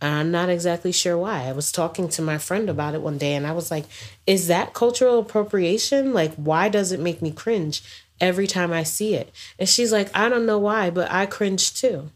and 0.00 0.14
i'm 0.14 0.30
not 0.30 0.48
exactly 0.48 0.92
sure 0.92 1.16
why 1.16 1.44
i 1.44 1.52
was 1.52 1.70
talking 1.70 2.08
to 2.08 2.20
my 2.20 2.38
friend 2.38 2.68
about 2.68 2.94
it 2.94 3.02
one 3.02 3.18
day 3.18 3.34
and 3.34 3.46
i 3.46 3.52
was 3.52 3.70
like 3.70 3.84
is 4.26 4.48
that 4.48 4.74
cultural 4.74 5.20
appropriation 5.20 6.12
like 6.12 6.34
why 6.34 6.68
does 6.68 6.90
it 6.92 7.00
make 7.00 7.22
me 7.22 7.30
cringe 7.30 7.82
every 8.22 8.46
time 8.46 8.72
i 8.72 8.82
see 8.82 9.14
it 9.14 9.30
and 9.58 9.68
she's 9.68 9.92
like 9.92 10.08
i 10.14 10.28
don't 10.30 10.46
know 10.46 10.58
why 10.58 10.88
but 10.88 11.10
i 11.10 11.26
cringe 11.26 11.74
too 11.74 12.08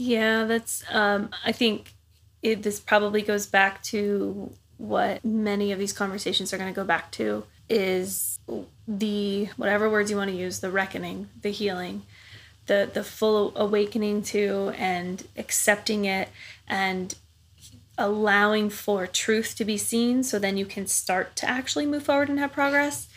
Yeah, 0.00 0.44
that's. 0.44 0.84
Um, 0.92 1.30
I 1.44 1.50
think 1.50 1.92
it. 2.40 2.62
This 2.62 2.78
probably 2.78 3.20
goes 3.20 3.46
back 3.46 3.82
to 3.90 4.52
what 4.76 5.24
many 5.24 5.72
of 5.72 5.78
these 5.80 5.92
conversations 5.92 6.52
are 6.52 6.56
going 6.56 6.72
to 6.72 6.80
go 6.80 6.86
back 6.86 7.10
to 7.18 7.42
is 7.68 8.38
the 8.86 9.46
whatever 9.56 9.90
words 9.90 10.08
you 10.08 10.16
want 10.16 10.30
to 10.30 10.36
use, 10.36 10.60
the 10.60 10.70
reckoning, 10.70 11.28
the 11.42 11.50
healing, 11.50 12.02
the 12.66 12.88
the 12.94 13.02
full 13.02 13.52
awakening 13.56 14.22
to 14.22 14.72
and 14.78 15.26
accepting 15.36 16.04
it 16.04 16.28
and 16.68 17.16
allowing 17.98 18.70
for 18.70 19.04
truth 19.08 19.56
to 19.56 19.64
be 19.64 19.76
seen 19.76 20.22
so 20.22 20.38
then 20.38 20.56
you 20.56 20.64
can 20.64 20.86
start 20.86 21.34
to 21.34 21.50
actually 21.50 21.84
move 21.84 22.04
forward 22.04 22.28
and 22.30 22.38
have 22.38 22.52
progress 22.52 23.08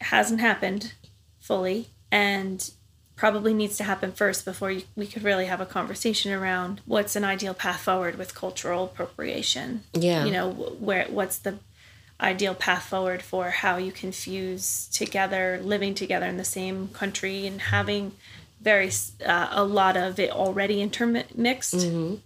hasn't 0.00 0.40
happened 0.40 0.92
fully 1.40 1.88
and 2.10 2.70
probably 3.16 3.52
needs 3.52 3.76
to 3.76 3.84
happen 3.84 4.12
first 4.12 4.44
before 4.44 4.70
you, 4.70 4.82
we 4.94 5.06
could 5.06 5.24
really 5.24 5.46
have 5.46 5.60
a 5.60 5.66
conversation 5.66 6.32
around 6.32 6.80
what's 6.86 7.16
an 7.16 7.24
ideal 7.24 7.54
path 7.54 7.80
forward 7.80 8.16
with 8.16 8.34
cultural 8.34 8.84
appropriation 8.84 9.82
Yeah. 9.92 10.24
you 10.24 10.32
know 10.32 10.50
where 10.50 11.06
what's 11.08 11.38
the 11.38 11.58
ideal 12.20 12.54
path 12.54 12.84
forward 12.84 13.22
for 13.22 13.50
how 13.50 13.76
you 13.76 13.92
can 13.92 14.10
fuse 14.10 14.88
together, 14.92 15.60
living 15.62 15.94
together 15.94 16.26
in 16.26 16.36
the 16.36 16.44
same 16.44 16.88
country 16.88 17.46
and 17.46 17.60
having 17.60 18.10
very 18.60 18.90
uh, 19.24 19.48
a 19.52 19.62
lot 19.62 19.96
of 19.96 20.18
it 20.18 20.30
already 20.32 20.82
intermixed. 20.82 21.74
Mm-hmm. 21.76 22.16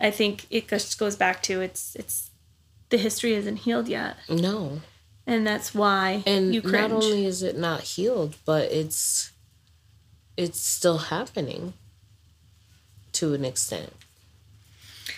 I 0.00 0.10
think 0.10 0.46
it 0.50 0.66
just 0.66 0.98
goes 0.98 1.14
back 1.14 1.42
to 1.44 1.60
it's 1.60 1.94
it's 1.94 2.30
the 2.90 2.96
history 2.96 3.34
isn't 3.34 3.58
healed 3.58 3.88
yet, 3.88 4.16
No. 4.28 4.80
And 5.26 5.46
that's 5.46 5.74
why 5.74 6.22
And 6.26 6.54
you 6.54 6.60
cringe. 6.62 6.90
not 6.90 6.92
only 6.92 7.24
is 7.26 7.42
it 7.42 7.56
not 7.58 7.80
healed, 7.82 8.36
but 8.44 8.70
it's 8.72 9.30
it's 10.36 10.60
still 10.60 10.98
happening 10.98 11.74
to 13.12 13.34
an 13.34 13.44
extent. 13.44 13.92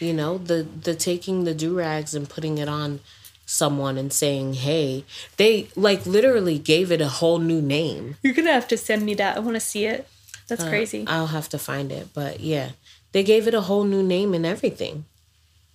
You 0.00 0.12
know, 0.12 0.36
the 0.38 0.62
the 0.82 0.94
taking 0.94 1.44
the 1.44 1.54
do 1.54 1.74
rags 1.76 2.14
and 2.14 2.28
putting 2.28 2.58
it 2.58 2.68
on 2.68 3.00
someone 3.46 3.96
and 3.96 4.12
saying, 4.12 4.54
"Hey," 4.54 5.04
they 5.38 5.68
like 5.76 6.04
literally 6.04 6.58
gave 6.58 6.92
it 6.92 7.00
a 7.00 7.08
whole 7.08 7.38
new 7.38 7.62
name. 7.62 8.16
You're 8.22 8.34
gonna 8.34 8.52
have 8.52 8.68
to 8.68 8.76
send 8.76 9.04
me 9.06 9.14
that. 9.14 9.36
I 9.36 9.40
want 9.40 9.54
to 9.54 9.60
see 9.60 9.86
it. 9.86 10.06
That's 10.48 10.62
Uh, 10.64 10.68
crazy. 10.68 11.04
I'll 11.06 11.28
have 11.28 11.48
to 11.50 11.58
find 11.58 11.90
it, 11.90 12.08
but 12.12 12.40
yeah, 12.40 12.70
they 13.12 13.22
gave 13.24 13.48
it 13.48 13.54
a 13.54 13.62
whole 13.62 13.84
new 13.84 14.02
name 14.02 14.34
and 14.34 14.44
everything, 14.44 15.06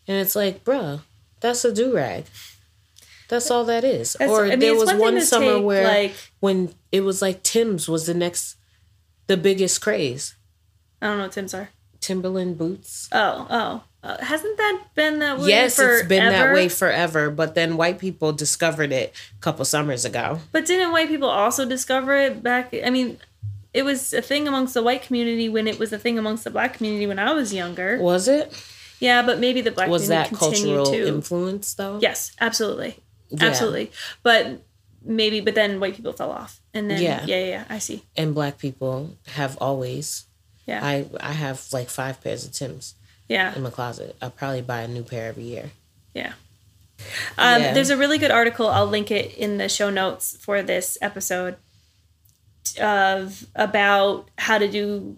and 0.08 0.18
it's 0.18 0.36
like, 0.36 0.64
bruh, 0.64 1.02
that's 1.40 1.66
a 1.66 1.74
do 1.74 1.94
rag. 1.96 2.26
That's 3.32 3.50
all 3.50 3.64
that 3.66 3.84
is. 3.84 4.14
That's- 4.20 4.30
or 4.30 4.46
I 4.46 4.50
mean, 4.52 4.60
there 4.60 4.76
was 4.76 4.90
one 4.90 5.00
one 5.00 5.22
summer 5.22 5.56
take, 5.56 5.64
where 5.64 5.88
like- 5.88 6.16
when 6.40 6.76
it 6.92 7.02
was 7.02 7.22
like 7.22 7.42
Tim's 7.42 7.88
was 7.90 8.06
the 8.06 8.14
next, 8.14 8.58
the 9.28 9.38
biggest 9.38 9.82
craze. 9.82 10.36
I 11.02 11.08
don't 11.08 11.18
know 11.18 11.24
what 11.24 11.32
Tim's 11.32 11.54
are. 11.56 11.70
Timberland 12.00 12.58
boots. 12.58 13.10
Oh, 13.12 13.48
oh. 13.50 13.84
Uh, 14.04 14.18
hasn't 14.24 14.58
that 14.58 14.82
been 14.96 15.20
that 15.20 15.38
way 15.40 15.50
yes, 15.50 15.78
it's 15.78 16.08
been 16.08 16.26
that 16.26 16.40
forever? 16.40 16.54
way 16.56 16.68
forever. 16.68 17.30
But 17.30 17.54
then 17.56 17.78
white 17.78 18.00
people 18.00 18.34
discovered 18.34 18.92
it 18.92 19.14
a 19.38 19.42
couple 19.42 19.64
summers 19.64 20.06
ago. 20.06 20.40
But 20.52 20.66
didn't 20.66 20.92
white 20.92 21.08
people 21.08 21.30
also 21.30 21.66
discover 21.66 22.16
it 22.16 22.42
back? 22.42 22.74
I 22.84 22.90
mean, 22.90 23.20
it 23.76 23.84
was 23.84 24.12
a 24.12 24.22
thing 24.24 24.48
amongst 24.48 24.74
the 24.74 24.82
white 24.82 25.04
community 25.04 25.50
when 25.50 25.68
it 25.68 25.78
was 25.78 25.94
a 25.94 26.00
thing 26.00 26.18
amongst 26.18 26.44
the 26.44 26.50
black 26.50 26.74
community 26.74 27.06
when 27.06 27.20
I 27.20 27.32
was 27.34 27.54
younger. 27.54 28.00
Was 28.00 28.28
it? 28.28 28.52
Yeah, 29.00 29.22
but 29.24 29.40
maybe 29.40 29.62
the 29.62 29.72
black 29.72 29.88
Was 29.90 30.08
that 30.10 30.28
continued 30.30 30.78
cultural 30.78 30.86
to. 30.88 31.08
influence 31.08 31.74
though? 31.76 32.00
yes, 32.02 32.32
absolutely, 32.42 32.98
Yeah. 33.32 33.46
absolutely. 33.48 33.92
But 34.24 34.62
maybe, 35.04 35.40
but 35.42 35.56
then 35.56 35.80
white 35.80 35.96
people 35.96 36.14
fell 36.14 36.32
off, 36.32 36.60
and 36.74 36.90
then 36.92 37.02
Yeah. 37.02 37.26
yeah, 37.26 37.38
yeah, 37.40 37.46
yeah 37.50 37.66
I 37.70 37.80
see. 37.80 38.04
And 38.16 38.34
black 38.36 38.58
people 38.58 39.18
have 39.28 39.58
always. 39.60 40.26
Yeah, 40.68 40.80
I 40.86 41.06
I 41.20 41.32
have 41.34 41.66
like 41.74 41.90
five 41.90 42.22
pairs 42.22 42.46
of 42.46 42.52
Tim's 42.54 42.94
yeah, 43.28 43.56
in 43.56 43.64
my 43.64 43.72
closet. 43.72 44.16
I'll 44.22 44.30
probably 44.30 44.62
buy 44.62 44.82
a 44.82 44.88
new 44.88 45.04
pair 45.04 45.28
every 45.30 45.44
year. 45.44 45.72
yeah. 46.14 46.34
Um, 47.38 47.62
Yeah. 47.62 47.74
There's 47.74 47.90
a 47.90 47.98
really 47.98 48.20
good 48.20 48.30
article. 48.30 48.68
I'll 48.68 48.86
link 48.86 49.10
it 49.10 49.36
in 49.36 49.58
the 49.58 49.68
show 49.68 49.90
notes 49.90 50.38
for 50.40 50.62
this 50.62 51.00
episode 51.02 51.56
of 52.80 53.46
about 53.56 54.30
how 54.38 54.58
to 54.60 54.68
do. 54.70 55.18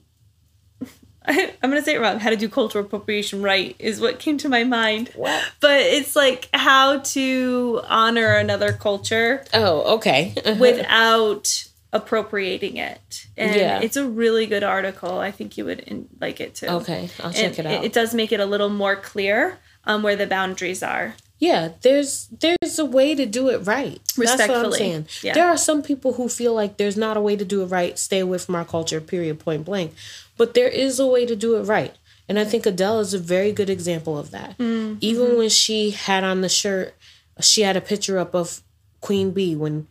I, 1.26 1.54
I'm 1.64 1.70
gonna 1.70 1.82
say 1.82 1.96
it 1.96 2.00
wrong. 2.02 2.20
How 2.20 2.30
to 2.30 2.36
do 2.36 2.50
cultural 2.50 2.86
appropriation 2.86 3.42
right 3.42 3.76
is 3.80 4.02
what 4.02 4.20
came 4.20 4.38
to 4.40 4.50
my 4.50 4.64
mind. 4.64 5.10
What? 5.16 5.44
But 5.60 5.82
it's 5.82 6.16
like 6.16 6.50
how 6.54 7.00
to 7.00 7.82
honor 7.88 8.36
another 8.36 8.74
culture 8.74 9.44
Oh, 9.54 9.96
okay. 9.96 10.34
without 10.60 11.68
appropriating 11.92 12.78
it. 12.78 13.28
And 13.38 13.56
Yeah. 13.56 13.80
it's 13.82 13.96
a 13.98 14.08
really 14.08 14.46
good 14.48 14.64
article. 14.64 15.20
I 15.20 15.32
think 15.32 15.58
you 15.58 15.66
would 15.66 15.80
in, 15.82 16.10
like 16.20 16.42
it 16.42 16.56
too. 16.56 16.68
okay, 16.68 17.10
I'll 17.20 17.28
And 17.28 17.36
check 17.36 17.60
it 17.60 17.66
out. 17.66 17.84
It, 17.84 17.94
does 17.94 18.14
make 18.14 18.32
it 18.32 18.40
a 18.40 18.46
little 18.46 18.70
more 18.70 18.96
clear 18.96 19.60
um, 19.86 20.02
where 20.04 20.16
the 20.16 20.26
boundaries 20.28 20.82
are. 20.82 21.16
Yeah, 21.48 21.64
there's 21.82 22.28
there's 22.44 22.80
a 22.80 22.86
way 22.86 23.16
to 23.16 23.26
do 23.26 23.50
it 23.50 23.60
right. 23.76 24.00
That's 24.06 24.18
what 24.18 24.28
I'm 24.30 24.38
Respectfully. 24.39 24.78
saying. 24.78 25.08
Yeah. 25.22 25.34
There 25.34 25.48
are 25.50 25.58
some 25.58 25.82
people 25.84 26.14
who 26.14 26.30
feel 26.30 26.54
like 26.54 26.78
there's 26.78 26.96
not 26.98 27.18
a 27.18 27.22
way 27.22 27.36
to 27.36 27.46
do 27.54 27.62
it 27.64 27.66
right. 27.80 28.00
Stay 28.00 28.20
away 28.20 28.38
from 28.38 28.56
our 28.56 28.66
culture. 28.66 29.02
Period. 29.02 29.39
Point 29.39 29.66
blank. 29.66 29.94
But 30.38 30.54
there 30.54 30.70
is 30.70 31.00
a 31.00 31.08
way 31.08 31.26
to 31.26 31.36
do 31.36 31.58
it 31.58 31.64
right. 31.64 31.94
And 32.30 32.39
I 32.39 32.46
think 32.46 32.66
Adele 32.66 33.02
is 33.02 33.14
a 33.14 33.20
very 33.20 33.52
good 33.52 33.70
example 33.70 34.18
of 34.18 34.32
that. 34.32 34.58
Mm-hmm. 34.58 35.00
Even 35.02 35.38
when 35.38 35.50
she 35.50 35.91
had 35.91 36.24
on 36.24 36.39
the 36.41 36.50
shirt, 36.50 36.96
she 37.41 37.62
had 37.64 37.76
a 37.76 37.82
picture 37.82 38.18
up 38.18 38.34
of 38.34 38.62
Queen 39.02 39.32
Bey 39.32 39.56
when 39.56 39.88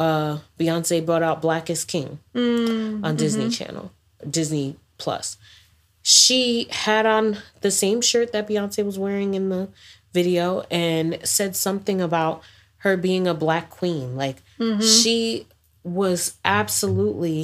uh, 0.00 0.38
Beyonce 0.58 1.04
brought 1.06 1.22
out 1.22 1.40
Black 1.40 1.70
is 1.70 1.84
King 1.84 2.18
Mm-hmm. 2.34 3.04
on 3.04 3.14
Disney 3.16 3.48
Channel, 3.48 3.92
Disney 4.28 4.76
Plus. 4.98 5.36
She 6.02 6.66
had 6.70 7.06
on 7.06 7.38
the 7.62 7.70
same 7.70 8.00
shirt 8.00 8.32
that 8.32 8.48
Beyonce 8.48 8.84
was 8.84 8.98
wearing 8.98 9.34
in 9.34 9.48
the 9.48 9.68
video 10.20 10.44
and 10.70 11.18
said 11.24 11.52
something 11.56 12.00
about 12.00 12.42
her 12.84 12.96
being 12.96 13.26
a 13.28 13.34
black 13.34 13.66
queen. 13.80 14.16
Like 14.24 14.38
Mm-hmm. 14.58 14.80
she 14.80 15.46
was 15.84 16.20
absolutely 16.44 17.40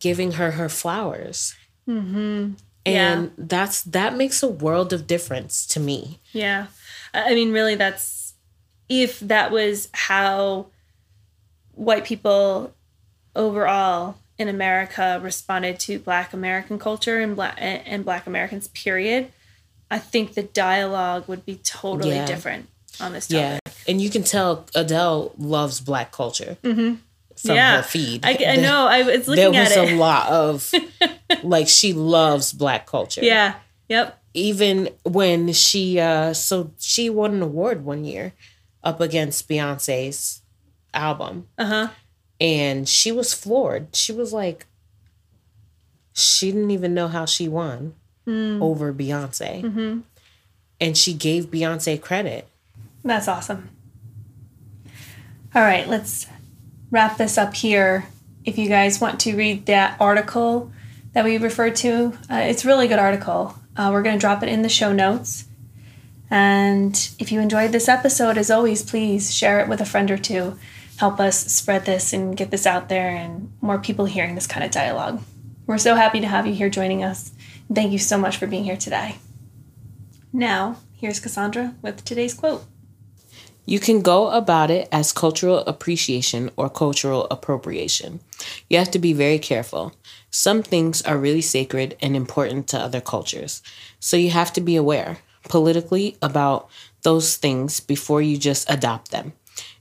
giving 0.00 0.32
her 0.40 0.50
her 0.52 0.68
flowers. 0.80 1.54
And 1.86 2.56
Yeah. 2.86 3.26
that's 3.36 3.82
that 3.98 4.16
makes 4.16 4.42
a 4.42 4.48
world 4.48 4.92
of 4.92 5.06
difference 5.06 5.66
to 5.72 5.78
me. 5.80 6.20
Yeah. 6.32 6.66
I 7.12 7.30
I 7.30 7.34
mean, 7.34 7.52
really, 7.52 7.76
that's 7.76 8.34
if 8.88 9.20
that 9.20 9.50
was 9.50 9.88
how 9.92 10.66
white 11.74 12.04
people 12.04 12.74
overall 13.36 14.16
in 14.38 14.48
America 14.48 15.20
responded 15.22 15.78
to 15.80 15.98
Black 15.98 16.32
American 16.32 16.78
culture 16.78 17.18
and 17.20 17.36
Black 17.36 17.56
and 17.60 18.04
Black 18.04 18.26
Americans. 18.26 18.68
Period. 18.68 19.30
I 19.94 19.98
think 20.00 20.34
the 20.34 20.42
dialogue 20.42 21.28
would 21.28 21.44
be 21.46 21.56
totally 21.56 22.16
Yeah. 22.16 22.26
different 22.26 22.68
on 23.00 23.12
this 23.12 23.30
Yeah. 23.30 23.58
topic. 23.64 23.78
And 23.88 24.00
you 24.02 24.10
can 24.10 24.24
tell 24.24 24.66
Adele 24.74 25.32
loves 25.38 25.80
black 25.80 26.10
culture 26.10 26.56
from 26.62 27.00
yeah, 27.44 27.76
her 27.78 27.82
feed. 27.82 28.24
I, 28.24 28.36
I 28.54 28.56
know. 28.56 28.86
I 28.86 29.02
was 29.02 29.28
looking 29.28 29.36
there 29.36 29.48
looking 29.50 29.60
was 29.60 29.76
at 29.76 29.92
a 29.92 29.96
lot 29.96 30.28
of 30.28 30.72
like 31.44 31.68
she 31.68 31.92
loves 31.92 32.52
black 32.52 32.86
culture. 32.86 33.22
Yeah. 33.22 33.54
Yep. 33.88 34.18
Even 34.34 34.88
when 35.04 35.52
she 35.52 36.00
uh 36.00 36.32
so 36.32 36.72
she 36.78 37.08
won 37.10 37.34
an 37.34 37.42
award 37.42 37.84
one 37.84 38.04
year 38.04 38.32
up 38.82 39.00
against 39.00 39.48
Beyonce's 39.48 40.42
album 40.92 41.46
Uh 41.58 41.66
huh. 41.66 41.88
and 42.40 42.88
she 42.88 43.12
was 43.12 43.32
floored. 43.34 43.94
She 43.94 44.12
was 44.12 44.32
like 44.32 44.66
she 46.12 46.50
didn't 46.52 46.70
even 46.70 46.94
know 46.94 47.08
how 47.08 47.26
she 47.26 47.48
won 47.48 47.94
over 48.26 48.92
Beyonce. 48.92 50.02
And 50.80 50.98
she 50.98 51.12
gave 51.14 51.46
Beyonce 51.46 52.00
credit. 52.00 52.48
That's 53.04 53.28
awesome. 53.28 53.70
All 55.54 55.62
right, 55.62 55.88
let's 55.88 56.26
wrap 56.90 57.16
this 57.16 57.38
up 57.38 57.54
here. 57.54 58.06
If 58.44 58.58
you 58.58 58.68
guys 58.68 59.00
want 59.00 59.20
to 59.20 59.36
read 59.36 59.66
that 59.66 59.96
article 60.00 60.72
that 61.12 61.24
we 61.24 61.38
referred 61.38 61.76
to, 61.76 62.12
uh, 62.30 62.36
it's 62.36 62.64
a 62.64 62.68
really 62.68 62.88
good 62.88 62.98
article. 62.98 63.54
Uh, 63.76 63.90
we're 63.92 64.02
going 64.02 64.16
to 64.16 64.20
drop 64.20 64.42
it 64.42 64.48
in 64.48 64.62
the 64.62 64.68
show 64.68 64.92
notes. 64.92 65.44
And 66.30 66.92
if 67.18 67.30
you 67.30 67.40
enjoyed 67.40 67.72
this 67.72 67.88
episode, 67.88 68.36
as 68.36 68.50
always, 68.50 68.82
please 68.82 69.32
share 69.32 69.60
it 69.60 69.68
with 69.68 69.80
a 69.80 69.86
friend 69.86 70.10
or 70.10 70.18
two. 70.18 70.58
Help 70.96 71.20
us 71.20 71.38
spread 71.52 71.84
this 71.84 72.12
and 72.12 72.36
get 72.36 72.50
this 72.50 72.66
out 72.66 72.88
there 72.88 73.10
and 73.10 73.52
more 73.60 73.78
people 73.78 74.06
hearing 74.06 74.34
this 74.34 74.46
kind 74.46 74.64
of 74.64 74.70
dialogue. 74.70 75.20
We're 75.66 75.78
so 75.78 75.94
happy 75.94 76.20
to 76.20 76.26
have 76.26 76.46
you 76.46 76.54
here 76.54 76.68
joining 76.68 77.02
us. 77.02 77.32
Thank 77.72 77.92
you 77.92 77.98
so 77.98 78.18
much 78.18 78.36
for 78.36 78.46
being 78.46 78.64
here 78.64 78.76
today. 78.76 79.16
Now, 80.30 80.76
here's 80.92 81.20
Cassandra 81.20 81.74
with 81.80 82.04
today's 82.04 82.34
quote. 82.34 82.64
You 83.64 83.80
can 83.80 84.02
go 84.02 84.28
about 84.28 84.70
it 84.70 84.88
as 84.92 85.12
cultural 85.12 85.60
appreciation 85.60 86.50
or 86.56 86.68
cultural 86.68 87.26
appropriation. 87.30 88.20
You 88.68 88.76
have 88.76 88.90
to 88.90 88.98
be 88.98 89.14
very 89.14 89.38
careful. 89.38 89.94
Some 90.30 90.62
things 90.62 91.00
are 91.02 91.16
really 91.16 91.40
sacred 91.40 91.96
and 92.02 92.14
important 92.14 92.68
to 92.68 92.78
other 92.78 93.00
cultures. 93.00 93.62
So 94.00 94.18
you 94.18 94.30
have 94.30 94.52
to 94.54 94.60
be 94.60 94.76
aware 94.76 95.18
politically 95.48 96.16
about 96.20 96.68
those 97.02 97.36
things 97.36 97.80
before 97.80 98.20
you 98.20 98.36
just 98.36 98.68
adopt 98.68 99.12
them. 99.12 99.32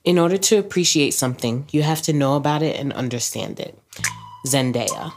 In 0.06 0.18
order 0.18 0.38
to 0.38 0.58
appreciate 0.58 1.14
something, 1.14 1.68
you 1.72 1.84
have 1.84 2.02
to 2.04 2.14
know 2.14 2.36
about 2.36 2.62
it 2.62 2.80
and 2.80 2.94
understand 2.94 3.60
it. 3.60 3.78
Zendaya. 4.48 5.14